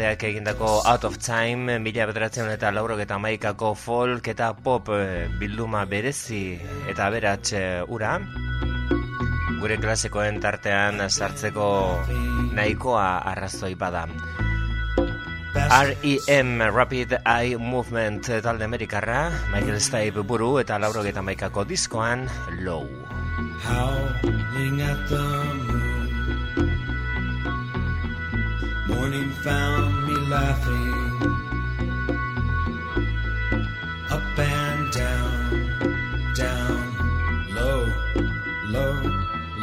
Taldeak 0.00 0.22
egindako 0.24 0.80
Out 0.88 1.04
of 1.04 1.18
Time, 1.20 1.76
mila 1.76 2.06
bederatzen 2.08 2.48
eta 2.48 2.70
laurok 2.72 3.02
eta 3.04 3.18
maikako 3.20 3.74
folk 3.76 4.30
eta 4.32 4.54
pop 4.56 4.88
eh, 4.96 5.28
bilduma 5.36 5.82
berezi 5.84 6.56
eta 6.88 7.10
beratxe 7.12 7.60
ura. 7.84 8.14
Gure 9.60 9.76
klasikoen 9.76 10.40
tartean 10.40 11.04
sartzeko 11.10 11.68
nahikoa 12.56 13.20
arrazoi 13.28 13.74
bada. 13.76 14.06
R.E.M. 15.68 16.62
Rapid 16.72 17.18
Eye 17.20 17.60
Movement 17.60 18.24
talde 18.40 18.64
amerikarra, 18.64 19.28
Michael 19.52 19.84
Stipe 19.84 20.24
buru 20.24 20.54
eta 20.64 20.80
laurok 20.80 21.12
eta 21.12 21.20
maikako 21.20 21.68
diskoan 21.68 22.24
Low. 22.64 22.88
Howling 23.68 24.80
at 24.80 25.08
the 25.12 25.20
moon 25.68 26.00
morning 29.10 29.30
found 29.42 29.89
laughing 30.30 30.94
up 34.10 34.38
and 34.38 34.92
down, 34.92 35.34
down, 36.36 36.84
low, 37.52 37.82
low, 38.68 38.94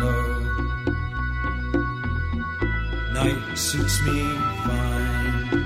low. 0.02 0.28
Night 3.14 3.58
suits 3.58 4.02
me 4.04 4.20
fine, 4.66 5.66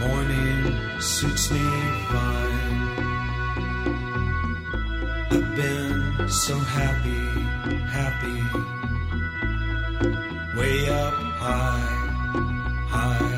morning 0.00 0.60
suits 1.00 1.50
me 1.52 1.66
fine. 2.10 2.80
I've 5.30 5.50
been 5.54 6.28
so 6.28 6.58
happy, 6.58 7.26
happy, 7.94 8.40
way 10.58 10.88
up 10.90 11.14
high 11.38 12.06
high. 12.88 13.35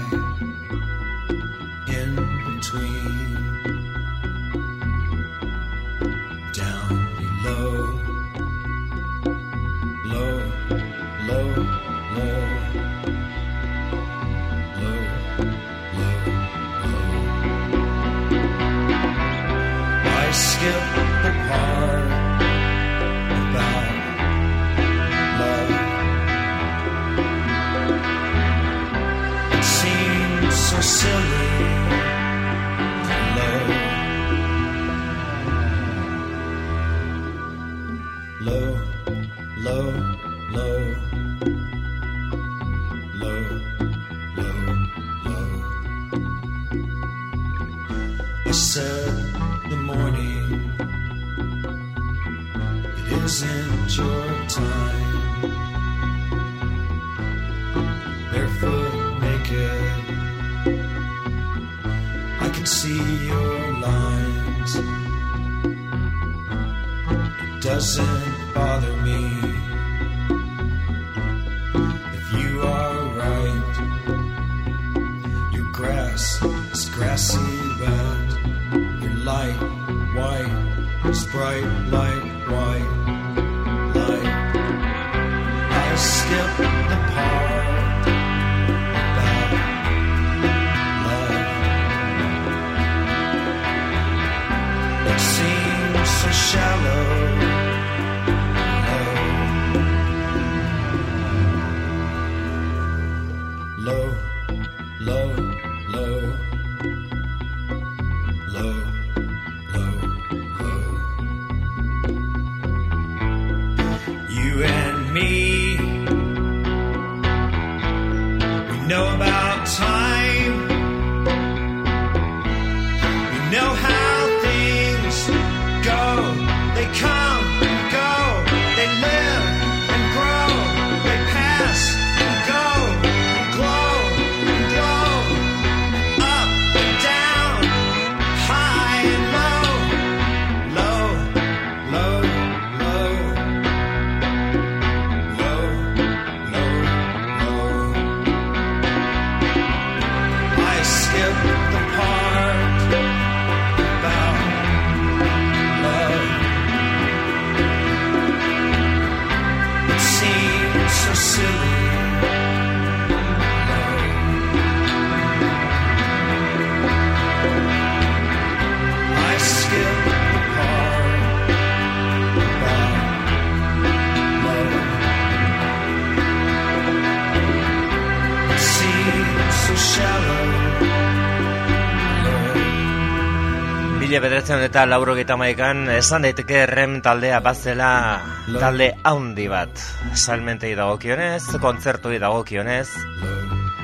Bederatzen 184.48 184.64
eta 184.64 184.86
lauro 184.86 185.14
maikan 185.36 185.90
esan 185.92 186.22
daiteke 186.22 186.64
rem 186.66 187.02
taldea 187.02 187.40
bazela 187.40 188.20
talde 188.58 188.94
haundi 189.04 189.46
bat. 189.46 189.68
Salmentei 190.14 190.74
dagokionez, 190.74 191.44
kontzertui 191.60 192.18
dagokionez 192.18 192.88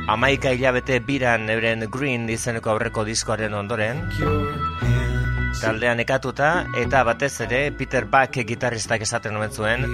Amaika 0.09 0.51
hilabete 0.53 1.01
biran 1.01 1.51
euren 1.51 1.85
Green 1.91 2.29
izeneko 2.31 2.71
aurreko 2.71 3.05
diskoaren 3.05 3.53
ondoren 3.53 4.01
taldean 5.65 6.01
ekatuta 6.03 6.49
eta 6.77 7.01
batez 7.09 7.33
ere 7.47 7.61
Peter 7.79 8.05
Buck 8.05 8.37
gitarristak 8.53 9.07
esaten 9.09 9.41
omen 9.41 9.53
zuen 9.53 9.89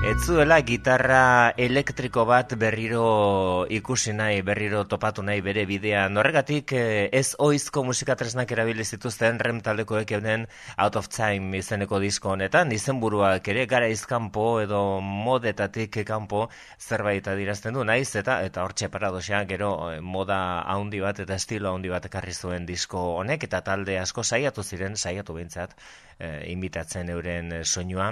ez 0.00 0.16
zuela 0.24 0.56
gitarra 0.64 1.52
elektriko 1.60 2.22
bat 2.24 2.54
berriro 2.56 3.66
ikusi 3.68 4.14
nahi, 4.16 4.38
berriro 4.40 4.86
topatu 4.88 5.20
nahi 5.22 5.42
bere 5.44 5.66
bidea. 5.68 6.06
Norregatik 6.08 6.72
eh, 6.72 7.10
ez 7.12 7.34
oizko 7.38 7.82
musikatresnak 7.84 8.50
erabili 8.56 8.84
zituzten 8.84 9.36
rem 9.38 9.60
taldekoek 9.60 10.14
euren 10.16 10.46
Out 10.78 10.96
of 10.96 11.10
Time 11.12 11.58
izeneko 11.60 12.00
disko 12.00 12.32
honetan, 12.32 12.72
izenburuak 12.72 13.52
ere 13.52 13.66
gara 13.68 13.90
izkanpo 13.92 14.46
edo 14.62 14.80
modetatik 15.04 16.00
kanpo 16.08 16.46
zerbait 16.80 17.28
adirazten 17.28 17.76
du 17.76 17.84
naiz 17.84 18.08
eta 18.16 18.40
eta 18.46 18.64
hortxe 18.64 18.88
paradoxea 18.88 19.44
gero 19.52 19.74
eh, 19.90 20.00
moda 20.00 20.40
handi 20.64 21.04
bat 21.04 21.20
eta 21.26 21.36
estilo 21.36 21.74
handi 21.74 21.92
bat 21.92 22.08
ekarri 22.08 22.32
zuen 22.32 22.64
disko 22.64 23.04
honek 23.20 23.44
eta 23.50 23.60
talde 23.68 24.00
asko 24.00 24.24
saiatu 24.24 24.64
ziren 24.64 24.96
saiatu 24.96 25.09
behintzat 25.18 25.74
e, 26.18 26.28
imitatzen 26.52 27.10
euren 27.14 27.52
soinua 27.64 28.10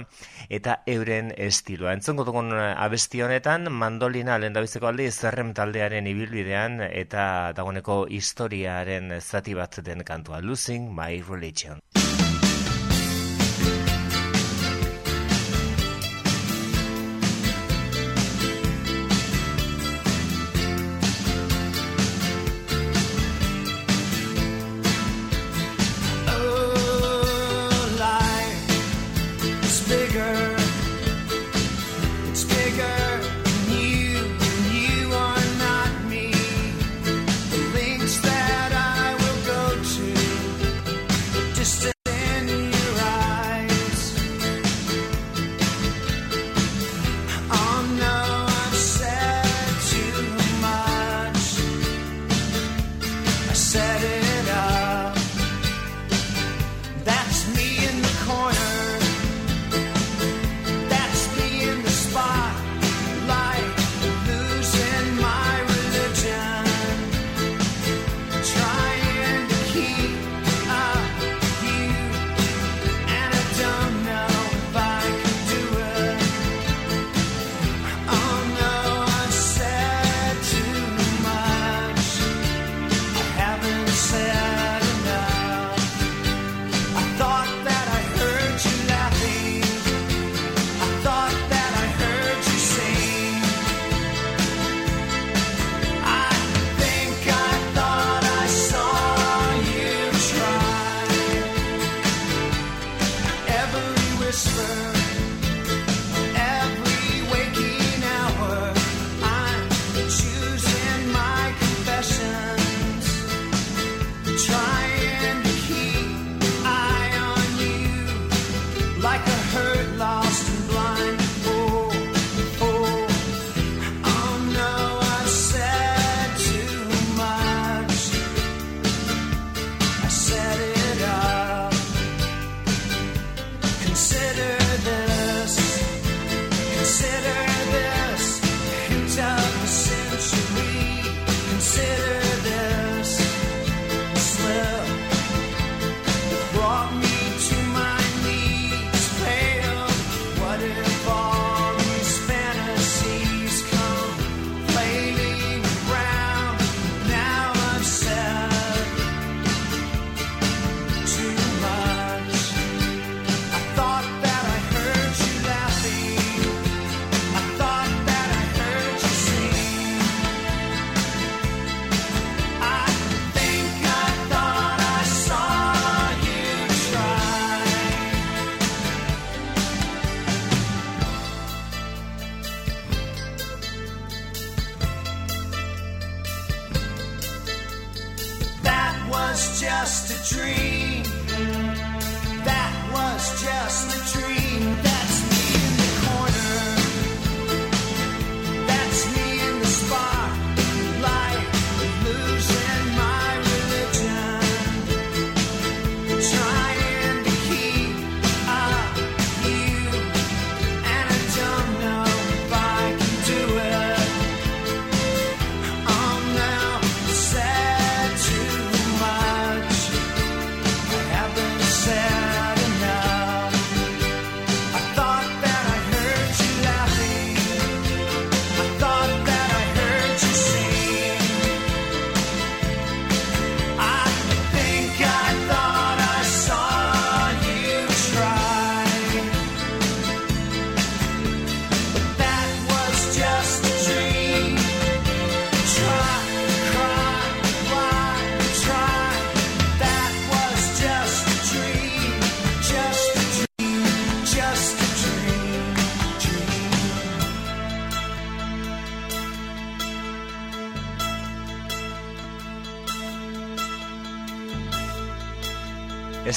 eta 0.49 0.79
euren 0.87 1.31
estiloa. 1.37 1.93
Entzongo 1.97 2.25
dugun 2.27 2.51
eh, 2.55 2.73
abesti 2.85 3.23
honetan 3.25 3.71
mandolina 3.71 4.37
lehendabizeko 4.41 4.91
aldi 4.91 5.09
zerrem 5.11 5.53
taldearen 5.57 6.09
ibilbidean 6.11 6.81
eta 6.89 7.25
dagoneko 7.57 8.05
historiaren 8.19 9.19
zati 9.21 9.57
bat 9.57 9.81
den 9.85 10.03
kantua 10.03 10.41
Losing 10.41 10.91
My 10.95 11.21
Religion. 11.29 11.83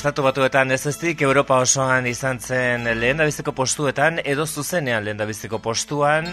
Estatu 0.03 0.25
batuetan 0.27 0.75
ez 0.75 0.81
eztik, 0.91 1.21
Europa 1.23 1.61
osoan 1.63 2.09
izan 2.11 2.41
zen 2.43 2.89
lehen 2.99 3.21
biziko 3.23 3.53
postuetan, 3.55 4.17
edo 4.27 4.49
zuzenean 4.51 5.05
lehen 5.07 5.21
biziko 5.29 5.61
postuan, 5.63 6.27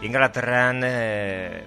Inglaterran, 0.00 0.80
e, 0.88 1.60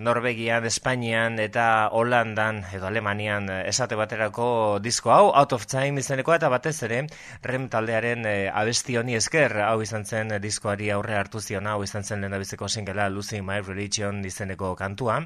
Norvegian, 0.00 0.64
Espainian 0.64 1.36
eta 1.44 1.66
Holandan 1.92 2.62
edo 2.72 2.88
Alemanian 2.88 3.50
esate 3.58 4.00
baterako 4.00 4.78
disko 4.80 5.12
hau, 5.12 5.28
Out 5.42 5.52
of 5.58 5.68
Time 5.68 6.00
izanekoa 6.00 6.40
eta 6.40 6.48
batez 6.48 6.78
ere, 6.88 7.02
rem 7.44 7.68
taldearen 7.68 8.24
e, 8.24 8.34
abesti 8.48 8.96
honi 8.96 9.20
esker, 9.20 9.58
hau 9.66 9.82
izan 9.84 10.08
zen 10.08 10.38
diskoari 10.40 10.88
aurre 10.96 11.20
hartu 11.20 11.44
zion, 11.44 11.68
hau 11.68 11.82
izan 11.84 12.08
zen 12.08 12.24
lehen 12.24 12.40
biziko 12.40 12.72
singela 12.72 13.10
Losing 13.12 13.44
My 13.44 13.60
Religion 13.60 14.24
izeneko 14.24 14.72
kantua. 14.80 15.20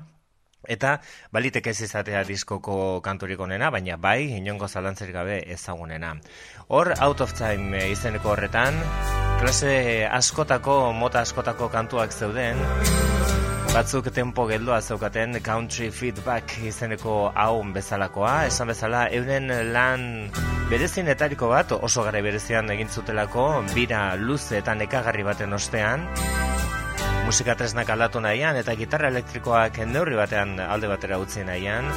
Eta 0.69 0.99
baliteke 1.33 1.71
ez 1.71 1.81
izatea 1.87 2.25
diskoko 2.25 3.01
kanturik 3.05 3.41
onena, 3.41 3.71
baina 3.71 3.97
bai, 3.97 4.35
inongo 4.39 4.69
zalantzer 4.69 5.13
gabe 5.13 5.43
ezagunena. 5.53 6.15
Hor, 6.69 6.95
Out 7.01 7.21
of 7.21 7.35
Time 7.39 7.89
izeneko 7.91 8.35
horretan, 8.35 8.81
klase 9.41 10.07
askotako, 10.07 10.93
mota 10.93 11.21
askotako 11.25 11.69
kantuak 11.73 12.13
zeuden, 12.13 12.61
batzuk 13.75 14.07
tempo 14.15 14.45
geldoa 14.47 14.81
zeukaten 14.81 15.41
Country 15.43 15.91
Feedback 15.91 16.53
izeneko 16.63 17.33
hau 17.35 17.63
bezalakoa, 17.75 18.47
esan 18.47 18.71
bezala, 18.71 19.09
euren 19.11 19.51
lan 19.75 20.07
berezinetariko 20.71 21.51
bat, 21.51 21.75
oso 21.75 22.05
gara 22.07 22.23
berezian 22.23 22.71
egin 22.71 22.89
zutelako, 22.89 23.49
bira 23.75 24.05
luze 24.15 24.61
eta 24.63 24.79
nekagarri 24.79 25.27
baten 25.27 25.59
ostean, 25.59 26.07
musika 27.25 27.55
tresnak 27.57 27.89
aldatu 27.89 28.21
nahian 28.21 28.57
eta 28.61 28.75
gitarra 28.77 29.09
elektrikoak 29.09 29.81
neurri 29.89 30.17
batean 30.19 30.59
alde 30.61 30.91
batera 30.91 31.19
utzi 31.23 31.45
nahian. 31.49 31.89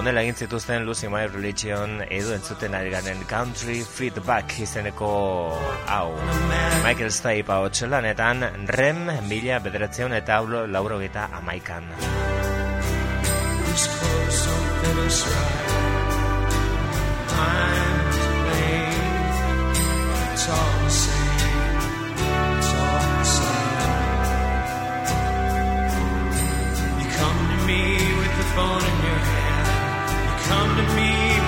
Onela 0.00 0.22
egin 0.24 0.38
zituzten 0.46 0.86
Lucy 0.88 1.10
My 1.12 1.26
Religion 1.28 2.00
edu 2.08 2.32
entzuten 2.32 2.74
ari 2.74 2.90
garen 2.94 3.20
Country 3.28 3.82
Feedback 3.84 4.56
izeneko 4.64 5.12
hau. 5.92 6.08
Michael 6.86 7.12
Stipe 7.12 7.52
hau 7.52 7.68
txelanetan 7.68 8.46
Rem 8.72 9.04
mila 9.28 9.60
bederatzeun 9.60 10.16
eta 10.16 10.40
hau 10.40 10.66
lauro 10.66 10.98
gita 11.04 11.28
amaikan 11.40 11.92
phone 28.54 28.84
in 28.84 28.98
your 29.08 29.20
hand. 29.32 29.66
You 30.24 30.34
come 30.48 30.70
to 30.76 30.86
me 30.96 31.41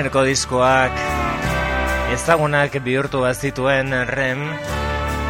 izeneko 0.00 0.22
diskoak 0.24 1.00
ezagunak 2.14 2.78
bihurtu 2.80 3.20
bazituen 3.20 3.92
rem 4.08 4.46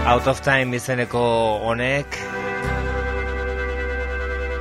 Out 0.07 0.31
of 0.31 0.45
Time 0.47 0.79
izeneko 0.79 1.23
honek 1.67 2.20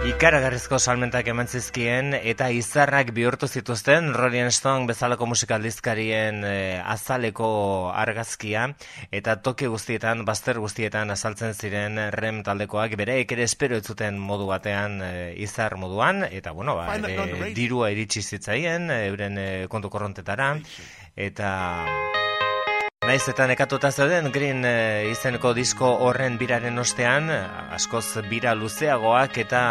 ikaragarrizko 0.09 0.79
salmentak 0.81 1.27
eman 1.29 1.47
zizkien 1.47 2.15
eta 2.17 2.47
izarrak 2.55 3.11
bihurtu 3.13 3.47
zituzten 3.47 4.09
Rolling 4.15 4.49
Stone 4.55 4.87
bezalako 4.89 5.27
musikaldizkarien 5.29 6.39
e, 6.47 6.53
azaleko 6.81 7.49
argazkia 7.93 8.65
eta 9.13 9.35
toki 9.45 9.69
guztietan, 9.69 10.23
bazter 10.25 10.57
guztietan 10.63 11.13
azaltzen 11.13 11.53
ziren 11.53 12.01
rem 12.15 12.41
taldekoak 12.47 12.95
bere 12.97 13.19
ere 13.21 13.45
espero 13.45 13.77
ez 13.77 13.85
zuten 13.85 14.17
modu 14.17 14.49
batean 14.49 14.97
e, 15.05 15.11
izar 15.45 15.77
moduan 15.77 16.25
eta 16.25 16.55
bueno, 16.57 16.75
ba, 16.79 16.97
e, 16.97 17.53
dirua 17.53 17.91
iritsi 17.93 18.25
zitzaien 18.25 18.89
euren 18.97 19.37
e, 19.37 19.49
kontu 19.69 19.93
korrontetara 19.93 20.55
eta 21.29 21.53
Naiz 22.99 23.29
eta 23.31 23.45
nekatuta 23.47 23.93
zeuden 23.95 24.25
Green 24.35 24.65
e, 24.67 25.07
izeneko 25.07 25.53
disko 25.55 25.87
horren 26.03 26.33
biraren 26.37 26.75
ostean, 26.81 27.29
askoz 27.71 28.19
bira 28.27 28.51
luzeagoak 28.59 29.37
eta 29.39 29.61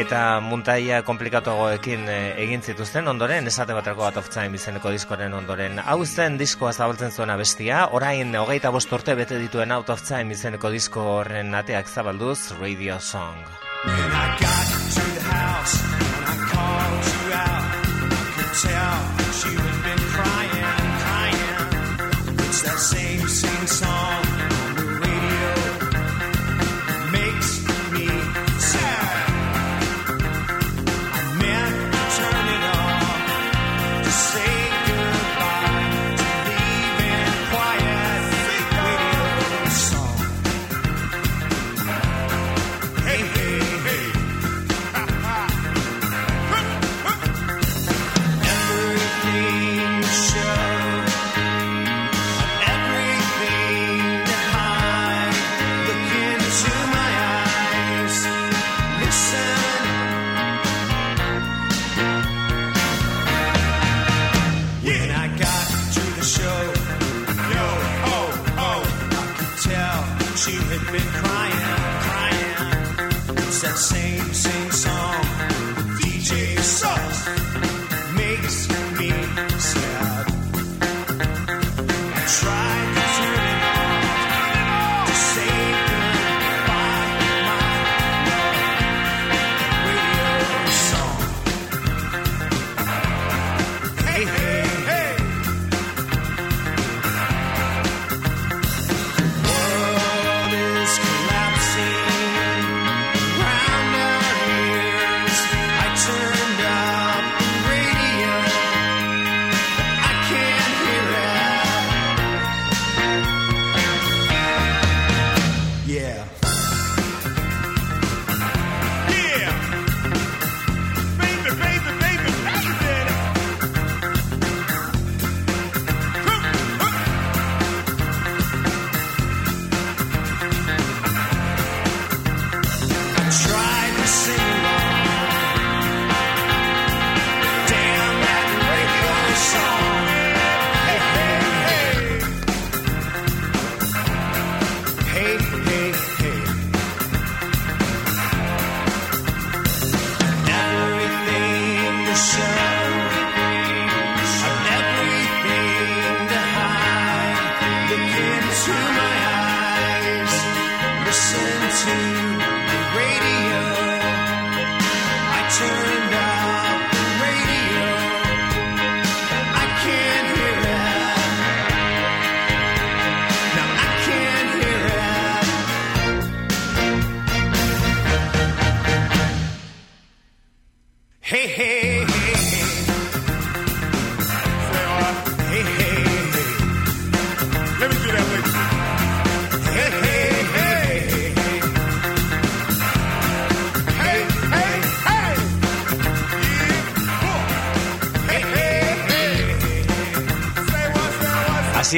eta 0.00 0.20
muntaia 0.40 1.02
komplikatuagoekin 1.04 2.08
e, 2.08 2.16
egin 2.46 2.64
zituzten 2.64 3.12
ondoren, 3.12 3.44
esate 3.52 3.76
batrako 3.76 4.06
Out 4.08 4.16
of 4.22 4.30
Time 4.32 4.56
izeneko 4.56 4.94
diskoren 4.96 5.36
ondoren. 5.36 5.76
Hau 5.84 5.98
zen 6.06 6.38
diskoa 6.40 6.72
zabaltzen 6.72 7.12
zuena 7.12 7.36
bestia, 7.36 7.82
orain 7.92 8.32
hogeita 8.40 8.72
bost 8.72 8.92
urte 8.96 9.14
bete 9.14 9.36
dituen 9.42 9.76
Out 9.76 9.92
of 9.92 10.08
Time 10.08 10.32
izeneko 10.32 10.72
disko 10.72 11.04
horren 11.18 11.52
ateak 11.54 11.92
zabalduz, 11.92 12.56
Radio 12.62 12.96
Song. 12.98 13.44
When 13.84 13.92
I 13.92 14.40
got 14.40 14.72
to 14.96 15.04
the 15.20 15.28
house 15.36 15.76
and 15.84 16.24
I 16.24 16.36
called 16.48 17.04
you 17.12 17.36
out, 17.44 17.76
I 18.16 18.32
could 18.40 18.52
tell 18.64 19.05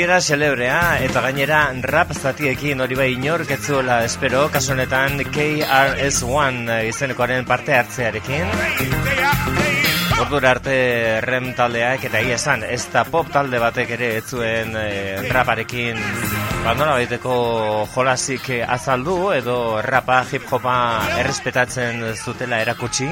hasiera 0.08 0.20
celebrea 0.20 1.04
eta 1.04 1.20
gainera 1.20 1.58
rap 1.84 2.14
zatiekin 2.16 2.80
hori 2.80 2.96
bai 2.96 3.08
inork 3.12 3.50
etzuela 3.52 3.98
espero 4.06 4.46
kasu 4.48 4.72
honetan 4.72 5.18
KRS-One 5.34 6.62
eh, 6.72 6.88
izenekoaren 6.88 7.44
parte 7.44 7.74
hartzearekin. 7.76 8.48
Ordura 10.22 10.54
arte 10.54 10.76
rem 11.20 11.50
taldeak 11.58 12.06
eta 12.08 12.22
ia 12.24 12.38
esan 12.40 12.64
ez 12.64 12.86
da 12.92 13.02
pop 13.04 13.28
talde 13.34 13.60
batek 13.60 13.92
ere 13.98 14.08
etzuen 14.22 14.72
e, 14.80 14.86
raparekin 15.28 16.00
bandona 16.64 16.94
baiteko 16.96 17.34
jolasik 17.92 18.48
azaldu 18.64 19.18
edo 19.36 19.58
rapa 19.84 20.22
hip-hopa 20.30 20.78
errespetatzen 21.18 22.00
zutela 22.16 22.62
erakutsi. 22.64 23.10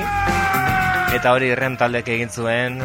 Eta 1.13 1.37
hori 1.37 1.53
rem 1.55 1.77
taldeak 1.77 2.09
egin 2.17 2.33
zuen 2.33 2.81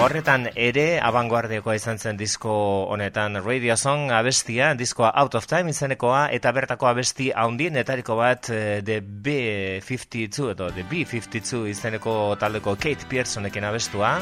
Horretan 0.00 0.46
ere 0.56 0.84
abanguardiakoa 1.04 1.74
izan 1.76 1.98
zen 2.00 2.16
disko 2.16 2.52
honetan. 2.88 3.36
Radio 3.44 3.76
Song 3.76 4.08
abestia, 4.16 4.70
diskoa 4.72 5.10
Out 5.20 5.36
of 5.36 5.48
Time 5.50 5.74
izenekoa 5.74 6.22
eta 6.32 6.54
bertako 6.56 6.88
abesti 6.88 7.28
haundien 7.36 7.76
etariko 7.76 8.16
bat 8.16 8.48
eh, 8.48 8.80
The 8.80 9.02
B52 9.04 10.54
edo 10.54 10.70
The 10.72 10.86
B52 10.88 11.66
izeneko 11.74 12.16
taldeko 12.40 12.78
Kate 12.80 13.04
Pearsonekin 13.12 13.68
abestua. 13.68 14.16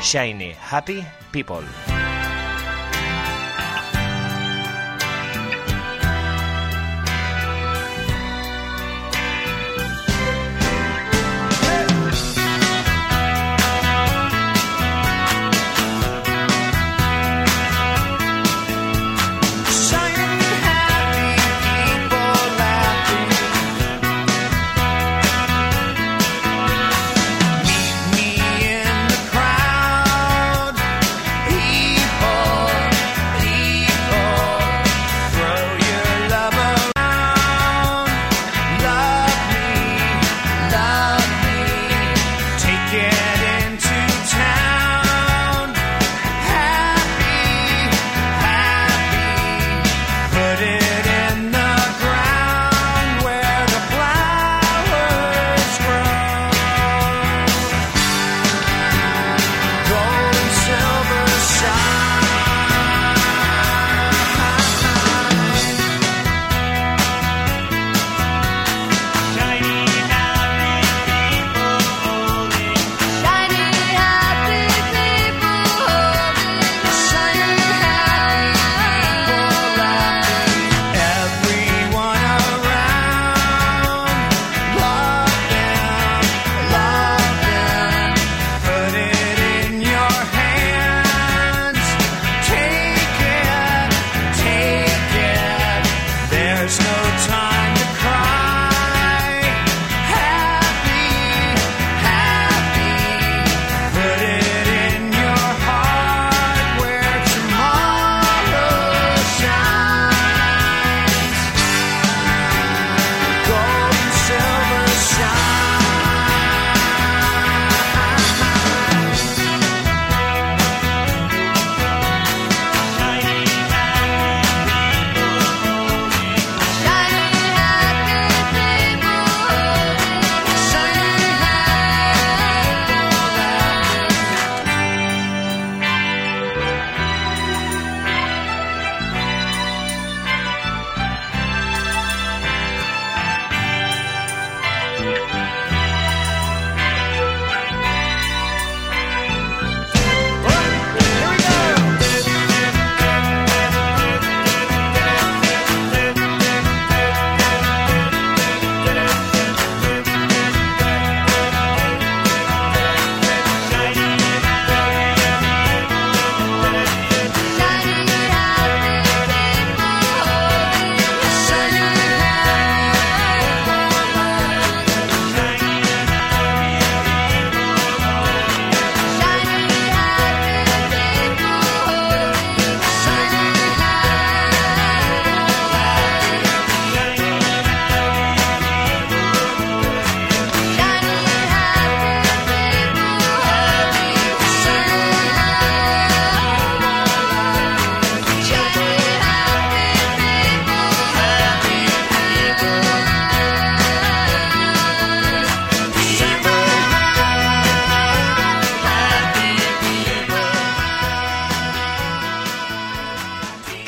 Shiny 0.00 0.54
Happy 0.70 1.04
People 1.30 2.15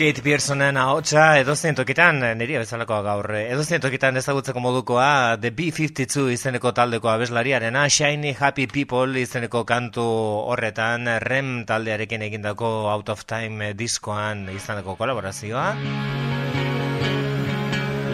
Kate 0.09 0.23
Pearsonen 0.25 0.79
ahotsa 0.81 1.23
edozein 1.37 1.77
tokitan, 1.77 2.23
niri 2.41 2.55
bezalakoa 2.57 3.03
gaur, 3.05 3.27
edozein 3.43 3.83
tokitan 3.85 4.17
ezagutzeko 4.17 4.63
modukoa 4.65 5.37
The 5.37 5.51
B-52 5.53 6.31
izeneko 6.33 6.73
taldeko 6.73 7.11
abeslariarena, 7.13 7.83
Shiny 7.93 8.33
Happy 8.39 8.65
People 8.73 9.21
izeneko 9.21 9.67
kantu 9.69 10.07
horretan, 10.49 11.05
Rem 11.21 11.67
taldearekin 11.69 12.25
egindako 12.25 12.89
Out 12.89 13.13
of 13.13 13.27
Time 13.29 13.75
diskoan 13.77 14.47
izaneko 14.57 14.97
kolaborazioa. 14.97 15.69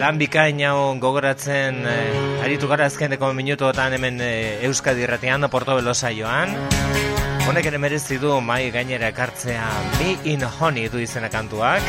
Lan 0.02 0.18
bikain 0.18 0.66
hau 0.66 0.96
gogoratzen 0.98 1.84
eh, 1.86 2.42
aritu 2.42 2.66
gara 2.66 2.90
azkeneko 2.90 3.30
minutuotan 3.38 3.94
hemen 3.94 4.18
eh, 4.18 4.64
Euskadi 4.66 5.06
irratian, 5.06 5.46
Portobelo 5.46 5.94
saioan. 5.94 6.58
Honek 7.44 7.66
ere 7.68 7.78
merezi 7.78 8.16
du 8.20 8.40
mai 8.40 8.70
gainera 8.72 9.10
ekartzea 9.12 9.66
Me 9.98 10.14
in 10.32 10.46
Honey 10.58 10.88
du 10.88 10.98
izena 10.98 11.28
kantuak. 11.28 11.82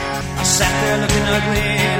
Sat 0.44 0.74
there 0.82 0.98
looking 1.02 1.28
ugly, 1.38 1.96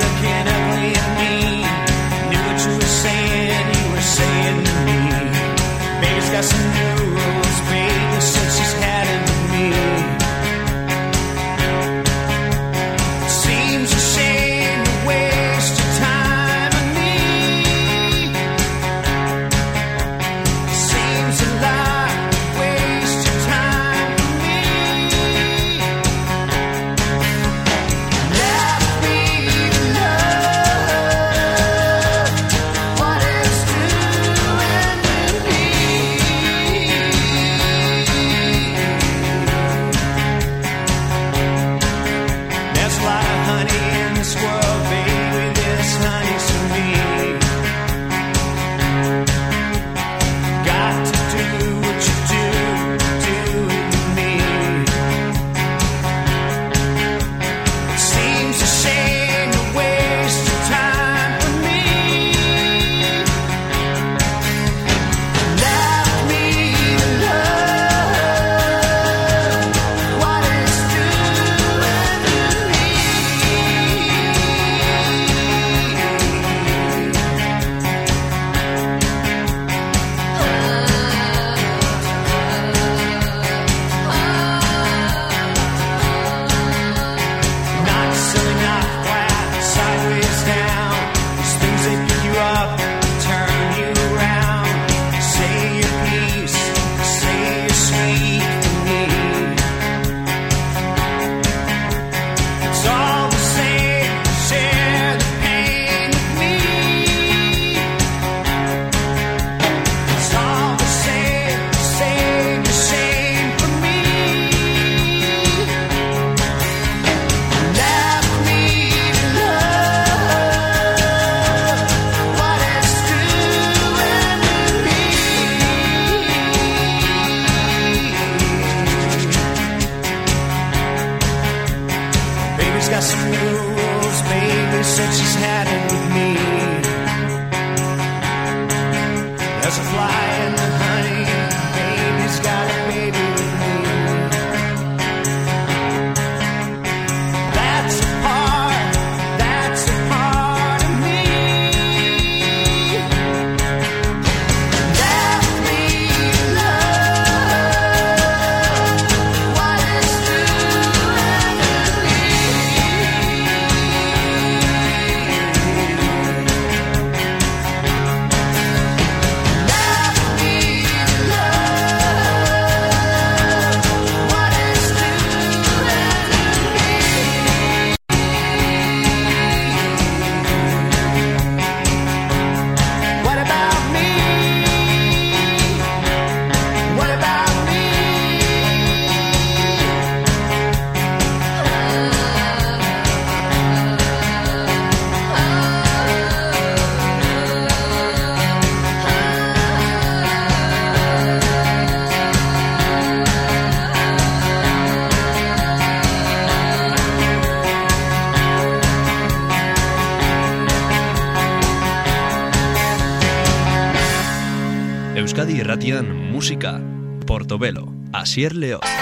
Asier 218.26 218.56
León. 218.56 218.95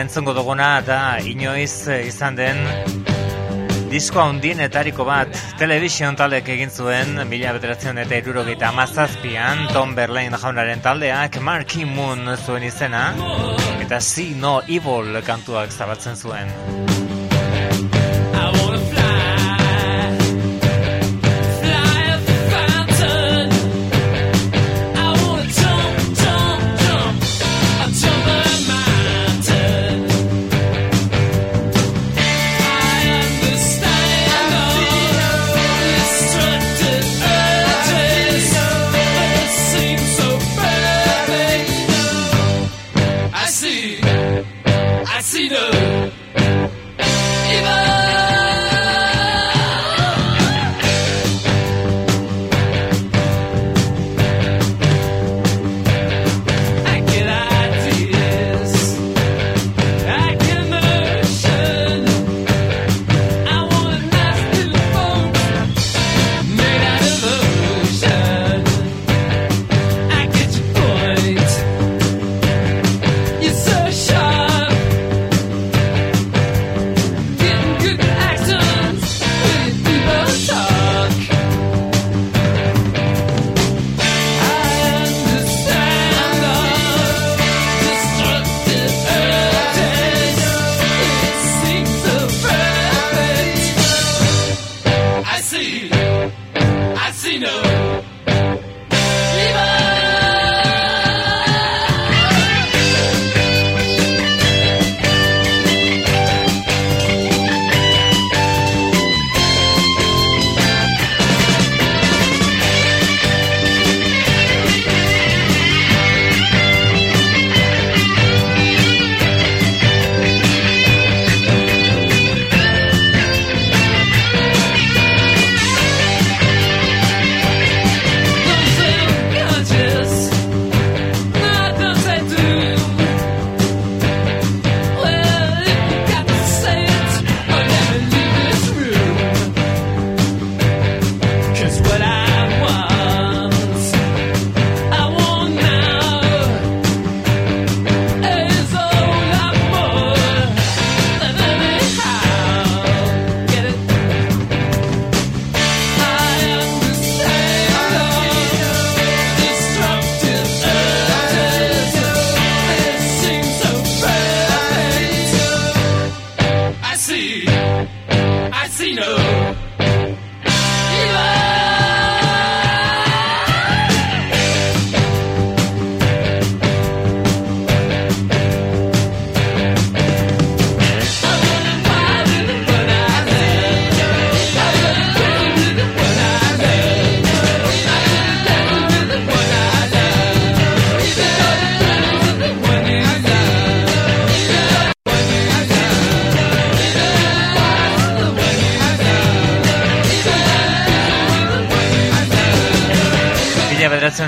Entzungo 0.00 0.32
duguna 0.36 0.78
eta 0.80 0.98
inoiz 1.26 1.88
eh, 1.88 2.06
izan 2.08 2.36
den 2.38 2.60
disko 3.90 4.20
handienetariko 4.22 5.04
bat 5.04 5.34
television 5.58 6.16
taldeek 6.18 6.48
egin 6.54 6.70
zuen 6.70 7.16
mila 7.30 7.52
bederatzen 7.56 7.98
eta 8.04 8.20
irurogeita 8.22 8.68
amazazpian 8.70 9.66
Tom 9.74 9.96
Berlain 9.98 10.36
jaunaren 10.42 10.84
taldeak 10.84 11.40
Marky 11.42 11.84
Moon 11.84 12.36
zuen 12.36 12.68
izena 12.70 13.08
eta 13.80 14.00
See 14.00 14.36
No 14.38 14.60
Evil 14.68 15.20
kantuak 15.26 15.74
zabatzen 15.74 16.16
zuen. 16.16 16.54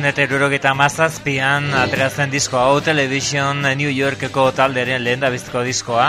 mila 0.02 0.10
eta 0.10 0.22
erurogeita 0.26 0.72
mazazpian 0.74 1.68
aterazen 1.78 2.32
diskoa 2.32 2.64
hau 2.66 2.80
Television 2.82 3.62
New 3.78 3.92
Yorkeko 3.94 4.50
talderen 4.58 5.04
lehen 5.06 5.22
dabiztiko 5.22 5.62
diskoa. 5.62 6.08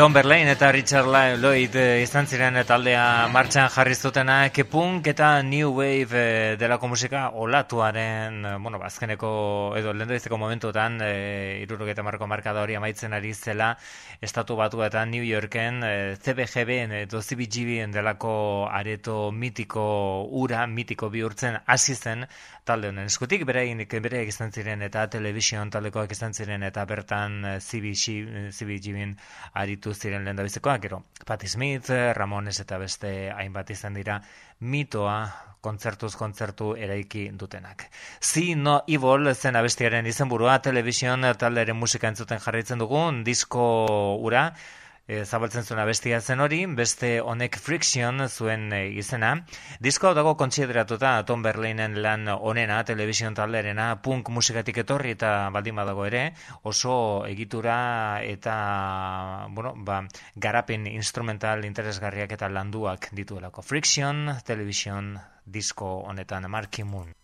Tom 0.00 0.14
Berlain 0.14 0.48
eta 0.48 0.72
Richard 0.72 1.04
Lloyd 1.36 1.74
eh, 1.76 2.00
izan 2.00 2.24
ziren 2.24 2.54
taldea 2.64 3.26
martxan 3.28 3.66
jarri 3.68 3.92
zutena 3.92 4.36
kepunk 4.48 5.10
eta 5.12 5.42
New 5.44 5.74
Wave 5.76 6.16
eh, 6.16 6.54
delako 6.56 6.88
musika 6.88 7.26
olatuaren, 7.36 8.38
eh, 8.48 8.54
bueno, 8.64 8.78
bazkeneko 8.80 9.32
edo 9.76 9.92
lehen 9.92 10.38
momentutan 10.38 10.96
e, 11.04 11.60
irurok 11.60 12.00
marko 12.02 12.26
markada 12.26 12.62
hori 12.62 12.76
amaitzen 12.76 13.12
ari 13.12 13.34
zela 13.34 13.76
estatu 14.22 14.56
batu 14.56 14.82
eta 14.82 15.04
New 15.04 15.22
Yorken 15.22 15.84
e, 15.84 16.16
CBGB 16.16 17.02
edo 17.02 17.20
CBGB 17.20 17.92
delako 17.92 18.70
areto 18.72 19.30
mitiko 19.32 20.24
ura, 20.30 20.66
mitiko 20.66 21.10
bihurtzen 21.10 21.58
hasi 21.66 21.94
zen 21.94 22.24
talde 22.70 22.92
honen 22.92 23.10
eskutik 23.10 23.42
berein 23.48 23.82
bere 24.06 24.22
izan 24.30 24.52
ziren 24.52 24.82
eta 24.86 25.08
television 25.10 25.70
taldekoak 25.74 26.12
izan 26.14 26.34
ziren 26.34 26.62
eta 26.62 26.84
bertan 26.86 27.58
CBG 27.58 28.92
bin 28.94 29.16
aritu 29.54 29.94
ziren 29.94 30.24
lehen 30.24 30.36
da 30.36 30.78
gero 30.78 31.02
Patti 31.26 31.48
Smith, 31.48 31.90
Ramones 32.14 32.60
eta 32.60 32.78
beste 32.78 33.30
hainbat 33.30 33.70
izan 33.70 33.94
dira 33.94 34.20
mitoa 34.60 35.16
kontzertuz 35.60 36.14
kontzertu 36.16 36.74
eraiki 36.76 37.28
dutenak. 37.32 37.84
Si 38.20 38.54
no 38.54 38.82
evil 38.86 39.34
zen 39.34 39.56
abestiaren 39.56 40.06
izenburua 40.06 40.60
television 40.62 41.26
talderen 41.38 41.76
musika 41.76 42.08
entzuten 42.08 42.40
jarraitzen 42.40 42.78
dugun 42.78 43.24
disko 43.24 43.64
ura 44.20 44.52
e, 45.10 45.24
zabaltzen 45.26 45.66
zuen 45.66 45.82
bestia 45.88 46.20
zen 46.20 46.40
hori, 46.40 46.60
beste 46.78 47.10
honek 47.20 47.58
Friction 47.58 48.22
zuen 48.28 48.70
e, 48.72 48.82
izena. 49.02 49.32
Disko 49.82 50.12
dago 50.14 50.36
kontsideratuta 50.38 51.16
Tom 51.26 51.42
Berlinen 51.42 51.98
lan 52.04 52.28
onena, 52.30 52.82
television 52.86 53.34
talderena, 53.34 53.90
punk 54.04 54.30
musikatik 54.30 54.82
etorri 54.84 55.16
eta 55.16 55.50
baldin 55.50 55.80
badago 55.80 56.06
ere, 56.06 56.22
oso 56.62 57.26
egitura 57.26 58.20
eta 58.22 58.54
bueno, 59.50 59.74
ba, 59.76 60.02
garapen 60.36 60.86
instrumental 60.92 61.64
interesgarriak 61.66 62.36
eta 62.38 62.48
landuak 62.48 63.10
dituelako. 63.16 63.66
Friction, 63.66 64.28
television, 64.46 65.16
disko 65.44 66.00
honetan, 66.06 66.46
Marky 66.50 66.84
Moon. 66.84 67.14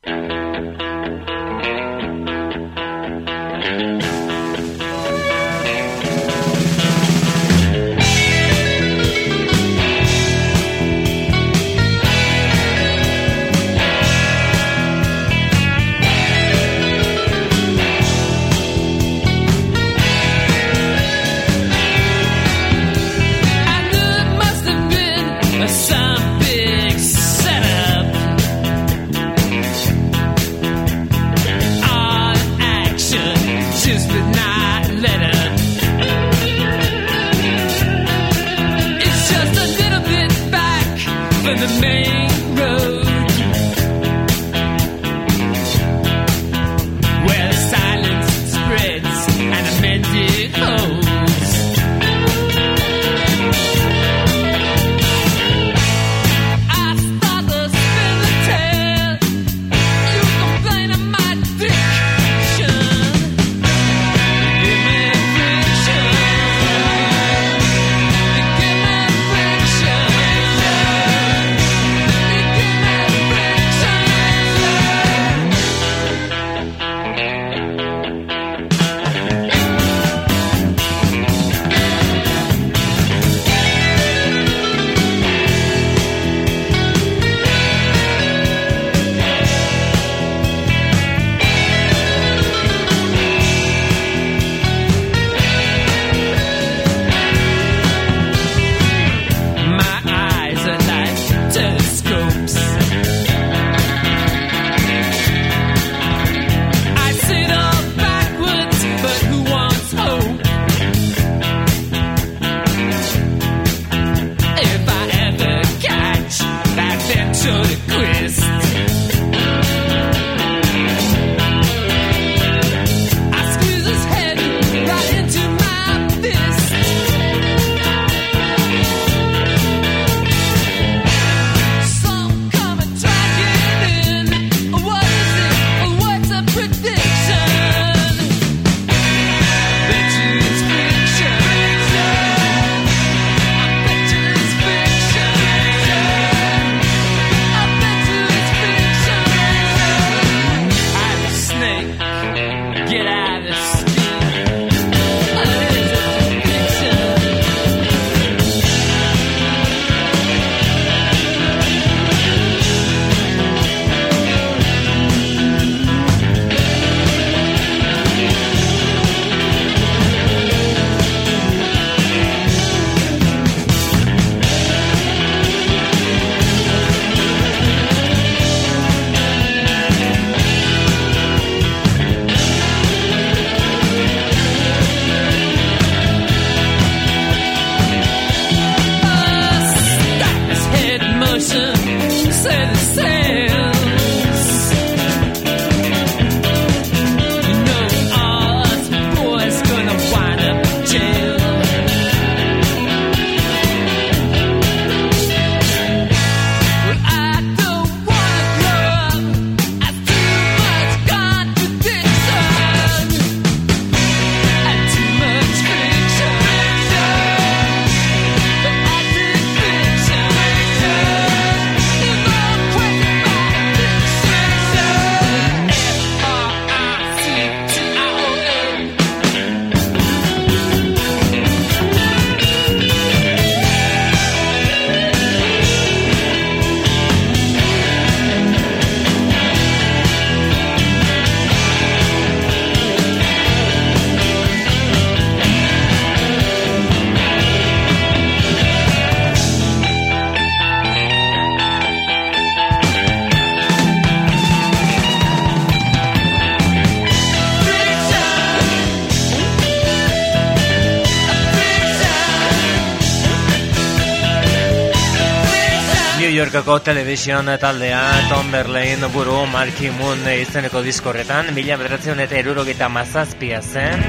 Yorkako 266.56 266.80
television 266.80 267.46
taldea 267.60 268.00
Tom 268.30 268.48
Berlain 268.50 269.02
buru 269.12 269.42
Marky 269.52 269.90
Moon 269.92 270.22
izeneko 270.24 270.80
diskorretan 270.80 271.50
mila 271.52 271.76
bederatzen 271.76 272.22
eta 272.24 272.38
erurogeita 272.38 272.88
mazazpia 272.88 273.58
zen. 273.60 274.00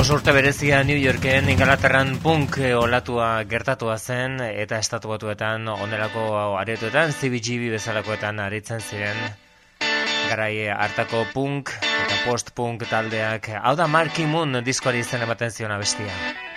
Oso 0.00 0.16
urte 0.16 0.32
berezia 0.32 0.80
New 0.88 0.96
Yorken 0.96 1.52
ingalaterran 1.52 2.16
punk 2.24 2.56
olatua 2.80 3.44
gertatua 3.44 3.98
zen 3.98 4.40
eta 4.46 4.80
estatu 4.80 5.12
batuetan 5.12 5.68
onelako 5.68 6.56
aretuetan 6.64 7.12
CBGB 7.12 7.68
bezalakoetan 7.76 8.40
aritzen 8.40 8.80
ziren. 8.80 9.20
Garai 10.32 10.70
hartako 10.72 11.26
punk 11.36 11.76
eta 11.76 12.24
post-punk 12.24 12.88
taldeak. 12.88 13.52
Hau 13.60 13.76
da 13.76 13.86
Marky 13.86 14.24
Moon 14.24 14.62
diskoari 14.64 15.04
izen 15.04 15.28
ematen 15.28 15.52
ziona 15.52 15.76
bestia 15.76 16.47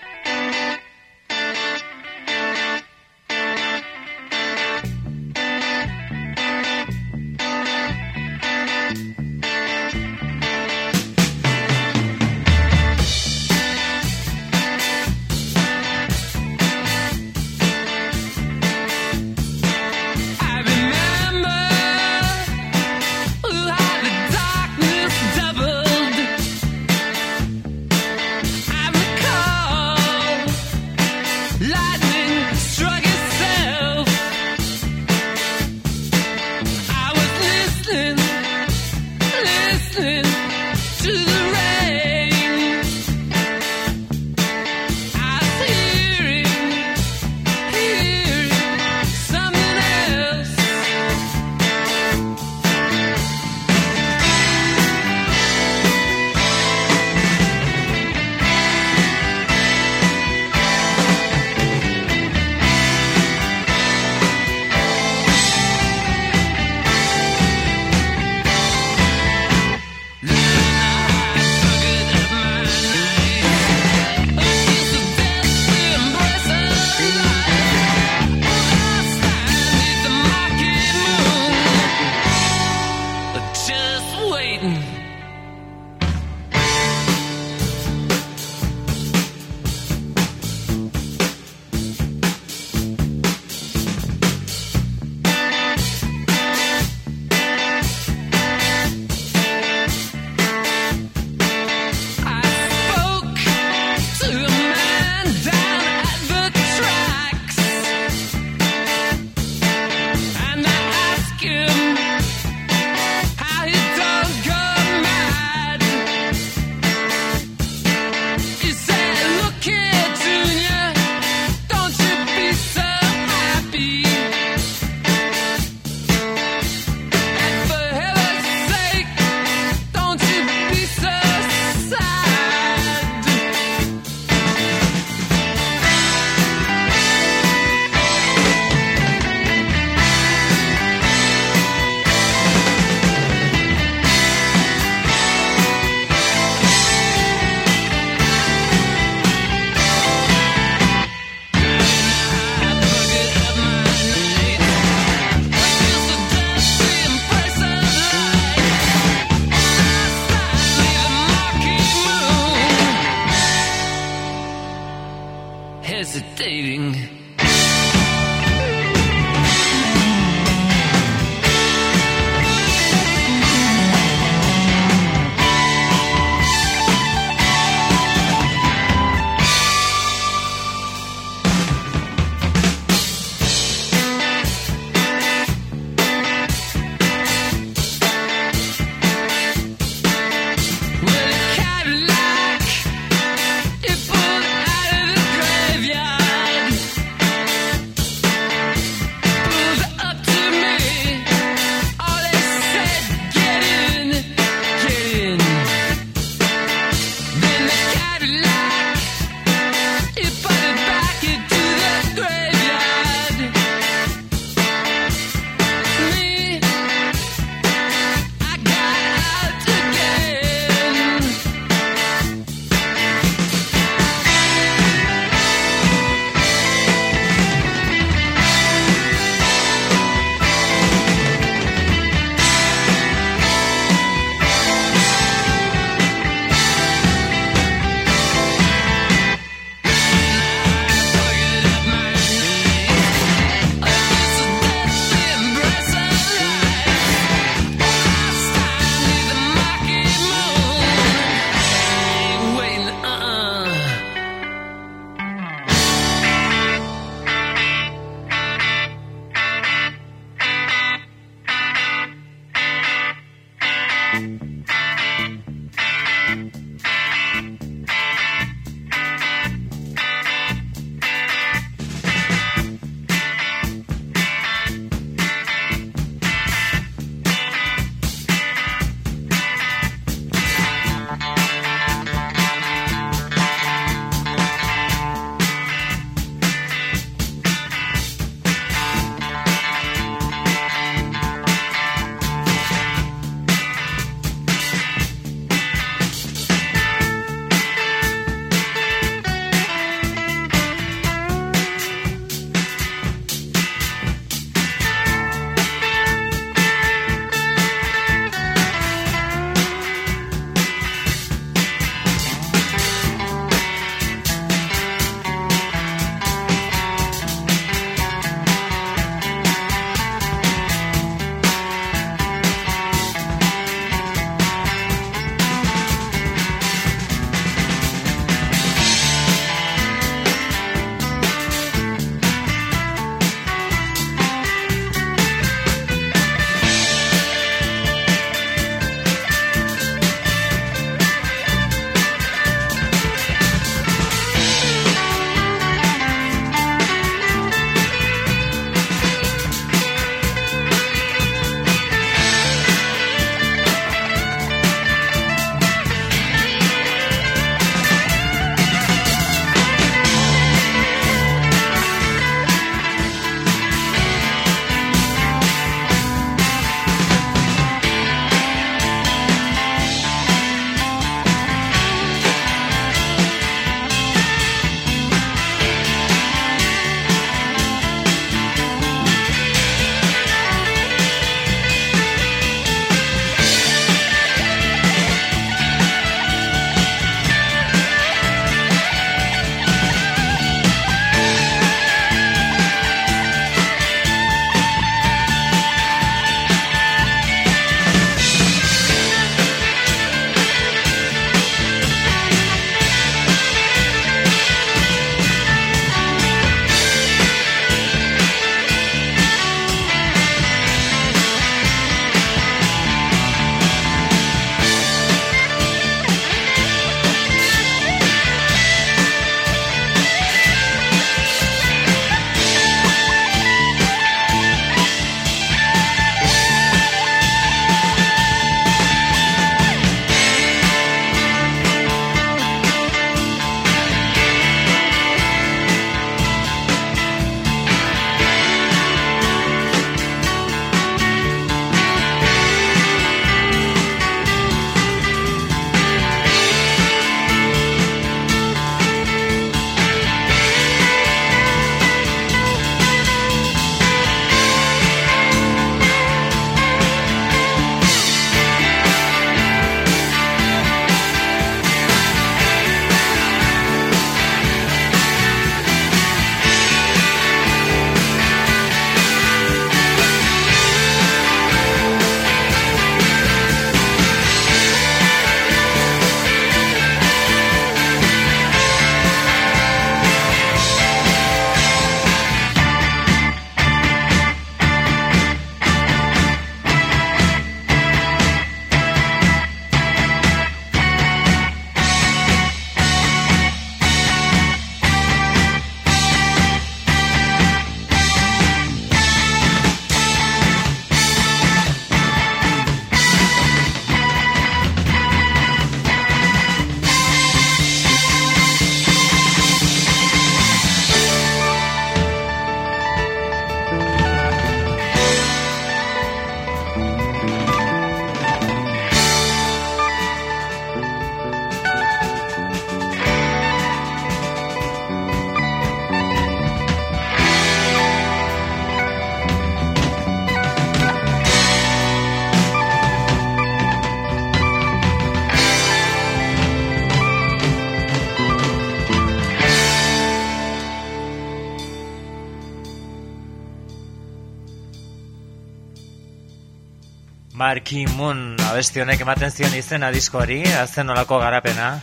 Marky 547.52 547.84
Moon 548.00 548.38
abesti 548.48 548.80
honek 548.80 549.02
ematen 549.04 549.34
zion 549.36 549.52
izena 549.52 549.90
diskoari, 549.92 550.38
azten 550.56 550.88
olako 550.94 551.18
garapena. 551.20 551.82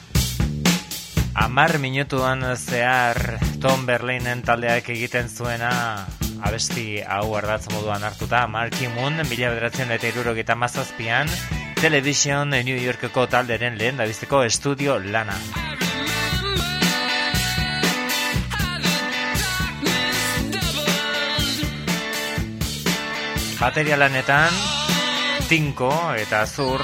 Amar 1.36 1.76
minutuan 1.82 2.40
zehar 2.56 3.36
Tom 3.60 3.84
Berlinen 3.84 4.40
taldeak 4.46 4.88
egiten 4.94 5.28
zuena 5.28 5.72
abesti 6.40 7.02
hau 7.04 7.34
ardatz 7.36 7.68
moduan 7.74 8.06
hartuta. 8.08 8.46
Marky 8.48 8.88
Moon, 8.94 9.20
mila 9.28 9.52
bederatzen 9.52 9.92
eta 9.92 10.08
irurogeta 10.08 10.56
mazazpian, 10.56 11.28
Television 11.82 12.56
New 12.56 12.80
Yorkeko 12.86 13.26
talderen 13.28 13.76
lehen 13.76 14.00
dabizteko 14.00 14.46
estudio 14.48 14.96
lana. 14.98 15.36
Bateria 23.60 24.00
lanetan, 24.00 24.62
Tinko 25.49 25.90
eta 26.20 26.42
Zur 26.46 26.82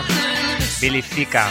Billy 0.80 1.02
Fika. 1.02 1.44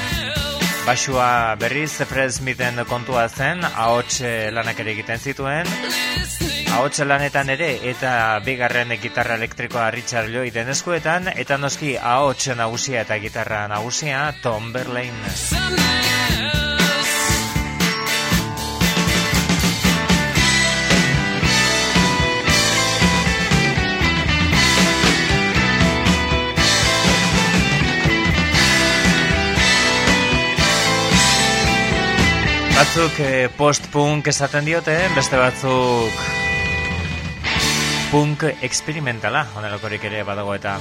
Basua 0.88 1.56
berriz 1.62 1.92
Fred 2.10 2.32
Smithen 2.34 2.82
kontua 2.90 3.28
zen 3.30 3.62
ahots 3.64 4.24
lanak 4.56 4.82
ere 4.82 4.96
egiten 4.96 5.22
zituen. 5.22 5.70
Ahots 6.74 7.06
lanetan 7.06 7.54
ere 7.54 7.70
eta 7.92 8.40
bigarren 8.46 8.96
gitarra 9.04 9.38
elektrikoa 9.38 9.92
Richard 9.94 10.34
Lloyden 10.34 10.74
eskuetan 10.74 11.30
eta 11.36 11.62
noski 11.62 11.94
ahots 12.02 12.50
nagusia 12.58 13.06
eta 13.06 13.22
gitarra 13.22 13.68
nagusia 13.70 14.26
Tom 14.42 14.74
Berlain 14.74 15.14
batzuk 32.74 33.20
eh, 33.22 33.50
post-punk 33.58 34.28
esaten 34.32 34.66
diote, 34.66 34.96
beste 35.16 35.38
batzuk 35.38 36.24
punk 38.12 38.46
experimentala, 38.66 39.46
onelakorik 39.58 40.04
ere 40.10 40.24
badago 40.28 40.56
eta 40.58 40.78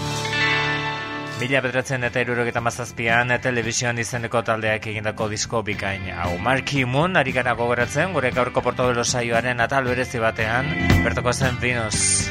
Mila 1.42 1.58
bedratzen 1.64 2.04
eta 2.06 2.20
irurok 2.22 2.54
mazazpian 2.62 3.32
televizioan 3.42 3.98
izeneko 3.98 4.44
taldeak 4.46 4.86
egindako 4.86 5.26
disko 5.32 5.62
bikain. 5.66 6.06
Hau, 6.14 6.38
Marky 6.38 6.84
Moon, 6.84 7.16
ari 7.16 7.32
gara 7.32 7.56
gogoratzen, 7.58 8.12
gure 8.14 8.30
gaurko 8.30 8.62
portobelo 8.62 9.02
saioaren 9.02 9.60
atal 9.60 9.90
berezi 9.90 10.22
batean, 10.22 10.70
bertoko 11.02 11.32
zen 11.32 11.58
Venus. 11.58 12.30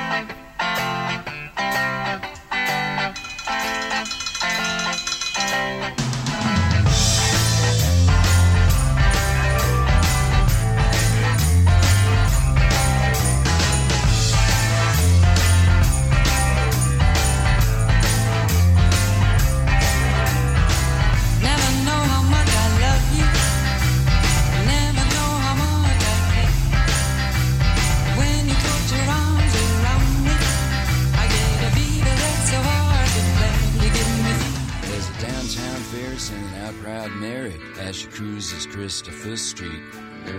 Christopher 38.91 39.37
Street. 39.37 39.83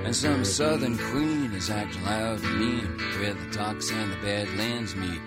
And 0.04 0.14
some 0.14 0.44
southern 0.44 0.98
queen 0.98 1.54
is 1.54 1.70
acting 1.70 2.04
loud 2.04 2.38
and 2.44 2.60
mean 2.60 2.98
where 3.18 3.32
the 3.32 3.50
docks 3.50 3.90
and 3.90 4.12
the 4.12 4.16
badlands 4.16 4.94
meet. 4.94 5.22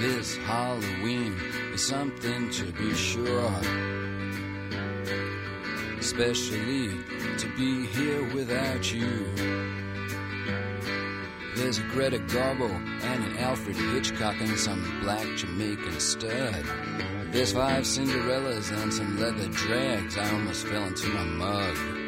This 0.00 0.38
Halloween 0.38 1.38
is 1.74 1.86
something 1.86 2.50
to 2.52 2.72
be 2.72 2.94
sure. 2.94 3.52
Especially 5.98 6.96
to 7.36 7.52
be 7.58 7.84
here 7.88 8.24
without 8.34 8.90
you. 8.90 9.26
There's 11.56 11.78
a 11.78 11.82
Greta 11.82 12.20
Garbo 12.20 12.70
and 12.70 13.22
an 13.22 13.36
Alfred 13.36 13.76
Hitchcock 13.76 14.36
and 14.40 14.58
some 14.58 15.00
black 15.02 15.26
Jamaican 15.36 16.00
stud. 16.00 16.64
There's 17.32 17.52
five 17.52 17.84
Cinderellas 17.84 18.72
and 18.82 18.90
some 18.94 19.20
leather 19.20 19.48
drags. 19.48 20.16
I 20.16 20.30
almost 20.32 20.66
fell 20.66 20.84
into 20.84 21.08
my 21.08 21.24
mug. 21.24 22.05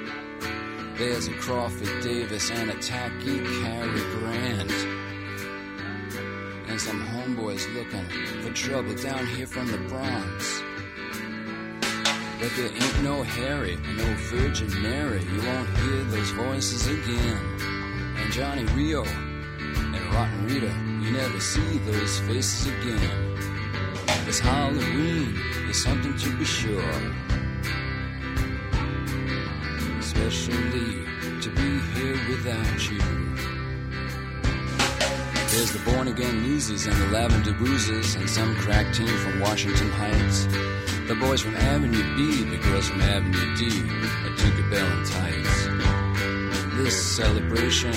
There's 0.99 1.29
a 1.29 1.35
Crawford 1.35 2.03
Davis 2.03 2.51
and 2.51 2.71
a 2.71 2.75
tacky 2.75 3.39
Cary 3.39 4.01
Grant. 4.19 4.73
And 6.67 6.81
some 6.81 7.01
homeboys 7.07 7.73
looking 7.73 8.05
for 8.43 8.53
trouble 8.53 8.97
down 8.97 9.25
here 9.27 9.47
from 9.47 9.71
the 9.71 9.79
Bronx. 9.79 10.61
But 12.41 12.51
there 12.57 12.73
ain't 12.73 13.03
no 13.05 13.23
Harry, 13.23 13.77
no 13.77 14.13
Virgin 14.33 14.83
Mary. 14.83 15.23
You 15.23 15.41
won't 15.41 15.69
hear 15.79 16.03
those 16.03 16.31
voices 16.33 16.89
again. 16.89 17.39
And 18.17 18.33
Johnny 18.33 18.65
Rio 18.75 19.05
and 19.05 20.13
Rotten 20.13 20.47
Rita, 20.47 20.75
you 21.01 21.13
never 21.13 21.39
see 21.39 21.79
those 21.79 22.19
faces 22.23 22.67
again. 22.67 23.37
This 24.27 24.41
Halloween 24.41 25.41
is 25.71 25.81
something 25.81 26.17
to 26.19 26.37
be 26.37 26.45
sure 26.45 27.15
especially 30.19 31.05
to 31.41 31.51
be 31.51 31.79
here 31.95 32.19
without 32.29 32.91
you. 32.91 32.99
There's 35.51 35.73
the 35.73 35.81
born 35.85 36.09
again 36.09 36.45
losers 36.45 36.87
and 36.87 36.97
the 36.97 37.07
lavender 37.07 37.53
bruises, 37.53 38.17
and 38.17 38.29
some 38.29 38.55
crack 38.57 38.93
team 38.93 39.07
from 39.07 39.41
Washington 39.41 39.91
Heights. 39.91 40.47
The 41.07 41.17
boys 41.21 41.41
from 41.41 41.55
Avenue 41.57 42.03
B, 42.17 42.45
the 42.45 42.59
girls 42.59 42.89
from 42.89 43.01
Avenue 43.01 43.57
D, 43.57 43.69
a 43.69 44.31
Tinkerbell 44.37 44.91
and 44.91 45.07
tights. 45.07 45.67
This 46.77 47.17
celebration 47.17 47.95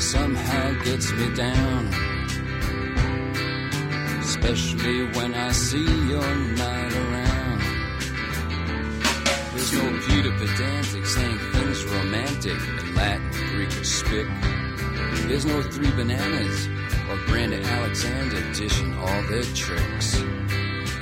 somehow 0.00 0.72
gets 0.84 1.12
me 1.12 1.34
down. 1.34 1.86
Especially 4.20 5.06
when 5.12 5.34
I 5.34 5.52
see 5.52 5.84
your 6.08 6.34
night 6.34 6.92
around. 6.94 7.27
Peter 9.70 10.32
pedantic 10.38 11.04
saying 11.04 11.38
things 11.52 11.84
romantic 11.84 12.56
in 12.56 12.94
Latin, 12.94 13.30
Greek, 13.50 13.68
or 13.68 13.84
spick. 13.84 14.26
There's 15.26 15.44
no 15.44 15.60
three 15.60 15.90
bananas 15.90 16.66
or 17.10 17.16
Brandy 17.26 17.62
Alexander 17.62 18.40
dishing 18.54 18.94
all 18.94 19.22
their 19.28 19.42
tricks. 19.42 20.22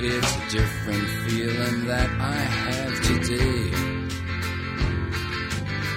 It's 0.01 0.35
a 0.35 0.49
different 0.49 1.07
feeling 1.29 1.85
that 1.85 2.09
I 2.19 2.35
have 2.35 3.01
today. 3.03 3.71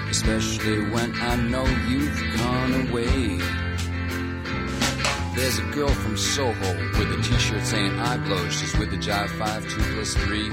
Especially 0.09 0.89
when 0.91 1.13
I 1.15 1.35
know 1.35 1.65
you've 1.89 2.37
gone 2.37 2.87
away. 2.87 3.60
There's 5.33 5.59
a 5.59 5.63
girl 5.71 5.87
from 5.87 6.17
Soho 6.17 6.73
with 6.99 7.09
a 7.09 7.21
t-shirt 7.23 7.65
saying 7.65 7.97
I 7.97 8.17
blow. 8.17 8.49
She's 8.49 8.77
with 8.77 8.91
the 8.91 8.97
Jive 8.97 9.29
5 9.29 9.69
2 9.69 9.81
plus 9.93 10.13
3. 10.15 10.51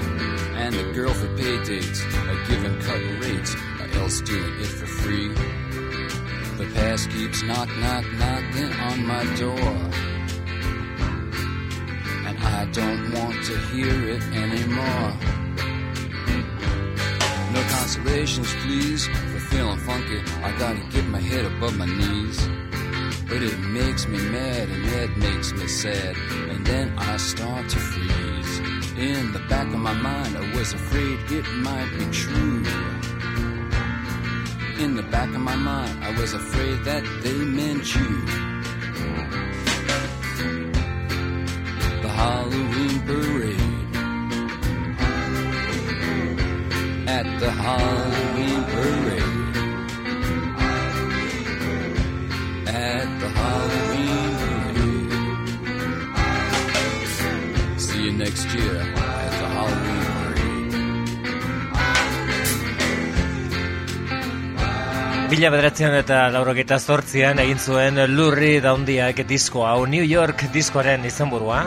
And 0.55 0.73
the 0.73 0.91
girl 0.93 1.13
for 1.13 1.27
pay 1.35 1.61
dates 1.65 2.01
are 2.01 2.45
giving 2.47 2.79
cut 2.79 3.01
rates 3.19 3.55
or 3.79 3.99
else 3.99 4.21
doing 4.21 4.59
it 4.61 4.67
for 4.67 4.85
free. 4.85 5.27
The 6.57 6.71
past 6.73 7.09
keeps 7.09 7.43
knock 7.43 7.67
knock 7.77 8.05
knocking 8.13 8.71
on 8.71 9.05
my 9.05 9.23
door. 9.35 9.69
And 12.25 12.37
I 12.39 12.65
don't 12.71 13.11
want 13.13 13.43
to 13.45 13.57
hear 13.71 14.09
it 14.09 14.23
anymore. 14.31 15.13
No 17.51 17.61
consolations, 17.69 18.53
please, 18.63 19.07
for 19.07 19.39
feeling 19.39 19.79
funky. 19.79 20.19
I 20.41 20.57
gotta 20.57 20.79
get 20.89 21.05
my 21.05 21.19
head 21.19 21.43
above 21.43 21.77
my 21.77 21.85
knees. 21.85 22.68
But 23.29 23.43
it 23.43 23.59
makes 23.59 24.07
me 24.07 24.17
mad 24.17 24.69
and 24.69 24.85
that 24.85 25.15
makes 25.17 25.53
me 25.53 25.67
sad. 25.67 26.17
And 26.49 26.65
then 26.65 26.97
I 26.97 27.17
start 27.17 27.69
to 27.69 27.77
freeze. 27.77 28.59
In 28.97 29.31
the 29.31 29.39
back 29.47 29.67
of 29.67 29.79
my 29.79 29.93
mind, 29.93 30.35
I 30.35 30.55
was 30.57 30.73
afraid 30.73 31.19
it 31.31 31.45
might 31.67 31.91
be 31.97 32.05
true. 32.05 32.63
In 34.83 34.95
the 34.95 35.03
back 35.03 35.29
of 35.29 35.41
my 35.41 35.55
mind, 35.55 36.03
I 36.03 36.11
was 36.19 36.33
afraid 36.33 36.83
that 36.85 37.03
they 37.21 37.37
meant 37.37 37.95
you. 37.95 38.25
The 42.01 42.09
Halloween 42.09 42.99
parade. 43.07 43.59
At 47.07 47.39
the 47.39 47.51
Halloween 47.51 48.18
Bila 65.39 65.53
bederatzen 65.53 65.93
eta 65.95 66.15
lauroketa 66.33 66.75
zortzian 66.83 67.39
egin 67.39 67.61
zuen 67.63 67.95
lurri 68.11 68.57
daundiak 68.59 69.21
disko 69.29 69.61
hau 69.63 69.85
New 69.87 70.03
York 70.03 70.41
diskoaren 70.51 71.05
izenburua. 71.07 71.61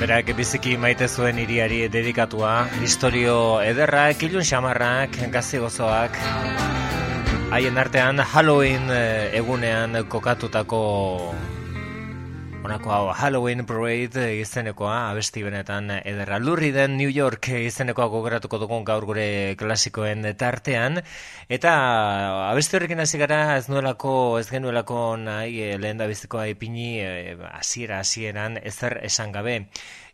Berak 0.00 0.32
biziki 0.34 0.74
maite 0.74 1.06
zuen 1.06 1.38
iriari 1.38 1.78
dedikatua, 1.86 2.50
historio 2.82 3.38
ederrak, 3.62 4.26
ilun 4.26 4.42
xamarrak, 4.42 5.22
gazi 5.30 5.62
gozoak, 5.62 6.18
haien 7.54 7.78
artean 7.78 8.26
Halloween 8.34 8.90
eh, 8.90 9.30
egunean 9.38 10.00
kokatutako 10.10 10.82
Honako 12.62 12.92
hau, 12.94 13.06
Halloween 13.10 13.64
Parade 13.66 14.36
izenekoa, 14.38 15.10
abesti 15.10 15.42
benetan 15.42 15.88
ederra. 15.96 16.36
Lurri 16.38 16.68
den 16.70 16.94
New 16.94 17.10
York 17.10 17.48
izenekoa 17.58 18.06
gogoratuko 18.12 18.60
dugun 18.62 18.84
gaur 18.86 19.02
gure 19.08 19.24
klasikoen 19.58 20.22
tartean. 20.38 21.00
Eta 21.50 21.72
abesti 22.52 22.78
horrekin 22.78 23.02
hasi 23.02 23.18
gara 23.18 23.56
ez 23.56 23.66
nuelako, 23.66 24.14
ez 24.38 24.46
genuelako 24.52 25.00
nahi 25.24 25.58
eh, 25.72 25.74
lehen 25.82 25.98
da 25.98 26.06
bizikoa 26.06 26.46
ipini 26.52 26.86
eh, 27.02 27.34
hasiera 27.50 27.98
hasieran 28.04 28.60
ezer 28.62 29.00
esan 29.10 29.34
gabe 29.34 29.64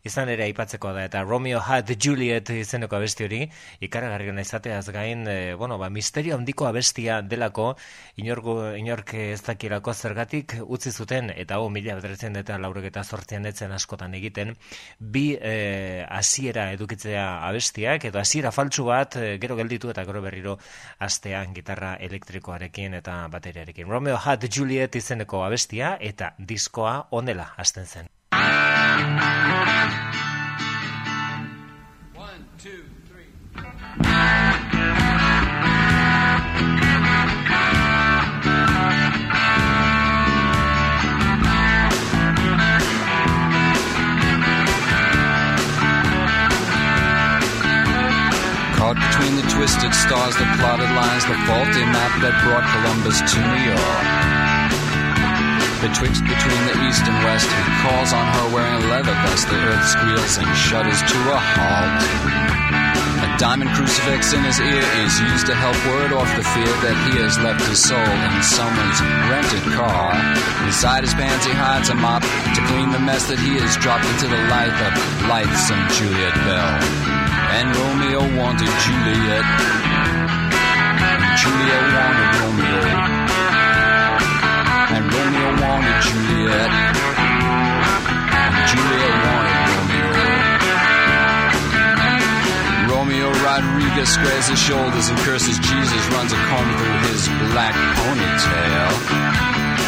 izan 0.09 0.31
ere 0.33 0.47
aipatzeko 0.49 0.93
da 0.97 1.05
eta 1.07 1.23
Romeo 1.23 1.61
had 1.61 1.91
Juliet 2.01 2.51
izeneko 2.55 2.97
abesti 2.97 3.27
hori 3.27 3.41
ikaragarri 3.85 4.33
izateaz 4.41 4.89
gain 4.95 5.27
e, 5.29 5.55
bueno, 5.55 5.79
ba, 5.79 5.89
misterio 5.91 6.37
handiko 6.37 6.67
abestia 6.67 7.21
delako 7.23 7.75
inorku, 8.17 8.57
inork 8.81 9.15
ez 9.15 9.41
dakirako 9.47 9.95
zergatik 9.95 10.57
utzi 10.67 10.93
zuten 10.93 11.31
eta 11.35 11.59
hau 11.59 11.69
mila 11.71 11.97
bedretzen 11.99 12.37
eta 12.41 12.59
laurek 12.59 12.89
eta 12.91 13.05
sortzean 13.05 13.47
etzen 13.47 13.73
askotan 13.73 14.15
egiten 14.19 14.55
bi 14.99 15.27
e, 15.37 16.05
asiera 16.09 16.71
edukitzea 16.73 17.27
abestiak 17.49 18.09
edo 18.11 18.21
asiera 18.23 18.53
faltsu 18.53 18.89
bat 18.89 19.17
e, 19.17 19.39
gero 19.43 19.57
gelditu 19.61 19.93
eta 19.95 20.05
gero 20.09 20.23
berriro 20.25 20.59
astean 20.99 21.55
gitarra 21.55 21.97
elektrikoarekin 22.09 23.01
eta 23.01 23.21
bateriarekin. 23.33 23.89
Romeo 23.89 24.19
had 24.19 24.49
Juliet 24.51 24.97
izeneko 24.97 25.45
abestia 25.45 25.97
eta 26.01 26.35
diskoa 26.39 27.01
onela 27.11 27.53
hasten 27.57 27.87
zen 27.87 28.18
between 49.19 49.37
the 49.37 49.43
twisted 49.51 49.95
stars 49.95 50.35
that 50.37 50.59
plotted 50.59 50.91
lines, 50.95 51.25
the 51.25 51.35
faulty 51.47 51.85
map 51.91 52.13
that 52.23 52.35
brought 52.45 52.65
Columbus 52.73 53.21
to 53.33 53.39
New 53.41 53.73
York. 53.73 54.38
Betwixt 55.79 56.27
between 56.27 56.63
the 56.67 56.75
east 56.91 57.07
and 57.07 57.15
west, 57.23 57.47
he 57.47 57.73
calls 57.87 58.11
on 58.13 58.27
her 58.27 58.47
wearing 58.51 58.83
a 58.83 58.87
leather 58.91 59.15
vest. 59.23 59.47
The 59.47 59.55
earth 59.63 59.87
squeals 59.87 60.35
and 60.35 60.51
shudders 60.59 60.99
to 60.99 61.19
a 61.31 61.39
halt. 61.39 62.03
A 63.23 63.31
diamond 63.39 63.71
crucifix 63.71 64.35
in 64.35 64.43
his 64.43 64.59
ear 64.59 64.83
is 65.07 65.21
used 65.23 65.47
to 65.47 65.55
help 65.55 65.79
ward 65.87 66.11
off 66.13 66.27
the 66.35 66.43
fear 66.43 66.75
that 66.83 66.99
he 67.07 67.23
has 67.23 67.39
left 67.39 67.63
his 67.71 67.79
soul 67.79 67.95
in 67.95 68.43
someone's 68.43 68.99
rented 69.31 69.63
car. 69.71 70.19
Inside 70.67 71.07
his 71.07 71.15
pants, 71.15 71.47
he 71.47 71.55
hides 71.55 71.91
a 71.91 71.95
mop 71.95 72.27
to 72.27 72.61
clean 72.75 72.91
the 72.91 72.99
mess 72.99 73.31
that 73.31 73.39
he 73.39 73.55
has 73.63 73.79
dropped 73.79 74.07
into 74.19 74.27
the 74.27 74.43
life 74.51 74.75
of 74.83 74.93
lightsome 75.31 75.87
Juliet 75.95 76.35
Bell. 76.43 76.75
And 77.55 77.71
Romeo 77.71 78.27
wanted 78.35 78.71
Juliet. 78.83 79.47
And 81.07 81.23
Juliet 81.39 81.85
wanted 81.95 82.31
Romeo. 82.43 83.18
Juliet. 86.03 86.71
Juliet 88.71 89.17
wanted 89.25 89.57
Romeo. 89.75 90.09
Romeo 92.89 93.29
Rodriguez 93.43 94.09
squares 94.09 94.47
his 94.49 94.59
shoulders 94.59 95.09
and 95.09 95.19
curses 95.27 95.59
Jesus, 95.59 96.03
runs 96.15 96.33
a 96.33 96.37
comb 96.49 96.69
through 96.79 96.99
his 97.11 97.29
black 97.51 97.75
ponytail. 97.99 98.91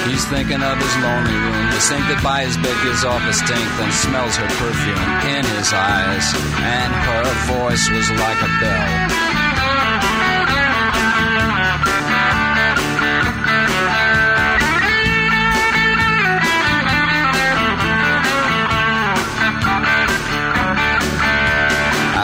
He's 0.09 0.25
thinking 0.27 0.63
of 0.63 0.79
his 0.79 0.97
lonely 0.99 1.35
room, 1.35 1.67
the 1.71 1.81
sink 1.81 2.03
that 2.09 2.21
by 2.25 2.43
his 2.45 2.57
bed 2.57 2.75
gives 2.83 3.05
off 3.05 3.23
a 3.23 3.33
stink, 3.33 3.69
then 3.79 3.93
smells 3.93 4.35
her 4.37 4.49
perfume 4.59 4.99
in 5.31 5.45
his 5.59 5.73
eyes, 5.73 6.27
and 6.59 6.91
her 6.91 7.27
voice 7.47 7.87
was 7.91 8.11
like 8.19 8.41
a 8.43 8.51
bell. 8.59 9.40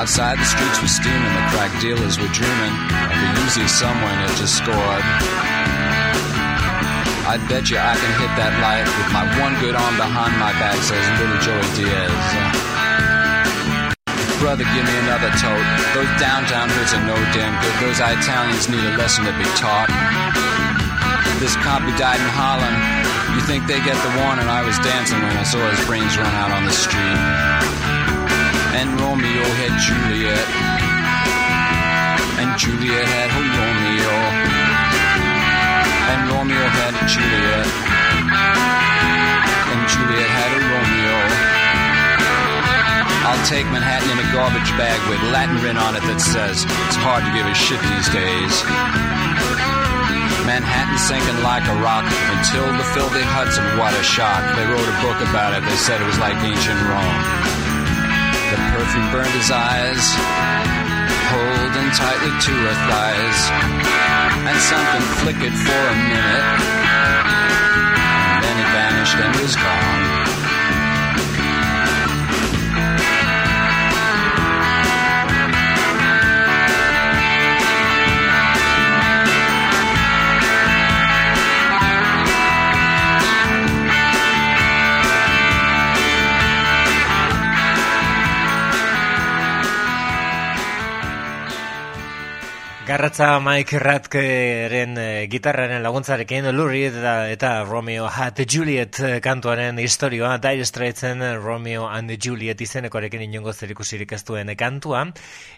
Outside, 0.07 0.38
the 0.38 0.46
streets 0.46 0.78
were 0.78 0.86
steaming, 0.86 1.34
the 1.34 1.46
crack 1.50 1.74
dealers 1.82 2.14
were 2.14 2.30
dreaming 2.30 2.74
of 3.11 3.11
the 3.11 3.28
Uzi 3.42 3.66
someone 3.66 4.14
had 4.14 4.30
just 4.38 4.54
scored. 4.54 5.02
I 7.26 7.42
bet 7.50 7.66
you 7.74 7.82
I 7.82 7.98
can 7.98 8.12
hit 8.14 8.30
that 8.38 8.54
light 8.62 8.86
with 8.86 9.11
my 9.11 9.26
one 9.42 9.59
good 9.59 9.74
arm 9.74 9.98
behind 9.98 10.38
my 10.38 10.54
back, 10.62 10.78
says 10.78 11.02
little 11.18 11.42
Joey 11.42 11.59
Diaz. 11.74 12.22
Brother, 14.38 14.62
give 14.70 14.86
me 14.86 14.94
another 15.11 15.26
tote. 15.42 15.66
Those 15.98 16.12
downtown 16.22 16.70
hoods 16.70 16.94
are 16.94 17.02
no 17.02 17.18
damn 17.34 17.59
good. 17.59 17.74
Those 17.82 17.98
Italians 17.98 18.70
need 18.70 18.86
a 18.86 18.94
lesson 18.94 19.26
to 19.26 19.34
be 19.34 19.48
taught. 19.59 19.90
This 21.42 21.59
cop 21.66 21.82
who 21.82 21.90
died 21.98 22.22
in 22.22 22.30
Harlem, 22.30 22.78
you 23.34 23.42
think 23.42 23.66
they 23.66 23.82
get 23.82 23.98
the 24.07 24.22
warning? 24.22 24.46
I 24.46 24.62
was 24.62 24.78
dancing 24.86 25.18
when 25.18 25.34
I 25.34 25.42
saw 25.42 25.59
his 25.66 25.82
brains 25.82 26.14
run 26.14 26.30
out 26.30 26.54
on 26.54 26.62
the 26.62 26.70
street. 26.70 27.76
And 28.77 28.93
Romeo 29.01 29.47
had 29.57 29.72
Juliet. 29.81 30.49
And 32.37 32.53
Juliet 32.61 33.09
had 33.09 33.33
Romeo. 33.33 34.12
And 36.12 36.20
Romeo 36.29 36.66
had 36.77 36.93
Juliet. 37.09 37.68
And 39.72 39.81
Juliet 39.89 40.29
had 40.29 40.51
a 40.53 40.61
Romeo. 40.61 41.16
I'll 43.24 43.45
take 43.49 43.64
Manhattan 43.72 44.12
in 44.12 44.20
a 44.20 44.29
garbage 44.37 44.68
bag 44.77 45.01
with 45.09 45.24
Latin 45.33 45.57
written 45.64 45.81
on 45.81 45.97
it 45.97 46.05
that 46.12 46.20
says, 46.20 46.68
it's 46.68 47.01
hard 47.01 47.24
to 47.24 47.33
give 47.33 47.49
a 47.49 47.57
shit 47.57 47.81
these 47.81 48.12
days. 48.12 48.55
Manhattan 50.45 51.01
sinking 51.01 51.41
like 51.41 51.64
a 51.64 51.77
rock 51.81 52.05
until 52.39 52.68
the 52.77 52.85
filthy 52.93 53.24
Hudson 53.24 53.64
what 53.81 53.97
a 53.97 54.05
shock. 54.05 54.45
They 54.53 54.68
wrote 54.68 54.85
a 54.85 54.97
book 55.01 55.16
about 55.33 55.57
it. 55.57 55.64
They 55.64 55.81
said 55.81 55.99
it 55.99 56.07
was 56.07 56.20
like 56.20 56.37
ancient 56.45 56.79
Rome. 56.87 57.55
Perfume 58.87 59.11
burned 59.11 59.34
his 59.34 59.51
eyes, 59.51 60.14
holding 61.34 61.91
tightly 61.91 62.30
to 62.30 62.53
her 62.55 62.76
thighs, 62.87 63.51
and 64.47 64.59
something 64.62 65.03
flickered 65.18 65.59
for 65.59 65.82
a 65.91 65.97
minute. 66.07 66.61
And 68.30 68.45
then 68.45 68.57
it 68.62 68.68
vanished 68.70 69.16
and 69.16 69.34
was 69.43 69.57
gone. 69.57 70.16
Garratza 92.87 93.41
Mike 93.41 93.80
Ratkeren 93.82 94.93
e, 94.95 95.26
gitarraren 95.26 95.82
laguntzarekin 95.82 96.47
Lurri 96.55 96.84
eta, 96.87 97.14
eta 97.34 97.49
Romeo 97.66 98.05
Hat 98.07 98.39
Juliet 98.47 99.01
eh, 99.03 99.16
kantuaren 99.18 99.80
historioa 99.82 100.37
Dire 100.39 100.62
Straitsen 100.64 101.24
Romeo 101.43 101.89
and 101.91 102.14
Juliet 102.22 102.62
izenekoarekin 102.62 103.24
inongo 103.26 103.51
zerikusirik 103.53 104.14
ez 104.14 104.20
duen 104.28 104.55
kantua. 104.55 105.03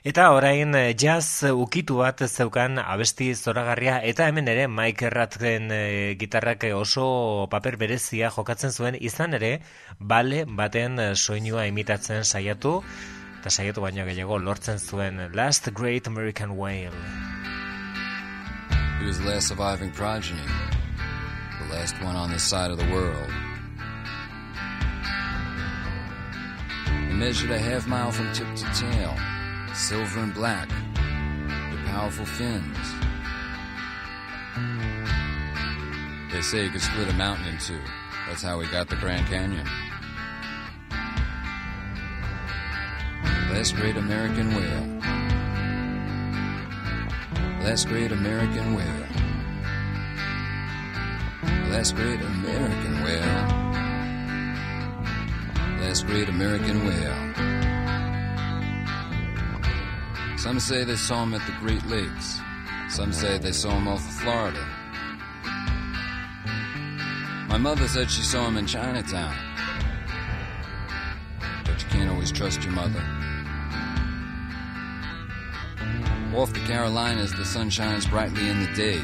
Eta 0.08 0.30
orain 0.32 0.72
eh, 0.72 0.94
jazz 0.96 1.52
ukitu 1.52 2.00
bat 2.00 2.24
zeukan 2.24 2.80
abesti 2.80 3.34
zoragarria. 3.34 4.00
Eta 4.00 4.24
hemen 4.32 4.48
ere 4.48 4.64
Mike 4.64 5.12
Ratkeren 5.12 5.68
e, 5.68 5.84
gitarrak 6.16 6.64
oso 6.72 7.44
paper 7.52 7.76
berezia 7.76 8.32
jokatzen 8.32 8.72
zuen. 8.72 8.96
Izan 8.96 9.36
ere 9.36 9.58
bale 10.00 10.46
baten 10.48 10.96
soinua 11.12 11.68
imitatzen 11.68 12.24
saiatu 12.24 12.78
baino 13.48 14.04
gehiago 14.04 14.38
lortzen 14.38 14.78
zuen 14.78 15.34
Last 15.34 15.72
Great 15.72 16.06
American 16.06 16.56
Whale. 16.56 16.92
He 19.00 19.06
was 19.06 19.18
the 19.18 19.24
last 19.24 19.48
surviving 19.48 19.90
progeny, 19.90 20.42
the 21.58 21.74
last 21.74 21.94
one 22.02 22.14
on 22.14 22.30
this 22.30 22.42
side 22.42 22.70
of 22.70 22.76
the 22.76 22.86
world. 22.92 23.30
He 27.08 27.14
measured 27.14 27.50
a 27.50 27.58
half 27.58 27.86
mile 27.86 28.10
from 28.12 28.30
tip 28.34 28.54
to 28.54 28.64
tail, 28.74 29.16
silver 29.74 30.20
and 30.20 30.34
black, 30.34 30.68
with 31.70 31.86
powerful 31.86 32.26
fins. 32.26 32.76
They 36.32 36.42
say 36.42 36.64
he 36.64 36.70
could 36.70 36.82
split 36.82 37.08
a 37.08 37.14
mountain 37.14 37.46
in 37.46 37.58
two. 37.58 37.80
That's 38.28 38.42
how 38.42 38.60
he 38.60 38.70
got 38.70 38.88
the 38.88 38.96
Grand 38.96 39.26
Canyon. 39.26 39.66
Last 43.24 43.74
great 43.76 43.96
American 43.96 44.54
whale. 44.54 44.86
Last 47.64 47.88
great 47.88 48.12
American 48.12 48.74
whale. 48.74 49.06
Last 51.70 51.94
great 51.96 52.20
American 52.20 53.02
whale. 53.04 53.58
Last 55.80 56.06
great 56.06 56.28
American 56.28 56.86
whale. 56.86 57.28
Some 60.38 60.60
say 60.60 60.84
they 60.84 60.96
saw 60.96 61.24
him 61.24 61.34
at 61.34 61.44
the 61.46 61.52
Great 61.60 61.84
Lakes. 61.86 62.40
Some 62.88 63.12
say 63.12 63.38
they 63.38 63.52
saw 63.52 63.70
him 63.70 63.88
off 63.88 64.06
of 64.06 64.14
Florida. 64.14 64.66
My 67.48 67.58
mother 67.58 67.88
said 67.88 68.10
she 68.10 68.22
saw 68.22 68.46
him 68.46 68.56
in 68.56 68.66
Chinatown. 68.66 69.47
You 71.80 71.88
can't 71.88 72.10
always 72.10 72.32
trust 72.32 72.62
your 72.62 72.72
mother. 72.72 73.02
Off 76.36 76.52
the 76.52 76.60
Carolinas, 76.66 77.32
the 77.32 77.44
sun 77.44 77.70
shines 77.70 78.06
brightly 78.06 78.48
in 78.48 78.60
the 78.60 78.72
day. 78.74 79.00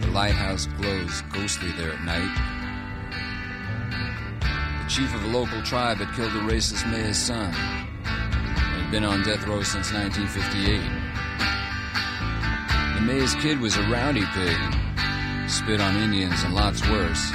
The 0.00 0.10
lighthouse 0.12 0.66
glows 0.78 1.22
ghostly 1.32 1.72
there 1.72 1.92
at 1.92 2.02
night. 2.04 2.34
The 4.82 4.88
chief 4.88 5.14
of 5.14 5.24
a 5.24 5.28
local 5.28 5.62
tribe 5.62 5.98
had 5.98 6.14
killed 6.14 6.32
the 6.32 6.52
racist 6.52 6.90
mayor's 6.90 7.18
son 7.18 7.52
had 8.86 8.92
been 8.92 9.04
on 9.04 9.22
death 9.24 9.44
row 9.48 9.62
since 9.64 9.92
1958. 9.92 10.78
The 12.94 13.00
mayor's 13.00 13.34
kid 13.34 13.58
was 13.58 13.76
a 13.76 13.82
rowdy 13.88 14.24
pig, 14.26 14.56
spit 15.50 15.80
on 15.80 15.96
Indians 15.96 16.40
and 16.44 16.54
lots 16.54 16.88
worse. 16.88 17.32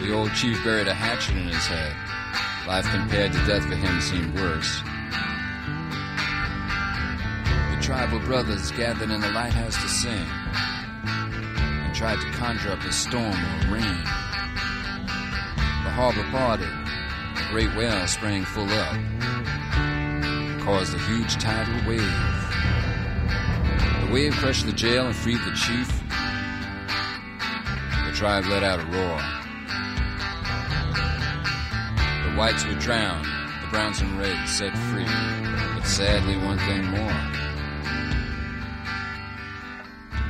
The 0.00 0.14
old 0.14 0.32
chief 0.34 0.64
buried 0.64 0.88
a 0.88 0.94
hatchet 0.94 1.36
in 1.36 1.48
his 1.48 1.66
head. 1.66 1.94
Life 2.66 2.86
compared 2.86 3.32
to 3.32 3.46
death 3.46 3.66
for 3.68 3.74
him 3.74 4.00
seemed 4.00 4.34
worse. 4.34 4.80
The 7.70 7.82
tribal 7.82 8.18
brothers 8.20 8.70
gathered 8.70 9.10
in 9.10 9.20
the 9.20 9.30
lighthouse 9.30 9.74
to 9.74 9.88
sing 9.88 10.26
and 11.04 11.94
tried 11.94 12.18
to 12.20 12.30
conjure 12.30 12.72
up 12.72 12.82
a 12.84 12.92
storm 12.92 13.26
or 13.26 13.74
rain. 13.74 14.04
The 15.84 15.90
harbor 15.92 16.24
parted, 16.30 16.66
a 16.66 17.50
great 17.50 17.74
whale 17.76 18.06
sprang 18.06 18.46
full 18.46 18.70
up. 18.70 18.96
caused 20.60 20.94
a 20.94 20.98
huge 20.98 21.34
tidal 21.34 21.74
wave. 21.86 22.00
The 24.06 24.12
wave 24.12 24.32
crushed 24.32 24.64
the 24.64 24.72
jail 24.72 25.06
and 25.06 25.14
freed 25.14 25.40
the 25.44 25.52
chief. 25.52 25.88
The 28.06 28.12
tribe 28.16 28.46
let 28.46 28.62
out 28.62 28.80
a 28.80 28.86
roar. 28.86 29.39
Whites 32.40 32.64
were 32.64 32.72
drowned, 32.76 33.26
the 33.60 33.68
browns 33.68 34.00
and 34.00 34.18
reds 34.18 34.50
set 34.50 34.72
free. 34.88 35.04
But 35.74 35.84
sadly, 35.84 36.38
one 36.38 36.56
thing 36.60 36.86
more. 36.86 37.12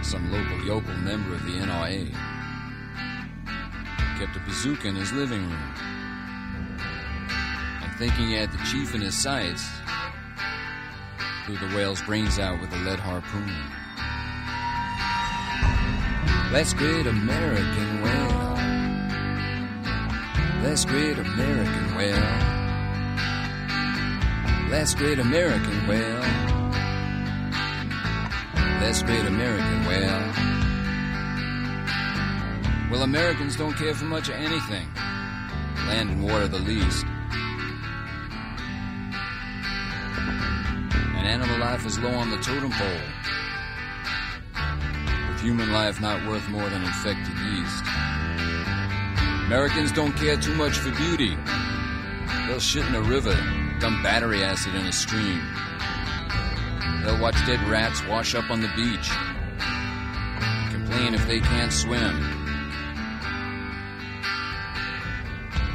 Some 0.03 0.33
local 0.33 0.61
yokel 0.65 0.93
member 0.95 1.35
of 1.37 1.45
the 1.45 1.53
NRA 1.53 2.11
kept 4.19 4.37
a 4.37 4.41
bazooka 4.41 4.89
in 4.89 4.97
his 4.97 5.13
living 5.13 5.49
room. 5.49 5.75
And 7.81 7.97
thinking 7.97 8.27
he 8.27 8.35
had 8.35 8.51
the 8.51 8.59
chief 8.73 8.93
in 8.93 9.03
his 9.03 9.15
sights, 9.15 9.65
blew 11.47 11.59
the 11.59 11.77
whale's 11.77 12.03
brains 12.03 12.41
out 12.41 12.61
with 12.61 12.73
a 12.73 12.79
lead 12.79 12.99
harpoon. 12.99 13.55
Let's 16.53 16.75
great 16.75 17.07
American 17.07 18.03
whale. 18.03 18.50
Let's 20.63 20.85
great 20.85 21.19
American 21.19 21.95
whale. 21.97 22.61
Let's 24.69 24.95
great 24.95 25.19
American 25.19 25.87
whale. 25.87 26.21
Let's 28.81 29.03
great 29.03 29.25
American 29.25 29.87
whale. 29.87 30.33
Well, 32.91 33.03
Americans 33.03 33.57
don't 33.57 33.73
care 33.73 33.95
for 33.95 34.05
much 34.05 34.29
of 34.29 34.35
anything. 34.35 34.87
Land 35.87 36.11
and 36.11 36.23
water 36.23 36.47
the 36.47 36.59
least. 36.59 37.07
And 41.17 41.27
animal 41.27 41.59
life 41.59 41.87
is 41.87 41.99
low 41.99 42.13
on 42.13 42.29
the 42.31 42.37
totem 42.37 42.71
pole. 42.71 43.01
With 45.31 45.41
human 45.41 45.73
life 45.73 46.03
not 46.03 46.29
worth 46.29 46.47
more 46.51 46.69
than 46.69 46.83
infected 46.83 47.35
yeast. 47.39 48.10
Americans 49.51 49.91
don't 49.91 50.13
care 50.13 50.37
too 50.37 50.55
much 50.55 50.79
for 50.79 50.93
beauty. 50.93 51.37
They'll 52.47 52.61
shit 52.61 52.87
in 52.87 52.95
a 52.95 53.03
river, 53.03 53.35
dump 53.81 54.01
battery 54.01 54.45
acid 54.45 54.77
in 54.77 54.87
a 54.87 54.93
stream. 54.93 55.43
They'll 57.03 57.21
watch 57.21 57.35
dead 57.47 57.61
rats 57.69 58.01
wash 58.07 58.37
up 58.37 58.49
on 58.49 58.61
the 58.61 58.71
beach. 58.77 59.11
Complain 60.71 61.15
if 61.15 61.27
they 61.27 61.41
can't 61.41 61.73
swim. 61.73 62.21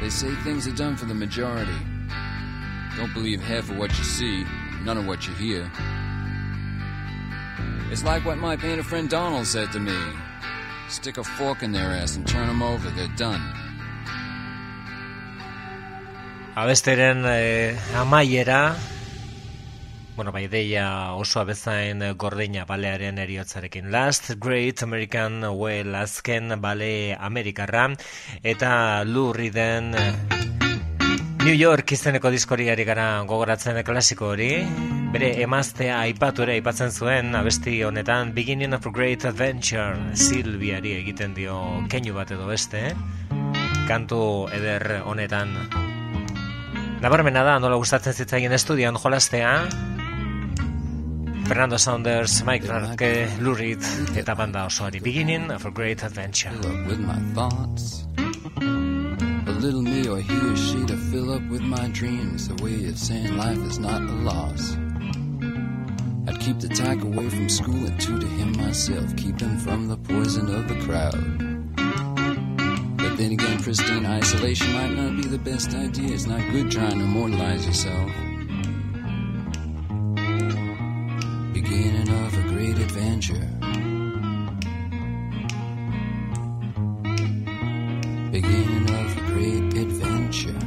They 0.00 0.08
say 0.08 0.34
things 0.36 0.66
are 0.66 0.74
done 0.74 0.96
for 0.96 1.04
the 1.04 1.12
majority. 1.12 1.76
Don't 2.96 3.12
believe 3.12 3.42
half 3.42 3.68
of 3.68 3.76
what 3.76 3.90
you 3.98 4.04
see, 4.04 4.46
none 4.84 4.96
of 4.96 5.06
what 5.06 5.28
you 5.28 5.34
hear. 5.34 5.70
It's 7.90 8.04
like 8.04 8.24
what 8.24 8.38
my 8.38 8.56
painter 8.56 8.82
friend 8.82 9.10
Donald 9.10 9.46
said 9.46 9.70
to 9.72 9.80
me 9.80 9.98
stick 10.88 11.18
a 11.18 11.24
fork 11.24 11.62
in 11.62 11.72
their 11.72 11.90
ass 11.90 12.16
and 12.16 12.26
turn 12.26 12.46
them 12.46 12.62
over, 12.62 12.88
they're 12.90 13.08
done. 13.16 13.65
Abesteren 16.56 17.22
eh, 17.28 17.76
amaiera, 17.94 18.74
bueno, 20.16 20.32
bai, 20.32 20.46
deia 20.48 21.12
oso 21.12 21.42
abezain 21.42 22.00
gordina 22.16 22.62
balearen 22.64 23.18
eriotzarekin. 23.20 23.90
Last 23.92 24.30
Great 24.40 24.80
American 24.82 25.44
Whale 25.44 25.98
azken 26.00 26.54
bale 26.62 27.12
Amerikarra, 27.12 27.90
eta 28.42 29.04
lurri 29.04 29.50
den 29.52 29.92
New 31.44 31.52
York 31.52 31.92
izeneko 31.92 32.32
diskoriari 32.32 32.86
gara 32.88 33.20
gogoratzen 33.28 33.82
klasiko 33.84 34.30
hori, 34.32 34.48
bere 35.12 35.34
emaztea 35.44 35.98
aipatu 36.06 36.46
ere 36.46 36.56
aipatzen 36.56 36.88
zuen 36.88 37.36
abesti 37.36 37.82
honetan 37.84 38.32
Beginning 38.32 38.72
of 38.72 38.88
a 38.88 38.94
Great 38.96 39.28
Adventure 39.28 40.16
Silviari 40.16 40.96
egiten 41.02 41.36
dio 41.36 41.60
keinu 41.92 42.16
bat 42.16 42.32
edo 42.32 42.48
beste, 42.48 42.94
kantu 43.92 44.48
eder 44.56 45.02
honetan 45.04 45.52
Nabarmena 47.00 47.42
da, 47.44 47.58
nola 47.60 47.76
gustatzen 47.76 48.14
zitzaien 48.16 48.52
estudian 48.56 48.96
jolastea, 48.96 49.50
Fernando 51.46 51.78
Saunders, 51.78 52.42
Mike 52.42 52.66
Rathke, 52.66 53.28
Lou 53.38 53.54
Reed, 53.54 53.84
eta 54.18 54.34
banda 54.34 54.64
osoari 54.66 54.98
Beginning 55.00 55.52
of 55.52 55.64
a 55.64 55.70
Great 55.70 56.02
Adventure. 56.02 56.50
With 56.88 56.98
my 56.98 57.18
thoughts. 57.34 58.04
A 59.46 59.52
little 59.60 59.82
me 59.82 60.08
or 60.08 60.18
he 60.18 60.36
or 60.40 60.56
she 60.56 60.84
to 60.86 60.96
fill 60.96 61.32
up 61.32 61.42
with 61.48 61.62
my 61.62 61.88
dreams. 61.90 62.50
A 62.50 62.54
way 62.64 62.88
of 62.88 62.98
saying 62.98 63.36
life 63.36 63.58
is 63.58 63.78
not 63.78 64.02
a 64.02 64.16
loss. 64.26 64.76
I'd 66.26 66.40
keep 66.40 66.58
the 66.58 66.68
talk 66.68 67.00
away 67.02 67.28
from 67.30 67.48
school 67.48 67.86
and 67.86 68.00
to 68.00 68.26
him 68.26 68.56
myself. 68.56 69.14
Keep 69.16 69.38
them 69.38 69.56
from 69.58 69.86
the 69.86 69.96
poison 69.98 70.52
of 70.52 70.66
the 70.66 70.80
crowd. 70.84 71.45
Then 73.16 73.32
again, 73.32 73.62
pristine 73.62 74.04
isolation 74.04 74.74
might 74.74 74.90
not 74.90 75.16
be 75.16 75.26
the 75.26 75.38
best 75.38 75.72
idea. 75.74 76.12
It's 76.12 76.26
not 76.26 76.40
good 76.52 76.70
trying 76.70 76.98
to 76.98 77.04
immortalize 77.04 77.66
yourself. 77.66 78.10
Beginning 81.54 82.10
of 82.10 82.36
a 82.36 82.42
great 82.48 82.76
adventure. 82.76 83.48
Beginning 88.30 88.90
of 88.90 89.16
a 89.16 89.20
great 89.32 89.74
adventure. 89.78 90.60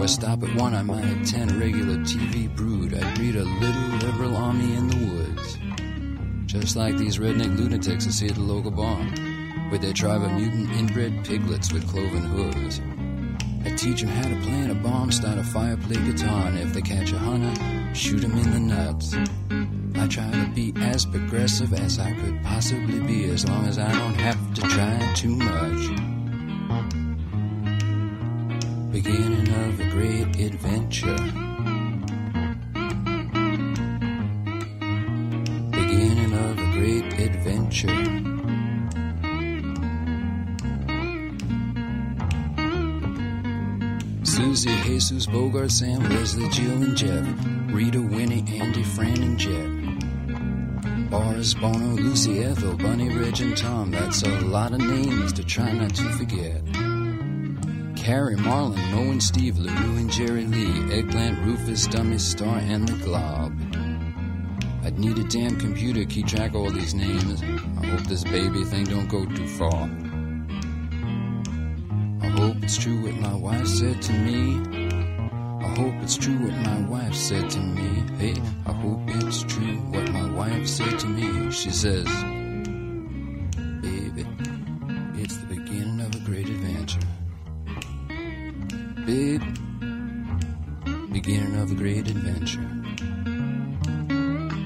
Or 0.00 0.08
stop 0.08 0.42
at 0.42 0.52
one, 0.56 0.74
I 0.74 0.82
might 0.82 1.04
attend 1.04 1.52
regular 1.52 1.98
TV 1.98 2.54
brood. 2.56 2.92
I'd 2.92 3.14
breed 3.14 3.36
a 3.36 3.44
little 3.44 3.88
liberal 4.02 4.36
army 4.36 4.74
in 4.74 4.88
the 4.88 4.96
woods. 4.96 5.33
Just 6.60 6.76
like 6.76 6.96
these 6.96 7.18
redneck 7.18 7.58
lunatics 7.58 8.06
I 8.06 8.10
see 8.10 8.28
at 8.28 8.36
the 8.36 8.40
local 8.40 8.70
barn, 8.70 9.68
with 9.70 9.82
their 9.82 9.92
tribe 9.92 10.22
of 10.22 10.32
mutant 10.32 10.70
inbred 10.72 11.24
piglets 11.24 11.72
with 11.72 11.86
cloven 11.86 12.22
hooves. 12.22 12.80
I 13.66 13.76
teach 13.76 14.02
'em 14.02 14.08
how 14.08 14.28
to 14.28 14.36
plant 14.40 14.70
a 14.70 14.74
bomb, 14.74 15.12
start 15.12 15.36
a 15.36 15.44
fire, 15.44 15.76
play 15.76 15.96
guitar, 15.96 16.46
and 16.46 16.58
if 16.58 16.72
they 16.72 16.80
catch 16.80 17.12
a 17.12 17.18
hunter, 17.18 17.52
shoot 17.92 18.22
shoot 18.22 18.24
'em 18.24 18.38
in 18.38 18.50
the 18.50 18.60
nuts. 18.60 19.14
I 19.96 20.06
try 20.06 20.30
to 20.30 20.48
be 20.54 20.72
as 20.80 21.04
progressive 21.04 21.74
as 21.74 21.98
I 21.98 22.12
could 22.12 22.42
possibly 22.42 23.00
be, 23.00 23.24
as 23.24 23.46
long 23.46 23.66
as 23.66 23.78
I 23.78 23.92
don't 23.92 24.18
have 24.20 24.54
to 24.54 24.62
try 24.62 24.96
too 25.14 25.36
much. 25.36 25.90
Beginning 28.90 29.48
of 29.64 29.80
a 29.80 29.90
great 29.90 30.36
adventure. 30.40 31.53
Adventure. 37.74 38.24
Susie, 44.24 44.76
Jesus, 44.82 45.26
Bogart, 45.26 45.70
Sam, 45.70 46.02
Leslie, 46.10 46.48
Jill, 46.50 46.82
and 46.82 46.96
Jeff. 46.96 47.26
Rita, 47.72 48.00
Winnie, 48.00 48.44
Andy, 48.58 48.82
Fran, 48.82 49.22
and 49.22 49.38
Jet. 49.38 51.10
Boris, 51.10 51.54
Bono, 51.54 51.94
Lucy, 51.96 52.42
Ethel, 52.42 52.76
Bunny, 52.76 53.08
Reg, 53.16 53.40
and 53.40 53.56
Tom. 53.56 53.90
That's 53.90 54.22
a 54.22 54.40
lot 54.40 54.72
of 54.72 54.78
names 54.78 55.32
to 55.34 55.44
try 55.44 55.72
not 55.72 55.94
to 55.94 56.02
forget. 56.12 56.64
Carrie, 57.96 58.36
Marlon, 58.36 58.76
Mo, 58.92 59.10
and 59.10 59.22
Steve, 59.22 59.58
LaRue, 59.58 59.96
and 59.96 60.10
Jerry 60.10 60.44
Lee. 60.44 60.92
Eggplant, 60.92 61.38
Rufus, 61.44 61.86
Dummy, 61.86 62.18
Star, 62.18 62.58
and 62.58 62.88
the 62.88 63.04
Glob. 63.04 63.53
Need 64.96 65.18
a 65.18 65.24
damn 65.24 65.56
computer 65.58 66.00
to 66.00 66.06
keep 66.06 66.26
track 66.28 66.50
of 66.50 66.56
all 66.56 66.70
these 66.70 66.94
names. 66.94 67.42
I 67.42 67.86
hope 67.86 68.02
this 68.06 68.22
baby 68.22 68.62
thing 68.64 68.84
don't 68.84 69.08
go 69.08 69.24
too 69.26 69.48
far. 69.48 69.90
I 72.22 72.28
hope 72.28 72.56
it's 72.62 72.76
true 72.76 73.02
what 73.02 73.14
my 73.16 73.34
wife 73.34 73.66
said 73.66 74.00
to 74.02 74.12
me. 74.12 74.56
I 75.64 75.68
hope 75.76 75.94
it's 76.02 76.16
true 76.16 76.36
what 76.36 76.54
my 76.58 76.80
wife 76.88 77.14
said 77.14 77.50
to 77.50 77.58
me. 77.58 78.04
Hey, 78.18 78.40
I 78.66 78.72
hope 78.72 79.00
it's 79.06 79.42
true 79.42 79.76
what 79.90 80.10
my 80.12 80.30
wife 80.30 80.66
said 80.68 80.98
to 81.00 81.06
me. 81.08 81.50
She 81.50 81.70
says, 81.70 82.06
Baby, 83.82 84.26
it's 85.20 85.36
the 85.38 85.46
beginning 85.48 86.00
of 86.00 86.14
a 86.14 86.20
great 86.20 86.48
adventure. 86.48 87.00
Babe, 89.04 89.42
beginning 91.12 91.60
of 91.60 91.72
a 91.72 91.74
great 91.74 92.08
adventure. 92.08 92.93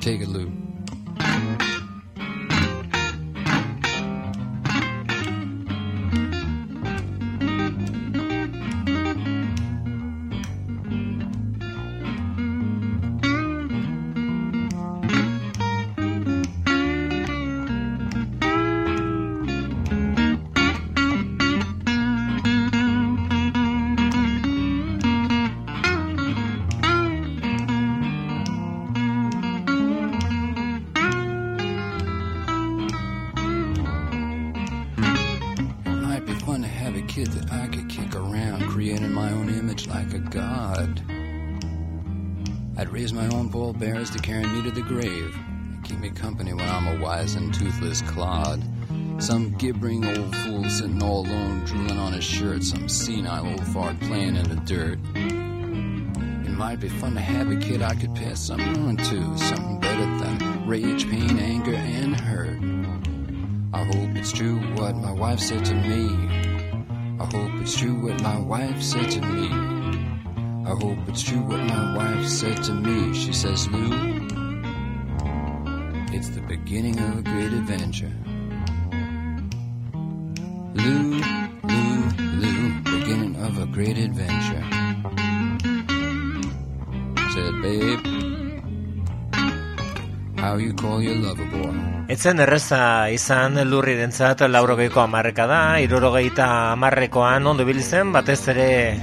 Take 0.09 0.23
it, 0.23 0.29
Lou. 0.29 0.68
Toothless 47.89 48.03
clod. 48.13 48.63
Some 49.19 49.57
gibbering 49.57 50.05
old 50.05 50.37
fool 50.37 50.69
sitting 50.69 51.03
all 51.03 51.27
alone, 51.27 51.65
drooling 51.65 51.99
on 51.99 52.13
his 52.13 52.25
shirt. 52.25 52.63
Some 52.63 52.89
senile 52.89 53.47
old 53.47 53.67
fart 53.69 53.99
playing 54.01 54.37
in 54.37 54.49
the 54.49 54.57
dirt. 54.57 54.99
It 55.15 56.51
might 56.51 56.81
be 56.81 56.89
fun 56.89 57.15
to 57.15 57.21
have 57.21 57.51
a 57.51 57.57
kid 57.57 57.83
I 57.83 57.95
could 57.95 58.15
pass 58.15 58.41
something 58.41 58.87
on 58.87 58.97
to, 58.97 59.39
something 59.39 59.81
better 59.81 60.05
than 60.19 60.67
rage, 60.67 61.09
pain, 61.09 61.39
anger, 61.39 61.75
and 61.75 62.19
hurt. 62.21 62.59
I 63.73 63.85
hope 63.85 64.17
it's 64.17 64.33
true 64.33 64.59
what 64.75 64.95
my 64.97 65.13
wife 65.13 65.41
said 65.41 65.65
to 65.67 65.75
me. 65.75 66.09
I 67.21 67.25
hope 67.25 67.61
it's 67.61 67.77
true 67.77 67.95
what 67.95 68.23
my 68.23 68.39
wife 68.39 68.83
said 68.83 69.11
to 69.13 69.21
me. 69.21 69.49
I 70.67 70.75
hope 70.75 70.99
it's 71.09 71.23
true 71.23 71.43
what 71.43 71.61
my 71.61 71.97
wife 71.97 72.27
said 72.27 72.63
to 72.65 72.75
me. 72.75 73.15
She 73.15 73.33
says, 73.33 73.67
Lou, 73.69 74.18
beginning 76.69 77.01
of 77.01 77.17
a 77.17 77.23
great 77.23 77.53
adventure. 77.55 78.13
Lou, 80.75 81.17
Lou, 81.65 81.95
Lou, 82.43 82.61
beginning 82.85 83.37
of 83.41 83.57
a 83.57 83.65
great 83.73 83.97
adventure. 83.97 84.65
Said, 87.33 87.55
babe, 87.65 88.05
how 90.37 90.59
you 90.59 90.75
call 90.75 91.01
your 91.01 91.17
lover 91.17 91.49
boy? 91.49 91.73
Etzen 92.13 92.45
erreza 92.45 93.09
izan 93.17 93.57
lurri 93.65 93.97
dentzat 93.97 94.45
laurogeiko 94.45 95.01
amarreka 95.01 95.49
da, 95.49 95.81
irurogeita 95.81 96.73
amarrekoan 96.77 97.47
ondo 97.47 97.65
zen, 97.81 98.13
batez 98.13 98.47
ere 98.49 99.01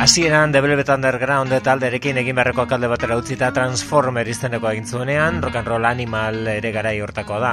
hasieran 0.00 0.50
The 0.50 0.62
Velvet 0.62 0.88
Underground 0.88 1.52
talderekin 1.60 2.16
egin 2.16 2.38
beharreko 2.38 2.64
kalde 2.64 2.88
batera 2.88 3.18
utzita 3.20 3.50
Transformer 3.52 4.24
izeneko 4.32 4.70
egin 4.70 4.86
zuenean, 4.88 5.42
rock 5.44 5.58
and 5.60 5.68
roll 5.68 5.84
animal 5.84 6.46
ere 6.48 6.72
garai 6.72 6.94
hortako 7.04 7.36
da. 7.42 7.52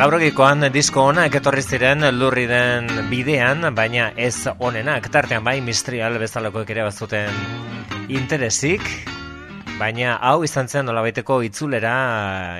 Laurogikoan 0.00 0.70
disko 0.72 1.04
ona 1.10 1.26
eketorri 1.28 1.60
ziren 1.60 2.08
lurri 2.16 2.46
den 2.48 2.88
bidean, 3.10 3.68
baina 3.76 4.14
ez 4.16 4.48
onenak, 4.56 5.10
tartean 5.12 5.44
bai 5.44 5.60
mistrial 5.60 6.16
bezalako 6.16 6.64
ere 6.64 6.88
bazuten 6.88 8.08
interesik, 8.08 8.80
Baina 9.80 10.18
hau 10.28 10.42
izan 10.44 10.66
zen 10.68 10.84
nolabaiteko 10.84 11.38
itzulera 11.46 11.90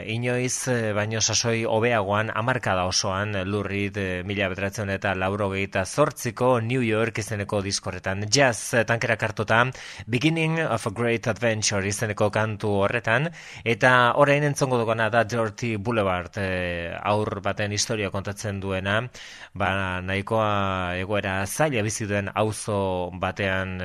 inoiz 0.09 0.69
eh, 0.73 0.93
baino 0.97 1.21
sasoi 1.21 1.67
hobeagoan 1.69 2.31
hamarkada 2.33 2.87
osoan 2.89 3.35
lurrit 3.45 3.99
e, 4.01 4.05
mila 4.25 4.47
betratzen 4.49 4.89
eta 4.95 5.13
lauro 5.13 5.51
gehieta 5.53 5.83
zortziko 5.85 6.49
New 6.65 6.81
York 6.81 7.19
izeneko 7.21 7.61
diskorretan. 7.67 8.25
Jazz 8.25 8.73
eh, 8.73 8.85
tankera 8.89 9.19
kartuta 9.21 9.59
Beginning 10.07 10.63
of 10.65 10.87
a 10.87 10.93
Great 11.01 11.29
Adventure 11.29 11.85
izeneko 11.91 12.31
kantu 12.33 12.71
horretan. 12.87 13.29
Eta 13.65 13.93
orain 14.17 14.49
entzongo 14.49 14.81
dugona 14.81 15.11
da 15.13 15.21
Dirty 15.25 15.75
Boulevard 15.77 16.41
aur 16.41 17.43
baten 17.45 17.77
historia 17.77 18.09
kontatzen 18.09 18.63
duena. 18.65 18.97
Ba, 19.53 20.01
nahikoa 20.01 20.97
egoera 21.03 21.37
zaila 21.45 21.85
bizi 21.85 22.09
duen 22.09 22.33
auzo 22.33 22.81
batean 23.13 23.77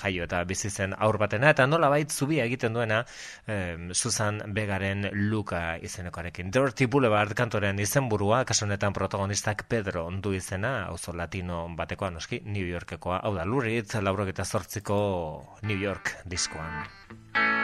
jaio 0.00 0.24
eta 0.24 0.44
bizi 0.48 0.72
zen 0.72 0.96
aur 0.96 1.20
batena. 1.20 1.52
Eta 1.52 1.68
nola 1.68 1.92
bait 1.92 2.08
zubia 2.08 2.48
egiten 2.54 2.74
duena 2.76 3.02
eh, 3.46 3.76
Susan 3.92 4.40
Begaren 4.54 5.08
Luka 5.28 5.76
izenekoarekin. 5.82 6.50
Dirty 6.54 6.86
Boulevard 6.86 7.34
kantoren 7.36 7.78
izenburua, 7.82 8.44
kasunetan 8.48 8.94
protagonistak 8.96 9.66
Pedro 9.68 10.06
ondu 10.06 10.34
izena, 10.38 10.86
auzo 10.86 11.12
latino 11.12 11.66
batekoa 11.76 12.10
noski, 12.14 12.40
New 12.46 12.66
Yorkekoa, 12.66 13.20
hau 13.24 13.34
da 13.36 13.44
lurrit, 13.44 13.98
laurogeta 14.00 14.44
zortziko 14.44 14.96
New 15.62 15.78
York 15.78 16.16
diskoan. 16.24 17.63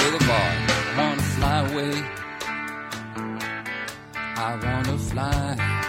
Boulevard. 0.00 0.56
I 0.70 0.98
wanna 0.98 1.22
fly 1.34 1.58
away. 1.70 1.96
I 4.46 4.50
wanna 4.64 4.98
fly 4.98 5.80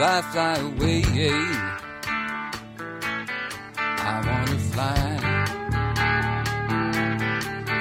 Fly, 0.00 0.22
fly 0.32 0.54
away. 0.68 1.02
I 3.78 4.14
wanna 4.26 4.58
fly. 4.72 5.00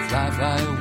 Fly, 0.09 0.29
fly 0.31 0.61
away. 0.61 0.78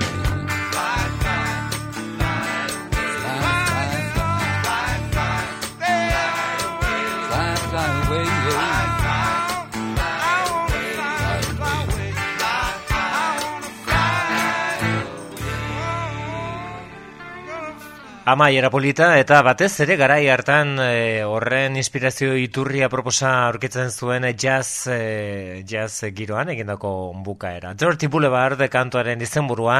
Amaiera 18.28 18.68
polita 18.68 19.06
eta 19.16 19.38
batez 19.40 19.70
ere 19.80 19.94
garai 19.96 20.26
hartan 20.28 20.74
e, 20.84 21.22
horren 21.24 21.78
inspirazio 21.80 22.34
iturria 22.36 22.90
proposa 22.92 23.30
aurkitzen 23.46 23.88
zuen 23.88 24.26
jazz, 24.36 24.84
e, 24.92 25.62
jazz 25.64 26.10
giroan 26.18 26.50
egindako 26.52 26.90
bukaera. 27.24 27.70
Dirty 27.72 28.10
Boulevard 28.12 28.60
kantuaren 28.68 29.24
izenburua 29.24 29.78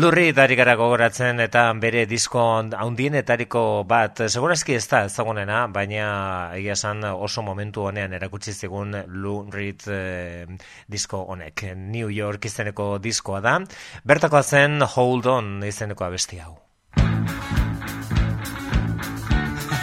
lurri 0.00 0.32
dari 0.32 0.56
gara 0.56 0.78
gogoratzen 0.80 1.44
eta 1.44 1.66
bere 1.82 2.06
disko 2.08 2.46
haundienetariko 2.78 3.66
bat 3.84 4.24
segurazki 4.30 4.78
ez 4.78 4.86
da 4.88 5.02
ezagunena, 5.10 5.66
baina 5.68 6.08
egia 6.56 6.78
esan 6.78 7.04
oso 7.04 7.44
momentu 7.44 7.84
honean 7.90 8.16
erakutsi 8.16 8.56
zigun 8.56 8.96
lurri 9.12 9.74
e, 9.84 10.48
disko 10.88 11.26
honek. 11.36 11.68
New 11.76 12.08
York 12.08 12.48
izeneko 12.48 12.94
diskoa 12.96 13.44
da. 13.44 13.60
Bertakoa 14.08 14.42
zen 14.42 14.80
Hold 14.96 15.32
On 15.36 15.54
izeneko 15.68 16.08
abesti 16.08 16.40
hau. 16.40 16.69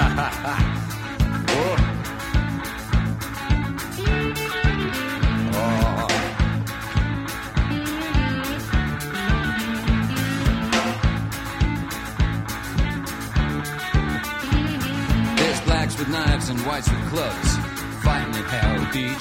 with 15.98 16.08
knives 16.08 16.48
and 16.48 16.58
whites 16.66 16.90
with 16.90 16.98
clubs 17.08 17.56
fighting 18.02 18.34
at 18.34 18.44
Howard 18.46 18.92
Beach. 18.92 19.12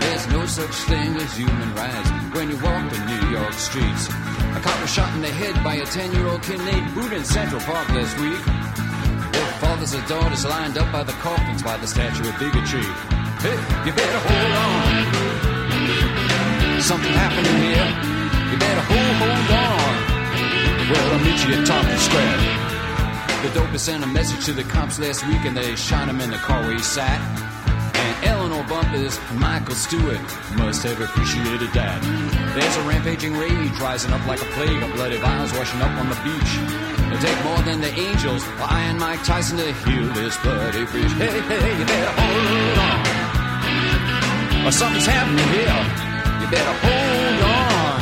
There's 0.00 0.26
no 0.28 0.46
such 0.46 0.74
thing 0.88 1.14
as 1.14 1.36
human 1.36 1.74
rights 1.76 2.10
when 2.34 2.50
you 2.50 2.56
walk 2.56 2.90
the 2.90 2.98
New 3.06 3.30
York 3.30 3.52
streets. 3.52 4.08
A 4.08 4.60
cop 4.60 4.80
was 4.80 4.92
shot 4.92 5.14
in 5.14 5.20
the 5.22 5.28
head 5.28 5.62
by 5.62 5.76
a 5.76 5.84
10 5.86 6.12
year 6.12 6.26
old 6.26 6.42
kid 6.42 6.58
named 6.58 6.92
Boot 6.92 7.12
in 7.12 7.24
Central 7.24 7.60
Park 7.60 7.88
last 7.90 8.18
week. 8.18 8.85
Fathers 9.60 9.94
and 9.94 10.06
daughters 10.08 10.44
lined 10.44 10.76
up 10.78 10.90
by 10.92 11.02
the 11.02 11.12
coffins 11.24 11.62
by 11.62 11.76
the 11.78 11.86
statue 11.86 12.28
of 12.28 12.38
bigotry. 12.38 12.84
Hey, 13.40 13.56
you 13.84 13.92
better 13.92 14.20
hold 14.26 14.52
on. 14.64 15.26
Something 16.80 17.12
happening 17.12 17.56
here. 17.66 17.88
You 18.52 18.58
better 18.58 18.84
hold, 18.90 19.16
hold 19.22 19.50
on. 19.64 19.94
Well, 20.90 21.06
I'll 21.12 21.24
meet 21.24 21.40
you 21.46 21.54
at 21.58 21.66
Tompkins 21.66 22.02
Square. 22.02 22.38
The 23.42 23.48
dopers 23.58 23.80
sent 23.80 24.04
a 24.04 24.06
message 24.06 24.44
to 24.46 24.52
the 24.52 24.64
cops 24.64 24.98
last 24.98 25.26
week 25.26 25.44
and 25.44 25.56
they 25.56 25.76
shot 25.76 26.08
him 26.08 26.20
in 26.20 26.30
the 26.30 26.38
car 26.38 26.62
where 26.62 26.72
he 26.72 26.78
sat. 26.78 27.20
And 28.96 29.12
and 29.28 29.40
Michael 29.40 29.74
Stewart 29.74 30.20
must 30.56 30.82
have 30.84 30.98
appreciated 30.98 31.68
that. 31.76 32.00
There's 32.56 32.76
a 32.76 32.82
rampaging 32.88 33.36
rage 33.36 33.78
rising 33.78 34.10
up 34.10 34.26
like 34.26 34.40
a 34.40 34.46
plague 34.56 34.82
of 34.82 34.90
bloody 34.94 35.18
vials 35.18 35.52
washing 35.52 35.82
up 35.82 35.90
on 36.00 36.08
the 36.08 36.16
beach. 36.24 36.52
It'll 37.04 37.20
take 37.20 37.44
more 37.44 37.60
than 37.68 37.82
the 37.82 37.92
angels 37.92 38.42
or 38.56 38.72
Iron 38.72 38.96
Mike 38.98 39.22
Tyson 39.22 39.58
to 39.58 39.70
heal 39.84 40.08
this 40.14 40.38
bloody 40.38 40.86
breach. 40.86 41.12
Hey, 41.20 41.28
hey, 41.28 41.78
you 41.78 41.84
better 41.84 42.12
hold 42.16 42.78
on. 42.88 44.66
Or 44.66 44.72
something's 44.72 45.04
happening 45.04 45.44
here. 45.52 45.76
You 46.40 46.48
better 46.48 46.72
hold 46.80 47.40
on. 47.52 48.00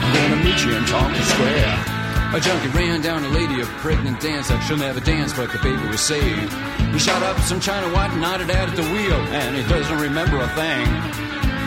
I'm 0.00 0.08
gonna 0.08 0.40
meet 0.40 0.56
you 0.64 0.72
in 0.72 0.84
Tompkins 0.86 1.28
Square. 1.28 1.93
A 2.34 2.40
junkie 2.40 2.66
ran 2.76 3.00
down 3.00 3.22
a 3.22 3.28
lady, 3.28 3.60
a 3.60 3.64
pregnant 3.78 4.18
dancer. 4.18 4.60
She'll 4.62 4.76
never 4.76 4.98
dance, 4.98 5.32
but 5.32 5.52
the 5.52 5.58
baby 5.58 5.86
was 5.86 6.00
saved. 6.00 6.52
He 6.90 6.98
shot 6.98 7.22
up 7.22 7.38
some 7.38 7.60
China 7.60 7.86
white 7.94 8.10
and 8.10 8.20
nodded 8.20 8.50
out 8.50 8.68
at 8.68 8.74
the 8.74 8.82
wheel, 8.82 9.20
and 9.30 9.54
he 9.54 9.62
doesn't 9.70 10.00
remember 10.00 10.38
a 10.42 10.48
thing. 10.58 10.84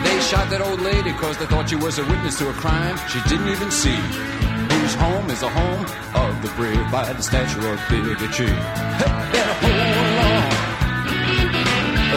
They 0.04 0.20
shot 0.20 0.50
that 0.50 0.60
old 0.60 0.82
lady 0.82 1.12
cause 1.14 1.38
they 1.38 1.46
thought 1.46 1.70
she 1.70 1.76
was 1.76 1.98
a 1.98 2.04
witness 2.04 2.36
to 2.44 2.50
a 2.50 2.52
crime 2.52 3.00
she 3.08 3.18
didn't 3.32 3.48
even 3.48 3.70
see 3.70 3.96
whose 3.96 4.94
home 5.00 5.30
is 5.30 5.40
the 5.40 5.48
home 5.48 5.88
of 6.12 6.36
the 6.44 6.52
brave 6.52 6.84
by 6.92 7.14
the 7.14 7.22
statue 7.22 7.64
of 7.64 7.80
bigotry. 7.88 8.52
Better 9.00 9.56
hold 9.64 10.20
on. 10.28 10.52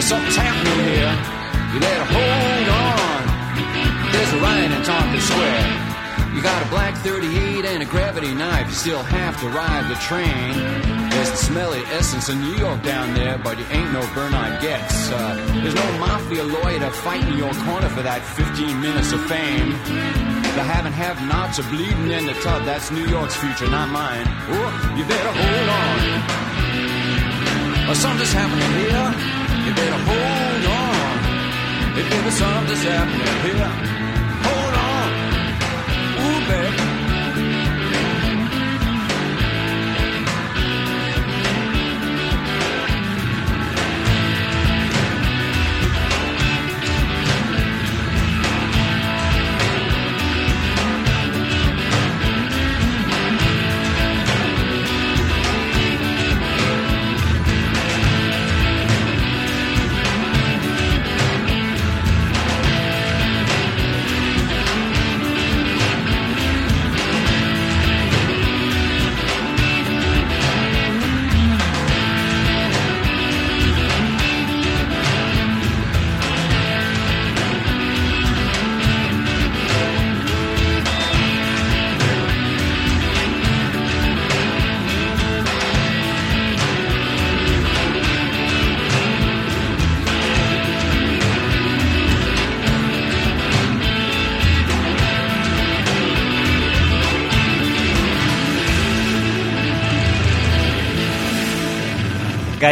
Something's 0.04 0.36
happening 0.36 0.92
here. 0.92 1.08
You 1.72 1.80
better 1.80 2.04
hold 2.04 2.68
on. 2.68 4.12
There's 4.12 4.32
a 4.36 4.40
riot 4.44 4.72
in 4.76 4.82
Tompkins 4.84 5.24
Square. 5.24 5.91
You 6.34 6.40
got 6.40 6.64
a 6.64 6.68
black 6.70 6.96
38 6.98 7.64
and 7.66 7.82
a 7.82 7.86
gravity 7.86 8.32
knife. 8.34 8.66
You 8.68 8.74
still 8.74 9.02
have 9.02 9.38
to 9.40 9.48
ride 9.48 9.88
the 9.90 9.96
train. 9.96 10.56
There's 11.10 11.30
the 11.30 11.36
smelly 11.36 11.80
essence 11.92 12.28
of 12.30 12.38
New 12.38 12.54
York 12.56 12.82
down 12.82 13.12
there, 13.14 13.36
but 13.38 13.58
you 13.58 13.66
ain't 13.70 13.92
no 13.92 14.00
Bernard 14.14 14.60
Goetz. 14.62 15.10
Uh, 15.10 15.36
there's 15.60 15.74
no 15.74 15.98
mafia 15.98 16.42
lawyer 16.42 16.80
to 16.80 16.90
fight 16.90 17.22
in 17.28 17.36
your 17.36 17.52
corner 17.68 17.88
for 17.90 18.02
that 18.02 18.24
15 18.24 18.80
minutes 18.80 19.12
of 19.12 19.20
fame. 19.26 19.72
The 20.56 20.64
haven't 20.64 20.94
have 20.94 21.20
nots 21.28 21.58
are 21.58 21.68
bleeding 21.68 22.10
in 22.10 22.26
the 22.26 22.34
tub. 22.40 22.64
That's 22.64 22.90
New 22.90 23.06
York's 23.06 23.36
future, 23.36 23.68
not 23.68 23.90
mine. 23.90 24.24
Oh, 24.26 24.94
you 24.96 25.04
better 25.04 25.32
hold 25.36 25.68
on. 25.68 26.42
Something's 27.94 28.32
happening 28.32 28.72
here. 28.80 29.12
You 29.68 29.72
better 29.76 30.00
hold 30.08 30.64
on. 30.64 31.12
If 32.00 32.32
something's 32.32 32.82
happening 32.84 33.36
here. 33.44 33.68
Ooh, 33.68 34.01
baby. 36.52 36.91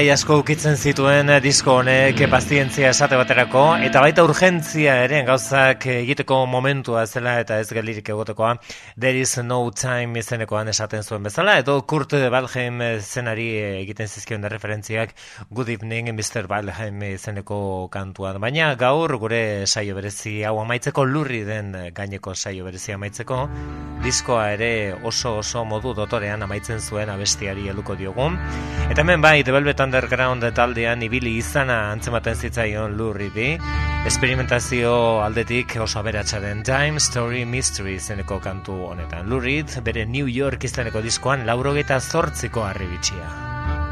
Gai 0.01 0.09
asko 0.15 0.39
ukitzen 0.41 0.79
zituen 0.81 1.29
disko 1.45 1.75
honek 1.83 2.23
pazientzia 2.33 2.89
esate 2.95 3.19
baterako 3.21 3.65
eta 3.85 4.01
baita 4.01 4.23
urgentzia 4.25 4.95
ere 5.05 5.19
gauzak 5.27 5.85
egiteko 5.93 6.39
momentua 6.49 7.03
zela 7.05 7.35
eta 7.43 7.59
ez 7.61 7.67
gelirik 7.69 8.09
egotekoa 8.09 8.55
There 8.97 9.21
is 9.21 9.37
no 9.45 9.59
time 9.77 10.23
izenekoan 10.23 10.71
esaten 10.73 11.03
zuen 11.03 11.27
bezala 11.29 11.59
edo 11.61 11.75
Kurt 11.83 12.15
Balheim 12.33 12.81
zenari 13.01 13.49
egiten 13.83 14.09
zizkion 14.09 14.47
referentziak 14.49 15.13
Good 15.51 15.69
evening 15.77 16.15
Mr. 16.15 16.49
Balheim 16.49 17.03
izeneko 17.11 17.91
kantua 17.93 18.33
baina 18.39 18.71
gaur 18.81 19.19
gure 19.19 19.67
saio 19.67 19.99
berezi 19.99 20.39
hau 20.49 20.63
amaitzeko 20.63 21.05
lurri 21.05 21.43
den 21.45 21.77
gaineko 21.93 22.35
saio 22.35 22.65
berezi 22.65 22.97
amaitzeko 22.97 23.43
diskoa 24.01 24.49
ere 24.55 24.73
oso 25.05 25.37
oso 25.45 25.67
modu 25.67 25.93
dotorean 25.93 26.49
amaitzen 26.49 26.81
zuen 26.81 27.13
abestiari 27.13 27.69
eluko 27.69 28.01
diogun 28.01 28.41
eta 28.89 29.05
hemen 29.05 29.21
bai 29.21 29.43
Velvet 29.45 29.90
Underground 29.91 30.45
taldean 30.55 31.01
ibili 31.03 31.33
izana 31.41 31.77
antzematen 31.91 32.37
zitzaion 32.39 32.93
lurri 32.95 33.27
bi, 33.35 33.47
esperimentazio 34.07 34.93
aldetik 35.25 35.75
oso 35.83 35.99
aberatsa 35.99 36.39
Time 36.63 37.01
Story 37.01 37.45
Mystery 37.45 37.99
zeneko 37.99 38.39
kantu 38.39 38.87
honetan. 38.87 39.27
Lurrit 39.27 39.81
bere 39.83 40.07
New 40.07 40.29
York 40.29 40.63
izeneko 40.63 41.03
diskoan 41.03 41.45
laurogeta 41.45 41.99
zortziko 41.99 42.63
arribitxia. 42.63 43.90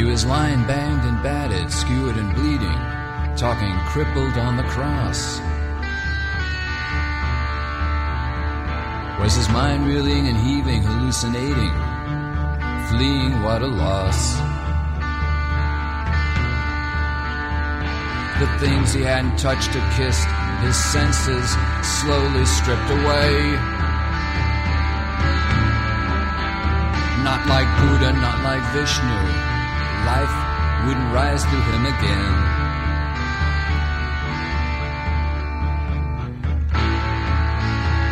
Is 0.00 0.24
lying 0.24 0.66
banged 0.66 1.04
and 1.04 1.22
battered, 1.22 1.70
skewered 1.70 2.16
and 2.16 2.34
bleeding, 2.34 2.80
talking 3.36 3.74
crippled 3.88 4.38
on 4.38 4.56
the 4.56 4.62
cross. 4.64 5.38
Was 9.20 9.34
his 9.34 9.48
mind 9.50 9.86
reeling 9.86 10.28
and 10.28 10.36
heaving, 10.36 10.82
hallucinating, 10.82 11.74
fleeing? 12.88 13.42
What 13.42 13.60
a 13.60 13.66
loss. 13.66 14.36
The 18.40 18.48
things 18.58 18.94
he 18.94 19.02
hadn't 19.02 19.38
touched 19.38 19.76
or 19.76 19.84
kissed, 19.96 20.26
his 20.64 20.76
senses 20.76 21.50
slowly 22.00 22.46
stripped 22.46 22.90
away. 22.90 23.52
Not 27.22 27.46
like 27.46 27.68
Buddha, 27.78 28.12
not 28.12 28.42
like 28.42 28.62
Vishnu. 28.72 29.51
Life 30.06 30.36
wouldn't 30.86 31.10
rise 31.14 31.44
through 31.44 31.62
him 31.72 31.86
again. 31.86 32.32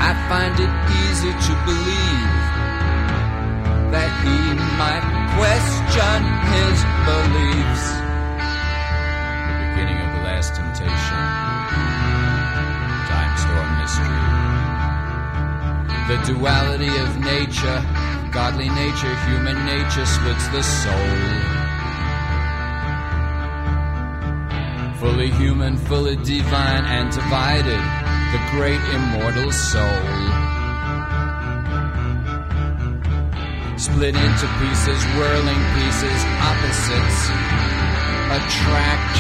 I 0.09 0.11
find 0.31 0.55
it 0.59 0.73
easy 1.03 1.33
to 1.47 1.53
believe 1.67 2.35
that 3.95 4.11
he 4.23 4.39
might 4.79 5.05
question 5.37 6.19
his 6.55 6.79
beliefs. 7.09 7.85
The 9.49 9.57
beginning 9.67 9.99
of 10.05 10.11
the 10.15 10.23
last 10.31 10.51
temptation. 10.55 11.23
Time 13.11 13.35
storm 13.43 13.71
mystery. 13.83 14.23
The 16.11 16.19
duality 16.33 16.93
of 16.99 17.11
nature 17.19 17.81
Godly 18.33 18.69
nature, 18.69 19.13
human 19.27 19.67
nature 19.67 20.07
splits 20.07 20.47
the 20.49 20.63
soul. 20.63 21.60
Fully 25.01 25.31
human, 25.31 25.79
fully 25.79 26.17
divine, 26.17 26.85
and 26.85 27.11
divided, 27.11 27.81
the 28.33 28.41
great 28.51 28.83
immortal 28.93 29.51
soul. 29.51 30.05
Split 33.79 34.15
into 34.15 34.47
pieces, 34.61 35.03
whirling 35.17 35.63
pieces, 35.73 36.21
opposites 36.45 37.21
attract. 38.37 39.17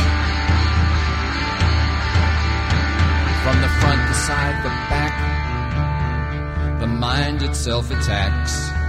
From 3.42 3.56
the 3.62 3.68
front, 3.80 4.06
the 4.06 4.14
side, 4.14 4.62
the 4.62 4.68
back, 4.92 5.14
the 6.78 6.86
mind 6.86 7.42
itself 7.42 7.90
attacks. 7.90 8.79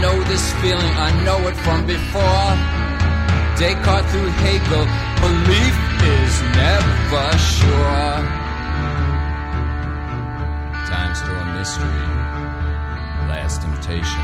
Know 0.00 0.22
this 0.24 0.52
feeling, 0.60 0.94
I 1.08 1.10
know 1.24 1.38
it 1.48 1.56
from 1.56 1.86
before. 1.86 2.50
Descartes 3.56 4.10
through 4.10 4.28
Hegel, 4.44 4.84
belief 5.22 5.76
is 6.18 6.34
never 6.60 7.26
sure. 7.38 8.14
Dime 10.88 11.14
store 11.14 11.44
mystery, 11.54 12.06
last 13.30 13.62
temptation. 13.62 14.20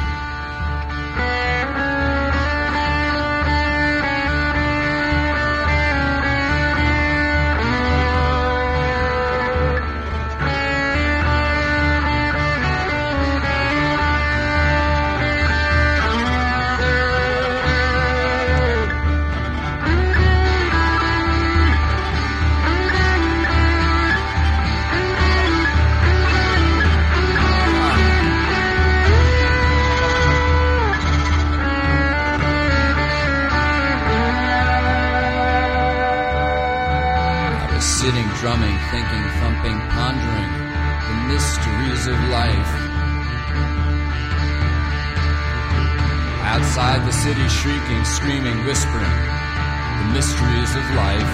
Shrieking, 47.61 48.05
screaming, 48.05 48.65
whispering 48.65 49.17
the 50.01 50.07
mysteries 50.17 50.73
of 50.81 50.85
life. 50.97 51.33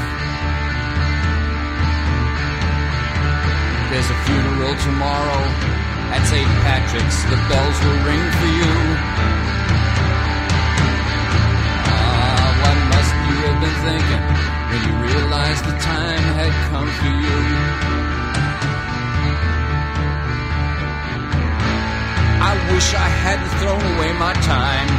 There's 3.91 4.11
a 4.11 4.19
funeral 4.27 4.75
tomorrow 4.83 5.43
at 6.11 6.23
St. 6.27 6.51
Patrick's. 6.67 7.23
The 7.31 7.39
bells 7.47 7.79
will 7.85 8.01
ring 8.11 8.25
for 8.39 8.51
you. 8.59 8.75
Ah, 11.95 12.49
what 12.63 12.79
must 12.91 13.13
you 13.29 13.37
have 13.47 13.59
been 13.63 13.79
thinking 13.87 14.25
when 14.71 14.81
you 14.83 14.95
realized 15.15 15.63
the 15.65 15.77
time 15.79 16.25
had 16.35 16.55
come 16.71 16.91
for 16.99 17.13
you? 17.23 18.06
Wish 22.73 22.95
I 22.95 23.09
hadn't 23.25 23.53
thrown 23.61 23.83
away 23.97 24.13
my 24.19 24.33
time 24.45 24.91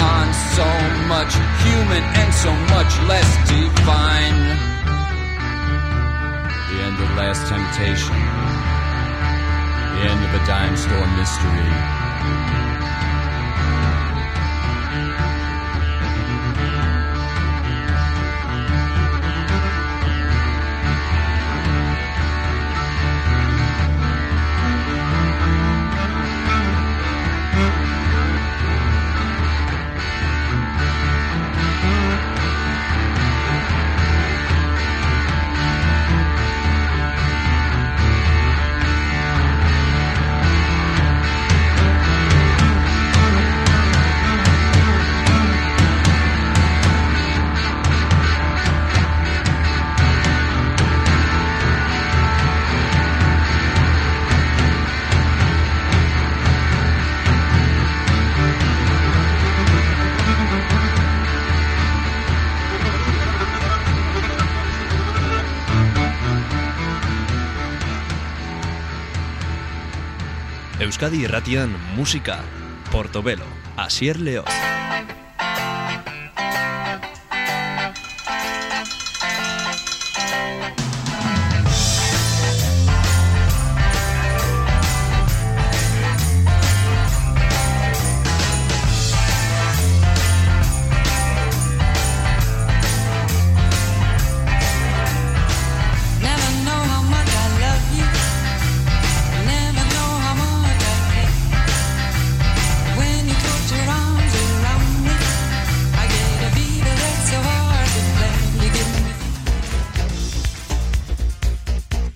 on 0.00 0.26
so 0.56 0.68
much 1.08 1.32
human 1.64 2.04
and 2.20 2.30
so 2.34 2.52
much 2.74 2.92
less 3.10 3.30
divine. 3.48 4.40
The 6.70 6.78
end 6.86 6.96
of 7.04 7.08
Last 7.16 7.46
Temptation. 7.48 8.16
The 9.94 10.02
end 10.10 10.20
of 10.26 10.30
a 10.34 10.46
dime 10.46 10.76
store 10.76 11.06
mystery. 11.16 11.93
Euskadi 71.04 71.24
Irratian 71.24 71.76
Musika, 71.96 72.40
Portobelo, 72.90 73.44
Asier 73.76 74.18
León. 74.18 74.73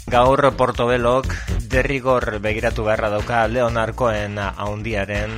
Gaur 0.09 0.41
Portobelok 0.57 1.35
derrigor 1.69 2.39
begiratu 2.41 2.85
beharra 2.87 3.11
dauka 3.13 3.45
Leonarkoen 3.49 4.39
haundiaren 4.41 5.35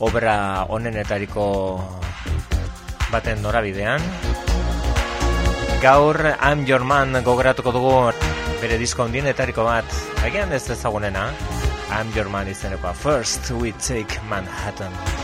obra 0.00 0.64
onenetariko 0.72 1.46
baten 3.12 3.42
norabidean. 3.44 4.00
Gaur 5.84 6.16
I'm 6.40 6.64
Your 6.66 6.84
Man 6.84 7.12
gogoratuko 7.24 7.74
dugu 7.76 7.98
bere 8.62 8.78
disko 8.80 9.04
ondienetariko 9.04 9.68
bat, 9.68 9.84
agian 10.24 10.52
ez 10.56 10.64
ezagunena, 10.72 11.28
I'm 11.92 12.08
Your 12.16 12.32
Man 12.32 12.48
izenekoa. 12.48 12.94
First 12.94 13.50
we 13.60 13.72
take 13.72 14.20
Manhattan. 14.30 15.23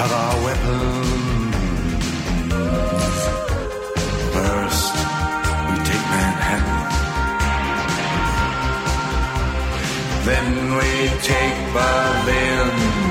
of 0.00 0.12
our 0.12 0.44
weapons. 0.44 1.54
First, 4.34 4.94
we 5.68 5.74
take 5.90 6.04
Manhattan. 6.14 6.80
Then 10.24 10.48
we 10.76 10.90
take 11.22 11.58
Berlin. 11.74 13.07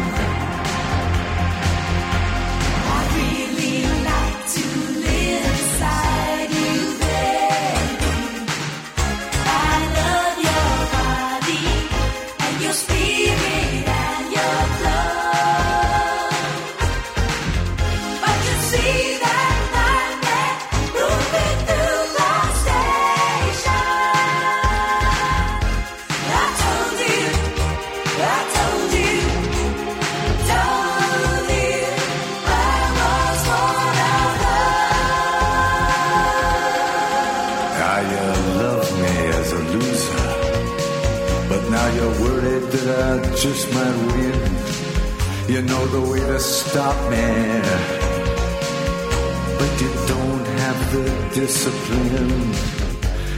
Me, 47.11 47.27
but 49.59 49.71
you 49.81 49.91
don't 50.13 50.47
have 50.63 50.79
the 50.93 51.05
discipline. 51.35 52.53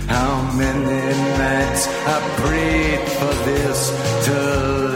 How 0.07 0.51
many 0.57 1.01
nights 1.37 1.87
I 1.87 2.17
prayed 2.41 3.03
for 3.17 3.33
this 3.49 3.79
to 4.25 4.37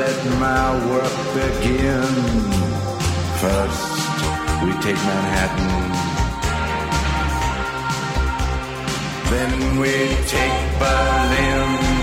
let 0.02 0.20
my 0.40 0.70
work 0.92 1.16
begin. 1.34 2.14
First, 3.42 4.18
we 4.64 4.72
take 4.86 5.02
Manhattan. 5.10 5.74
Then 9.32 9.80
we 9.80 9.94
take 10.36 10.80
Berlin. 10.80 12.03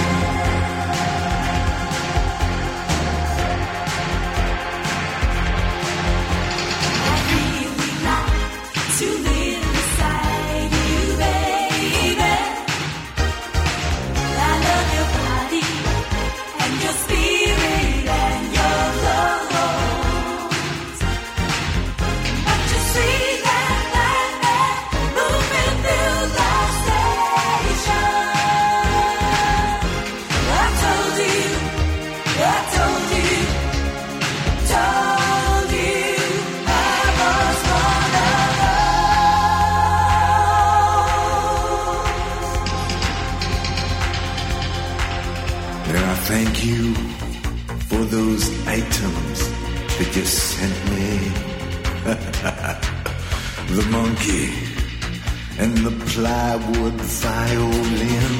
Plywood 56.21 56.99
violin. 57.23 58.33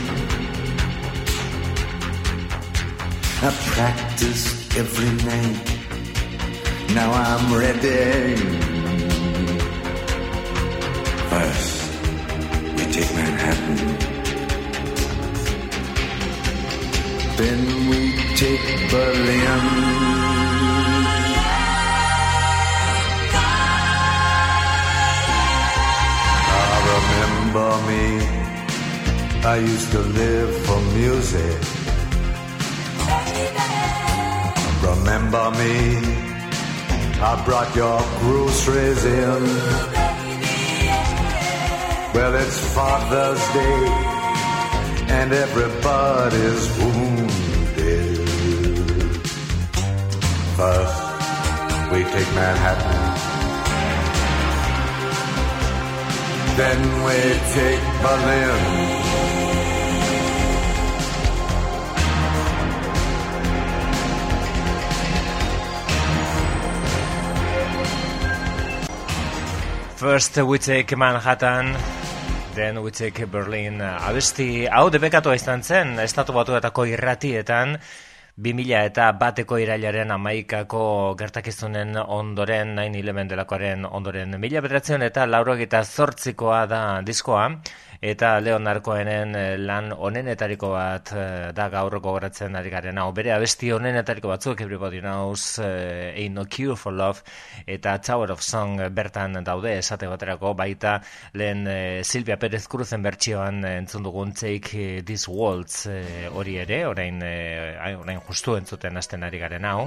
I 3.48 3.50
practiced 3.74 4.78
every 4.78 5.12
night. 5.32 5.68
Now 6.94 7.10
I'm 7.12 7.46
ready. 7.64 8.36
First, 11.32 11.76
we 12.76 12.84
take 12.96 13.12
Manhattan. 13.20 13.78
Then 17.40 17.62
we 17.90 18.02
take 18.42 18.92
Berlin. 18.92 20.31
Me? 27.90 28.06
I 29.44 29.58
used 29.58 29.92
to 29.92 30.00
live 30.00 30.56
for 30.66 30.80
music. 30.94 31.60
Remember 34.84 35.52
me? 35.52 36.22
I 37.24 37.42
brought 37.46 37.76
your 37.76 38.00
groceries 38.20 39.06
in. 39.06 39.44
Well, 42.14 42.34
it's 42.36 42.60
Father's 42.76 43.44
Day, 43.54 43.88
and 45.20 45.32
everybody's 45.32 46.64
wounded. 46.80 48.18
First, 50.58 50.98
we 51.92 52.00
take 52.04 52.30
Manhattan. 52.36 52.81
Then 56.62 56.82
we 57.06 57.18
take 57.58 57.86
Berlin. 58.06 58.62
First 69.98 70.38
we 70.38 70.60
take 70.60 70.96
Manhattan, 70.96 71.76
then 72.54 72.84
we 72.84 72.92
take 72.92 73.26
Berlin. 73.26 73.82
Abesti, 73.82 74.68
hau 74.70 74.92
debekatu 74.94 75.34
izan 75.34 75.66
zen, 75.66 75.98
estatu 75.98 76.34
batuetako 76.38 76.86
irratietan, 76.94 77.80
2000 78.38 78.86
eta 78.88 79.12
bateko 79.20 79.58
irailaren 79.60 80.12
amaikako 80.12 80.84
gertakizunen 81.20 81.98
ondoren, 82.02 82.76
nain 82.76 82.96
hilemen 82.96 83.28
delakoaren 83.28 83.86
ondoren. 83.86 84.38
Mila 84.40 84.62
bederatzen 84.64 85.04
eta 85.04 85.26
lauro 85.28 85.56
eta 85.56 85.84
zortzikoa 85.84 86.66
da 86.66 86.82
diskoa, 87.06 87.50
eta 88.02 88.40
Leonarkoenen 88.42 89.36
eh, 89.38 89.58
lan 89.62 89.92
onenetariko 89.94 90.72
bat 90.74 91.12
eh, 91.14 91.52
da 91.54 91.68
gaur 91.70 92.00
gogoratzen 92.00 92.58
ari 92.58 92.72
garen 92.74 92.98
hau. 92.98 93.12
Bere 93.14 93.36
abesti 93.36 93.70
onenetariko 93.72 94.32
batzuk 94.32 94.64
Everybody 94.66 95.02
Knows, 95.02 95.60
uh, 95.62 96.10
Ain't 96.18 96.34
No 96.34 96.48
Cure 96.50 96.76
for 96.76 96.94
Love 96.94 97.22
eta 97.68 98.00
Tower 98.02 98.32
of 98.34 98.42
Song 98.42 98.82
bertan 98.90 99.38
daude 99.46 99.76
esate 99.78 100.10
baterako 100.10 100.56
baita 100.58 100.98
lehen 101.34 101.68
Silvia 102.04 102.38
Perez 102.42 102.66
Cruzen 102.68 103.04
bertsioan 103.06 103.62
entzun 103.66 104.04
dugun 104.04 104.34
Take 104.34 105.04
This 105.06 105.28
Waltz 105.30 105.86
hori 106.34 106.58
ere, 106.58 106.86
orain, 106.88 107.22
orain 107.22 108.24
justu 108.28 108.58
entzuten 108.58 108.98
hasten 108.98 109.24
ari 109.24 109.40
garen 109.42 109.66
hau. 109.70 109.86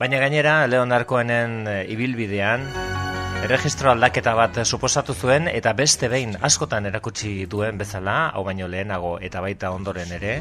Baina 0.00 0.22
gainera, 0.22 0.64
Leonarkoenen 0.66 1.66
ibilbidean, 1.92 2.64
Erregistro 3.40 3.88
aldaketa 3.88 4.34
bat 4.36 4.58
suposatu 4.66 5.14
zuen 5.16 5.48
eta 5.48 5.72
beste 5.72 6.10
behin 6.12 6.34
askotan 6.44 6.84
erakutsi 6.90 7.46
duen 7.48 7.78
bezala, 7.80 8.28
hau 8.36 8.42
baino 8.44 8.68
lehenago 8.68 9.14
eta 9.24 9.40
baita 9.40 9.70
ondoren 9.72 10.12
ere. 10.12 10.34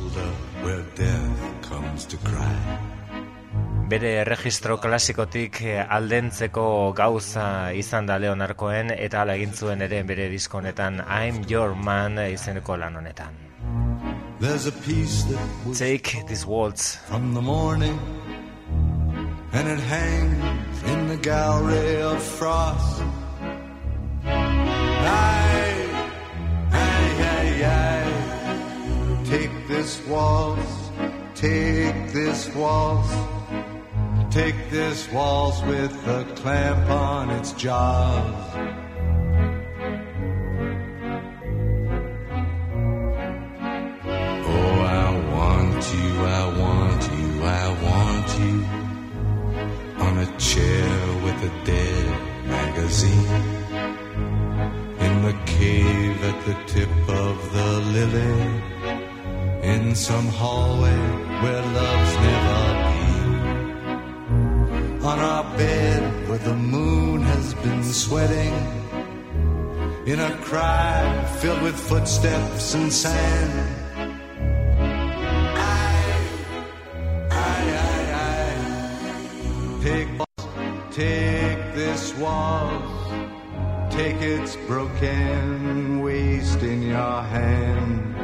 Bere 3.90 4.12
erregistro 4.26 4.78
klasikotik 4.84 5.62
aldentzeko 5.88 6.68
gauza 7.00 7.72
izan 7.72 8.06
da 8.12 8.20
Leonarkoen 8.20 8.92
eta 8.98 9.24
ala 9.24 9.40
egin 9.40 9.56
zuen 9.56 9.82
ere 9.88 10.04
bere 10.04 10.28
diskonetan 10.30 11.00
I'm 11.08 11.46
Your 11.48 11.76
Man 11.76 12.20
izeneko 12.28 12.78
lan 12.78 13.00
honetan. 13.00 13.40
Take 15.78 16.24
this 16.28 16.46
waltz 16.46 16.98
from 17.08 17.34
the 17.34 17.42
morning 17.42 18.19
and 19.52 19.68
it 19.68 19.80
hangs 19.80 20.84
in 20.84 21.08
the 21.08 21.18
gallery 21.18 22.02
of 22.02 22.22
frost. 22.22 23.02
Aye, 24.24 25.88
aye, 26.72 27.16
aye, 27.34 27.66
aye. 27.66 29.24
Take 29.26 29.68
this 29.68 30.06
waltz, 30.08 30.92
take 31.36 32.14
this 32.14 32.54
waltz, 32.54 33.14
take 34.30 34.70
this 34.70 35.12
waltz 35.12 35.62
with 35.64 35.94
a 36.08 36.26
clamp 36.36 36.90
on 36.90 37.30
its 37.32 37.54
jaws. 37.54 38.56
Oh, 44.52 44.82
I 44.82 45.34
want 45.34 45.94
you, 45.94 46.26
chair 50.60 50.92
with 51.26 51.40
a 51.50 51.54
dead 51.66 52.06
magazine. 52.56 53.44
In 55.06 55.14
the 55.28 55.36
cave 55.46 56.18
at 56.32 56.40
the 56.48 56.56
tip 56.74 56.94
of 57.26 57.36
the 57.56 57.70
lily. 57.96 58.40
In 59.74 59.96
some 59.96 60.28
hallway 60.42 61.02
where 61.42 61.64
love's 61.78 62.16
never 62.28 62.62
been. 62.90 63.34
On 65.12 65.18
our 65.32 65.46
bed 65.58 66.02
where 66.28 66.44
the 66.50 66.56
moon 66.56 67.22
has 67.22 67.54
been 67.66 67.84
sweating. 67.84 68.56
In 70.12 70.20
a 70.20 70.32
cry 70.48 71.02
filled 71.40 71.62
with 71.62 71.78
footsteps 71.90 72.74
and 72.74 72.92
sand 72.92 73.79
take 84.12 84.22
its 84.22 84.56
broken 84.68 86.02
waist 86.02 86.62
in 86.64 86.82
your 86.82 87.22
hand. 87.22 88.16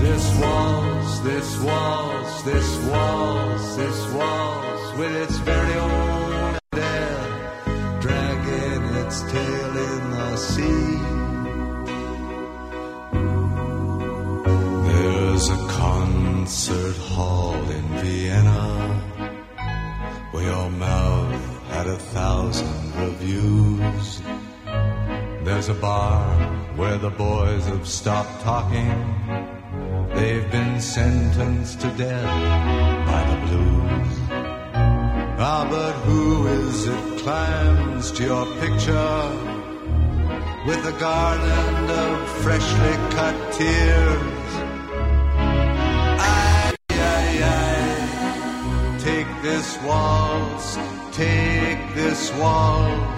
This 0.00 0.24
waltz, 0.40 1.18
this 1.20 1.58
waltz, 1.60 2.42
this 2.42 2.78
waltz, 2.88 3.76
this 3.76 4.12
waltz, 4.14 4.98
with 4.98 5.14
its 5.24 5.36
very 5.38 5.74
own 5.74 6.58
death, 6.72 8.00
dragging 8.00 8.84
its 9.02 9.22
tail 9.32 9.76
in 9.90 10.10
the 10.10 10.36
sea. 10.36 10.98
There's 14.88 15.48
a 15.50 15.60
concert 15.68 16.96
hall 16.96 17.54
in 17.70 17.86
Vienna 18.02 18.47
bar 25.80 26.24
where 26.76 26.98
the 26.98 27.10
boys 27.10 27.66
have 27.66 27.86
stopped 27.86 28.40
talking. 28.42 28.92
They've 30.14 30.50
been 30.50 30.80
sentenced 30.80 31.80
to 31.82 31.88
death 31.96 33.06
by 33.06 33.22
the 33.30 33.38
blues. 33.46 34.14
Ah, 35.40 35.66
but 35.70 35.94
who 36.06 36.46
is 36.46 36.86
it 36.86 37.18
climbs 37.18 38.10
to 38.12 38.24
your 38.24 38.46
picture 38.62 39.20
with 40.66 40.84
a 40.86 40.96
garland 40.98 41.90
of 41.90 42.28
freshly 42.42 42.94
cut 43.16 43.36
tears? 43.52 44.38
Take 49.08 49.30
this 49.42 49.78
waltz, 49.84 50.76
take 51.12 51.94
this 51.94 52.32
waltz, 52.34 53.17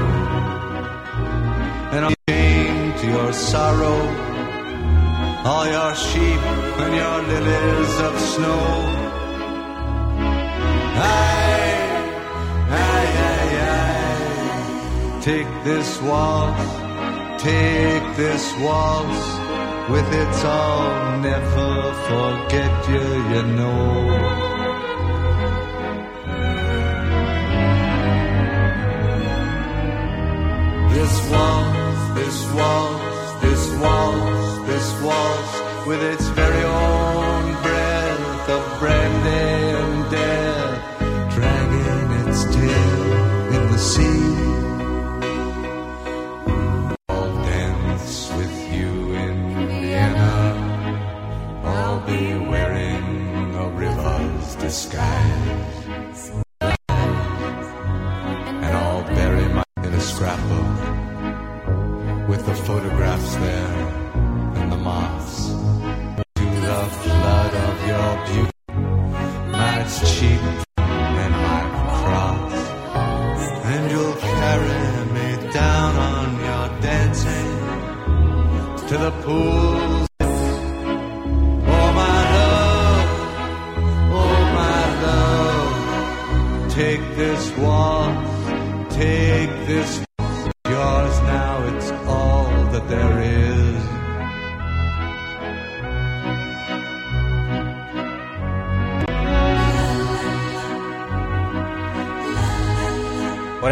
Sorrow, 3.33 4.01
all 5.45 5.65
your 5.65 5.95
sheep 5.95 6.41
and 6.83 6.93
your 7.01 7.17
lilies 7.31 7.99
of 8.07 8.19
snow. 8.19 8.63
Aye, 11.03 11.81
aye, 12.81 13.11
aye, 13.29 13.55
aye. 13.75 15.19
Take 15.21 15.51
this 15.63 16.01
waltz, 16.01 16.65
take 17.43 18.05
this 18.17 18.43
waltz 18.59 19.41
with 19.91 20.07
its 20.13 20.43
I'll 20.45 21.19
never 21.19 21.93
forget 22.09 22.73
you, 22.89 23.07
you 23.33 23.43
know. 23.57 24.51
This 30.93 31.13
waltz, 31.31 32.01
this 32.17 32.37
waltz, 32.53 33.10
waltz, 33.81 34.67
this 34.69 34.87
waltz 35.01 35.53
with 35.87 36.01
its 36.03 36.25
very 36.29 36.63
own 36.63 37.43
breath 37.63 38.49
of 38.49 38.79
brandy 38.79 39.45
and 39.81 40.11
death, 40.11 41.33
dragging 41.33 42.09
its 42.21 42.41
tail 42.55 43.03
in 43.55 43.63
the 43.71 43.81
sea. 43.91 44.23
I'll 47.09 47.35
dance 47.43 48.31
with 48.37 48.55
you 48.73 48.91
in 49.25 49.35
Vienna. 49.67 50.37
I'll 51.63 52.01
be 52.05 52.23
wearing 52.51 53.55
a 53.55 53.67
river's 53.69 54.55
disguise. 54.55 55.20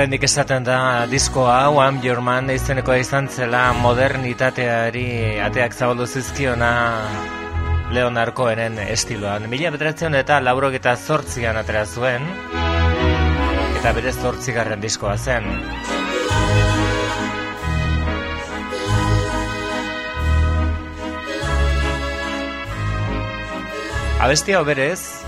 Oraindik 0.09 0.25
esaten 0.25 0.63
da 0.65 1.05
disko 1.05 1.43
hau 1.45 1.75
I'm 1.77 1.99
Your 2.01 2.17
Man 2.25 2.47
izenekoa 2.49 2.95
izan 2.97 3.27
zela 3.29 3.59
modernitateari 3.77 5.37
ateak 5.45 5.75
zabaldu 5.77 6.07
zizkiona 6.09 6.69
Leonard 7.93 8.33
Cohenen 8.33 8.79
estiloan. 8.87 9.45
Mila 9.51 9.69
bederatzen 9.69 10.17
eta 10.17 10.39
laurogeta 10.41 10.95
zortzian 10.97 11.61
atera 11.61 11.85
zuen, 11.85 12.25
eta 13.77 13.93
bere 13.99 14.15
zortzigarren 14.15 14.81
diskoa 14.81 15.13
zen. 15.13 15.45
Abestia 24.17 24.57
hau 24.57 24.65
berez, 24.65 25.18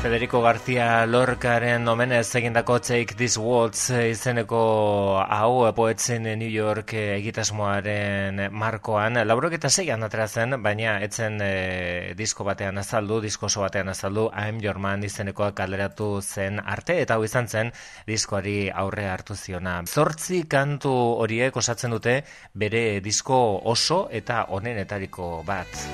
Federico 0.00 0.40
García 0.40 1.04
Lorcaren 1.04 1.86
omenez 1.86 2.34
egindako 2.34 2.78
Take 2.80 3.14
This 3.18 3.36
Waltz 3.36 3.90
izeneko 3.90 5.20
hau 5.20 5.68
poetzen 5.76 6.24
New 6.40 6.48
York 6.48 6.94
egitasmoaren 6.94 8.46
markoan. 8.50 9.18
Laurok 9.28 9.58
eta 9.58 9.68
zeian 9.68 10.02
atera 10.02 10.24
zen, 10.26 10.56
baina 10.64 10.94
etzen 11.04 11.36
e, 11.44 12.14
disko 12.16 12.46
batean 12.48 12.80
azaldu, 12.80 13.20
disko 13.20 13.50
oso 13.50 13.60
batean 13.60 13.92
azaldu, 13.92 14.30
I'm 14.32 14.62
Your 14.64 14.80
Man 14.80 15.04
izenekoa 15.04 15.52
kaleratu 15.52 16.22
zen 16.22 16.62
arte, 16.64 16.96
eta 17.02 17.20
hau 17.20 17.28
izan 17.28 17.48
zen 17.52 17.74
diskoari 18.08 18.70
aurre 18.72 19.04
hartu 19.10 19.36
ziona. 19.36 19.82
Zortzi 19.84 20.46
kantu 20.48 20.94
horiek 21.20 21.60
osatzen 21.60 21.92
dute 21.92 22.22
bere 22.54 23.02
disko 23.04 23.60
oso 23.68 24.06
eta 24.10 24.46
onenetariko 24.48 25.42
bat. 25.44 25.86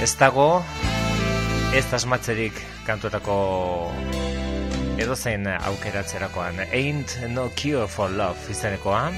Ez 0.00 0.14
dago, 0.16 0.62
ez 1.72 1.86
asmatzerik 1.94 2.56
kantuetako 2.86 3.34
edozein 4.98 5.46
aukeratzerakoan. 5.46 6.58
Ain't 6.72 7.18
No 7.28 7.50
Cure 7.54 7.86
for 7.86 8.10
Love 8.10 8.50
izanekoa 8.50 9.12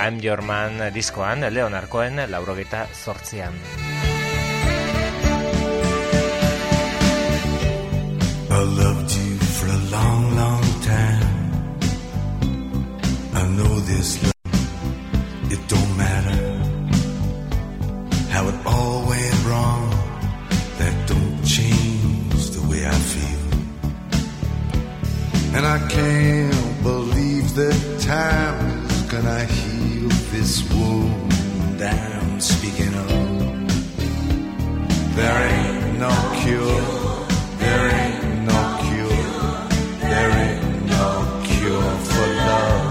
I'm 0.00 0.18
Your 0.22 0.42
Man 0.42 0.82
diskoan 0.94 1.46
Leonarkoen 1.54 2.18
laurogeta 2.28 2.86
zortzian. 3.04 3.54
I 8.50 8.62
loved 8.62 9.10
you 9.12 9.38
for 9.38 9.68
a 9.68 9.80
long, 9.90 10.36
long 10.36 10.64
time. 10.82 11.50
I 13.34 13.46
know 13.56 13.80
this 13.86 14.22
love, 14.22 15.52
it 15.52 15.68
don't 15.68 15.96
matter 15.96 16.49
And 25.52 25.66
I 25.66 25.78
can't 25.88 26.82
believe 26.82 27.54
that 27.54 28.00
time 28.00 28.86
is 28.86 29.02
gonna 29.02 29.44
heal 29.44 30.08
this 30.30 30.62
wound 30.72 31.30
I'm 31.82 32.40
speaking 32.40 32.94
of. 32.94 33.08
There 35.16 35.40
ain't 35.52 35.98
no 35.98 36.12
cure. 36.42 36.80
There 37.58 37.86
ain't 38.00 38.24
no 38.52 38.60
cure. 38.86 39.24
There 40.10 40.30
ain't 40.44 40.86
no 40.86 41.06
cure 41.44 41.90
for 42.10 42.26
love. 42.48 42.86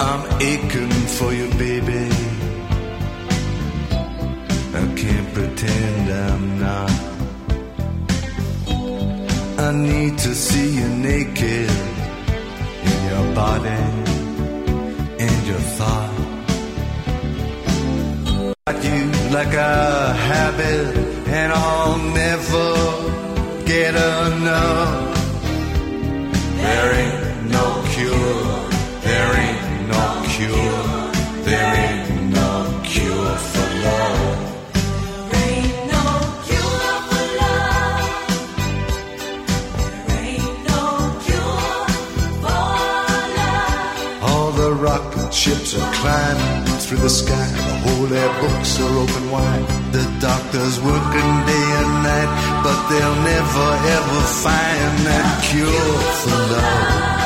I'm 0.00 0.22
aching 0.40 0.90
for 1.16 1.30
you, 1.32 1.48
baby. 1.58 2.08
I 4.72 4.82
can't 4.96 5.28
pretend 5.34 6.10
I'm 6.10 6.59
I 9.70 9.72
need 9.72 10.18
to 10.18 10.34
see 10.34 10.68
you 10.78 10.88
naked 10.88 11.70
in 12.90 12.98
your 13.08 13.34
body 13.36 13.82
and 15.24 15.46
your 15.46 15.62
thought. 15.78 16.14
Like 18.66 18.82
you, 18.82 19.00
like 19.30 19.54
a 19.54 20.12
habit, 20.28 20.96
and 21.28 21.52
I'll 21.52 21.98
never 22.22 22.68
get 23.64 23.94
enough. 23.94 25.14
There 26.64 26.92
ain't 27.02 27.50
no 27.56 27.66
cure. 27.94 28.42
There 29.06 29.30
ain't 29.44 29.88
no 29.94 30.02
cure. 30.34 30.79
Ships 45.40 45.74
are 45.74 45.92
climbing 45.94 46.66
through 46.80 46.98
the 46.98 47.08
sky. 47.08 47.48
The 47.56 47.76
holy 47.88 48.26
books 48.42 48.78
are 48.78 48.94
open 49.02 49.30
wide. 49.30 49.64
The 49.90 50.04
doctors 50.20 50.78
working 50.80 51.30
day 51.48 51.68
and 51.80 51.92
night, 52.04 52.30
but 52.62 52.78
they'll 52.90 53.20
never 53.24 53.68
ever 53.96 54.20
find 54.44 54.92
that 55.08 55.42
cure 55.48 55.96
for 56.20 56.36
love. 56.52 57.19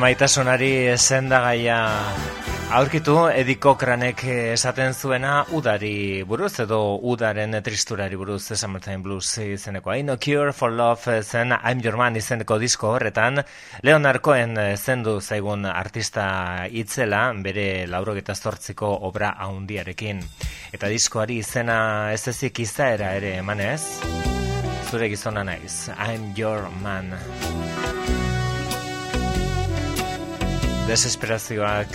Maitasunari 0.00 0.96
sendagaia 0.96 1.76
aurkitu 2.72 3.26
Eddie 3.28 3.58
Cochranek 3.60 4.22
esaten 4.54 4.94
zuena 4.94 5.42
udari 5.52 6.22
buruz 6.24 6.52
edo 6.62 6.78
udaren 6.96 7.58
tristurari 7.64 8.16
buruz 8.16 8.46
Summertime 8.54 9.02
Blues 9.02 9.36
izeneko. 9.38 9.92
I 9.92 10.02
No 10.02 10.16
Cure 10.18 10.52
for 10.52 10.72
Love 10.72 11.22
zen 11.22 11.52
I'm 11.52 11.82
Your 11.84 11.96
Man 11.96 12.16
izeneko 12.16 12.58
disko 12.58 12.94
horretan. 12.94 13.42
Leonard 13.82 14.22
Cohen 14.22 14.56
zendu 14.76 15.20
zaigun 15.20 15.66
artista 15.66 16.68
itzela 16.70 17.32
bere 17.42 17.86
laurogeta 17.86 18.34
zortziko 18.34 18.88
obra 19.08 19.34
haundiarekin 19.38 20.22
eta 20.72 20.88
diskoari 20.88 21.42
izena 21.42 22.12
ez 22.12 22.26
ezik 22.28 22.60
izaera 22.60 23.12
ere 23.18 23.36
emanez 23.42 23.82
zure 24.92 25.08
gizona 25.08 25.44
naiz. 25.44 25.88
I'm 25.96 26.32
Your 26.36 26.68
Man 26.82 27.16
desesperazioak 30.88 31.88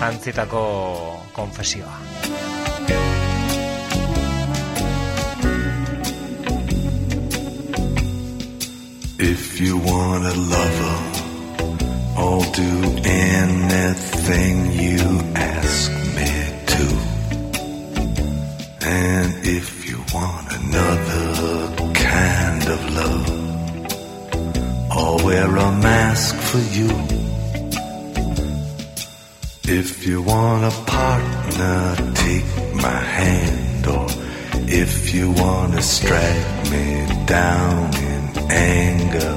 jantzitako 0.00 0.62
konfesioa. 1.32 1.98
If 9.18 9.60
you 9.60 9.76
want 9.78 10.24
a 10.24 10.34
lover, 10.54 10.98
I'll 12.16 12.52
do 12.52 12.72
anything 13.04 14.72
you 14.72 15.02
ask 15.34 15.90
me 16.16 16.32
to. 16.72 16.84
And 18.86 19.34
if 19.44 19.88
you 19.88 19.98
want 20.14 20.52
another 20.52 21.74
kind 21.94 22.62
of 22.68 22.80
love, 22.94 23.28
I'll 24.90 25.18
wear 25.26 25.56
a 25.56 25.72
mask 25.72 26.36
for 26.36 26.60
you. 26.78 27.17
If 29.70 30.06
you 30.06 30.22
want 30.22 30.64
a 30.64 30.70
partner, 30.86 31.94
take 32.14 32.74
my 32.74 33.00
hand, 33.18 33.86
or 33.86 34.06
if 34.66 35.12
you 35.12 35.30
want 35.30 35.74
to 35.74 35.82
strike 35.82 36.70
me 36.70 37.06
down 37.26 37.94
in 37.94 38.50
anger, 38.50 39.34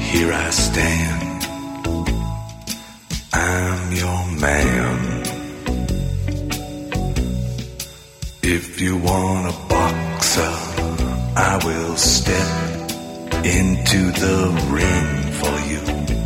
here 0.00 0.32
I 0.32 0.48
stand. 0.48 1.42
I'm 3.34 3.92
your 3.92 4.26
man. 4.40 5.22
If 8.42 8.80
you 8.80 8.96
want 8.96 9.54
a 9.54 9.56
boxer, 9.68 10.54
I 11.36 11.60
will 11.62 11.96
step 11.96 12.48
into 13.44 14.00
the 14.12 14.38
ring 14.70 15.32
for 15.40 15.58
you. 15.68 16.17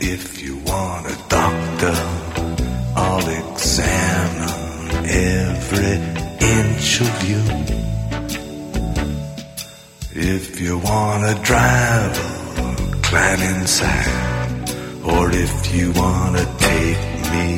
If 0.00 0.42
you 0.42 0.56
want 0.58 1.06
a 1.06 1.16
doctor, 1.28 1.96
I'll 2.96 3.28
examine 3.28 5.06
every 5.06 5.94
inch 6.54 7.00
of 7.00 7.14
you. 7.28 7.42
If 10.20 10.60
you 10.60 10.78
want 10.78 11.24
a 11.24 11.34
driver, 11.42 13.00
climb 13.02 13.40
inside. 13.40 14.28
Or 15.04 15.30
if 15.30 15.74
you 15.74 15.92
want 15.92 16.36
to 16.38 16.44
take 16.58 17.02
me 17.32 17.48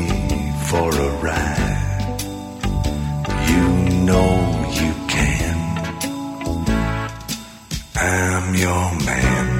for 0.69 0.90
a 0.90 1.11
ride, 1.28 2.20
you 3.51 3.65
know 4.05 4.32
you 4.81 4.93
can. 5.09 5.57
I'm 7.97 8.55
your 8.55 8.94
man. 9.07 9.60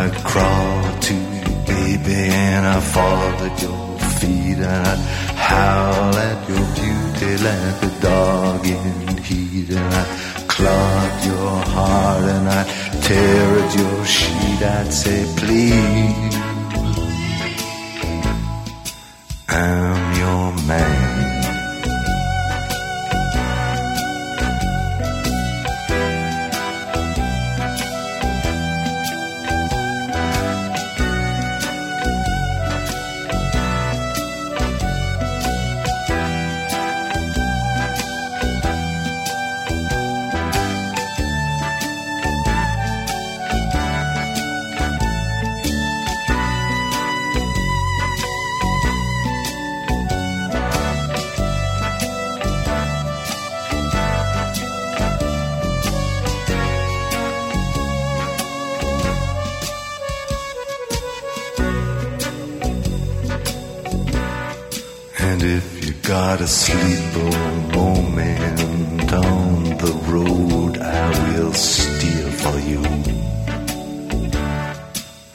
I'd 0.00 0.14
crawl 0.22 1.00
to 1.06 1.14
you, 1.14 1.44
baby, 1.66 2.14
and 2.14 2.64
I'd 2.64 2.82
fall 2.94 3.34
at 3.48 3.60
your 3.60 3.98
feet, 4.18 4.58
and 4.58 4.86
I'd 4.92 4.98
howl 5.34 6.14
at 6.14 6.48
your 6.48 6.66
beauty 6.78 7.32
like 7.42 7.82
a 7.82 8.00
dog 8.00 8.64
in 8.64 9.18
heat, 9.18 9.70
and 9.70 9.94
I'd 10.00 10.48
clog 10.48 11.24
your 11.26 11.56
heart, 11.74 12.24
and 12.34 12.48
I'd 12.48 12.68
tear 13.02 13.58
at 13.62 13.74
your 13.76 14.04
sheet. 14.04 14.62
I'd 14.62 14.92
say, 14.92 15.20
please, 15.36 16.36
I'm 19.48 20.02
your 20.22 20.66
man. 20.68 21.27
Not 66.38 66.40
a 66.42 66.46
sleeper 66.46 67.30
moment 67.74 69.12
on 69.12 69.64
the 69.82 69.92
road 70.06 70.78
I 70.78 71.08
will 71.30 71.52
steer 71.52 72.30
for 72.42 72.58
you. 72.70 72.82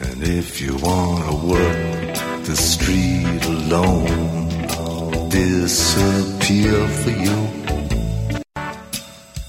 And 0.05 0.23
if 0.23 0.61
you 0.61 0.75
wanna 0.77 1.35
work 1.53 2.15
the 2.45 2.55
street 2.55 3.43
alone, 3.45 4.49
I'll 4.69 5.29
disappear 5.29 6.87
for 7.01 7.13
you. 7.25 7.39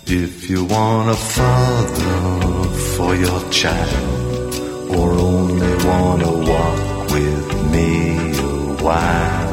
If 0.07 0.49
you 0.49 0.65
want 0.65 1.11
a 1.11 1.21
father 1.37 2.69
for 2.97 3.15
your 3.15 3.41
child, 3.51 4.55
or 4.97 5.13
only 5.13 5.73
wanna 5.85 6.33
walk 6.51 7.11
with 7.11 7.49
me 7.71 8.39
a 8.39 8.83
while 8.83 9.44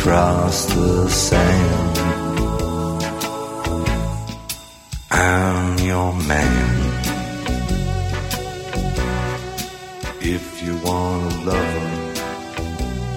across 0.00 0.64
the 0.74 1.08
sand, 1.10 1.98
I'm 5.10 5.78
your 5.78 6.14
man. 6.14 7.02
If 10.22 10.62
you 10.62 10.72
want 10.78 11.32
a 11.32 11.36
lover, 11.44 11.88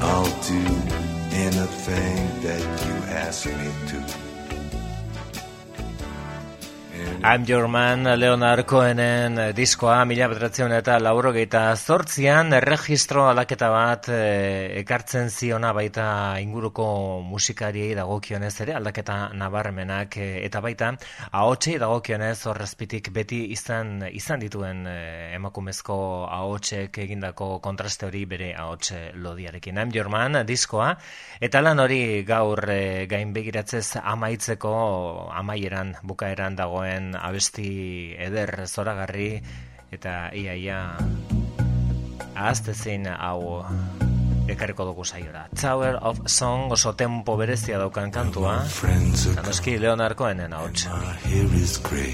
I'll 0.02 0.42
do 0.42 0.64
anything 1.32 2.42
that 2.42 2.62
you 2.86 2.94
ask 3.14 3.46
me 3.46 3.72
to. 3.88 4.23
I'm 7.26 7.46
Your 7.48 7.70
Man 7.70 8.04
Leonard 8.20 8.66
Cohenen 8.68 9.38
eh, 9.40 9.52
diskoa 9.56 10.02
mila 10.04 10.26
bederatzen 10.28 10.74
eta 10.76 10.98
laurogeita 11.00 11.62
zortzian 11.80 12.52
erregistro 12.58 13.30
aldaketa 13.30 13.70
bat 13.72 14.10
eh, 14.12 14.82
ekartzen 14.82 15.32
ziona 15.32 15.70
baita 15.72 16.06
inguruko 16.44 16.86
musikariei 17.24 17.94
dagokionez 17.96 18.52
ere 18.66 18.76
aldaketa 18.76 19.16
nabarmenak 19.40 20.18
eh, 20.20 20.42
eta 20.44 20.60
baita 20.60 20.90
ahotsei 21.32 21.78
dagokionez 21.80 22.36
horrezpitik 22.52 23.08
beti 23.16 23.40
izan 23.56 24.04
izan 24.12 24.44
dituen 24.44 24.84
eh, 24.92 25.32
emakumezko 25.38 25.98
ahotsek 26.28 27.00
egindako 27.06 27.62
kontraste 27.64 28.10
hori 28.10 28.26
bere 28.26 28.52
ahots 28.52 28.92
lodiarekin. 29.16 29.80
I'm 29.80 29.96
Your 29.96 30.12
Man 30.12 30.42
diskoa 30.44 30.92
eta 31.40 31.64
lan 31.64 31.80
hori 31.80 32.04
gaur 32.28 32.66
eh, 32.68 33.08
gain 33.08 33.32
begiratzez 33.32 34.04
amaitzeko 34.04 34.76
amaieran 35.40 35.96
bukaeran 36.04 36.60
dagoen 36.60 37.13
abesti 37.16 38.16
eder 38.18 38.68
zoragarri 38.68 39.42
eta 39.92 40.30
ia 40.34 40.54
ia 40.54 40.98
ahaztezin 42.36 43.08
hau 43.08 43.66
ekarriko 44.48 44.86
dugu 44.86 45.06
saiora. 45.06 45.48
Tower 45.56 46.00
of 46.02 46.20
Song 46.28 46.72
oso 46.72 46.96
tempo 46.96 47.38
berezia 47.38 47.78
daukan 47.78 48.12
kantua. 48.12 48.64
friends 48.66 49.28
are 49.28 49.34
Eta 49.34 49.44
noski 49.48 49.80
Leonard 49.80 50.16
Cohenen 50.16 50.54
gray. 51.84 52.14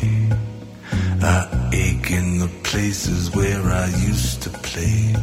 I 1.21 1.47
ache 1.73 2.11
in 2.11 2.39
the 2.39 2.47
places 2.63 3.35
where 3.35 3.61
I 3.61 3.87
used 4.07 4.41
to 4.43 4.49
play. 4.49 5.15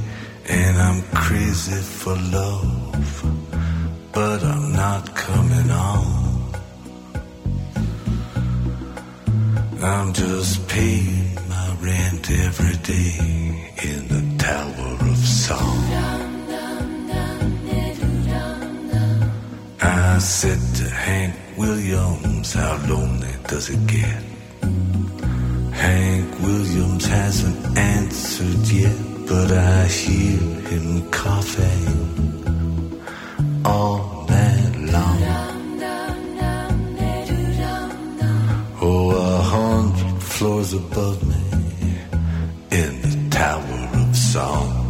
And 0.48 0.78
I'm 0.78 1.02
crazy 1.14 1.80
for 1.80 2.14
love. 2.14 3.22
But 4.12 4.44
I'm 4.44 4.72
not 4.72 5.14
coming 5.14 5.70
on. 5.70 6.35
I'm 9.82 10.12
just 10.12 10.66
paying 10.68 11.34
my 11.48 11.76
rent 11.80 12.30
every 12.30 12.76
day 12.82 13.18
in 13.84 14.08
the 14.08 14.22
Tower 14.42 14.96
of 15.10 15.18
Song. 15.18 15.82
I 19.82 20.18
said 20.18 20.58
to 20.76 20.88
Hank 20.88 21.34
Williams, 21.58 22.54
how 22.54 22.78
lonely 22.88 23.34
does 23.48 23.68
it 23.68 23.86
get? 23.86 24.22
Hank 25.72 26.40
Williams 26.40 27.06
hasn't 27.06 27.78
answered 27.78 28.68
yet, 28.72 28.96
but 29.28 29.52
I 29.52 29.86
hear 29.86 30.40
him 30.70 31.10
coughing 31.10 33.02
all 33.64 34.24
night 34.28 34.76
long. 34.90 35.55
Floors 40.46 40.74
above 40.74 41.26
me 41.26 41.42
in 42.70 43.02
the 43.02 43.30
Tower 43.30 43.88
of 43.94 44.16
Song. 44.16 44.85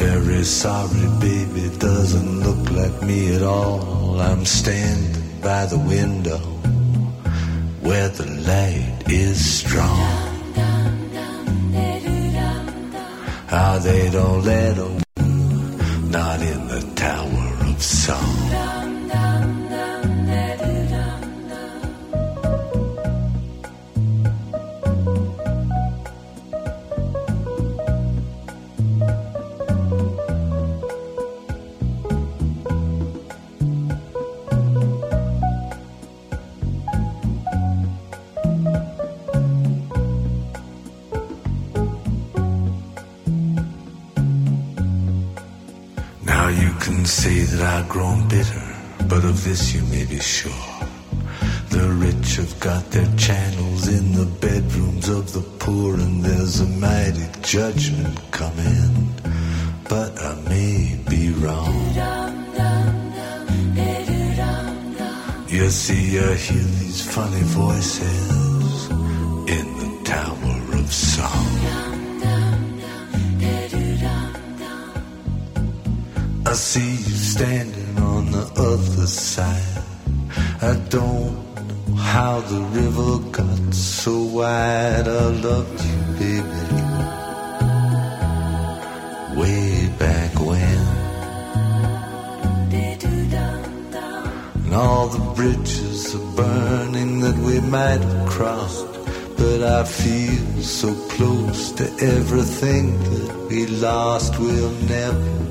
Very 0.00 0.44
sorry, 0.44 1.06
baby, 1.20 1.68
doesn't 1.78 2.40
look 2.40 2.70
like 2.70 3.02
me 3.02 3.34
at 3.34 3.42
all. 3.42 4.18
I'm 4.18 4.46
standing 4.46 5.40
by 5.42 5.66
the 5.66 5.78
window 5.78 6.38
where 7.82 8.08
the 8.08 8.26
light 8.48 9.02
is 9.08 9.38
strong. 9.58 10.30
How 13.48 13.78
they 13.78 14.10
don't 14.10 14.42
let 14.42 14.78
a 14.78 14.88
not 16.16 16.40
in 16.40 16.60
the 16.68 16.92
Tower 16.94 17.68
of 17.68 17.82
Song. 17.82 18.69
Everything 102.40 102.98
that 103.00 103.36
we 103.50 103.66
lost. 103.66 104.38
We'll 104.38 104.70
never, 104.88 105.49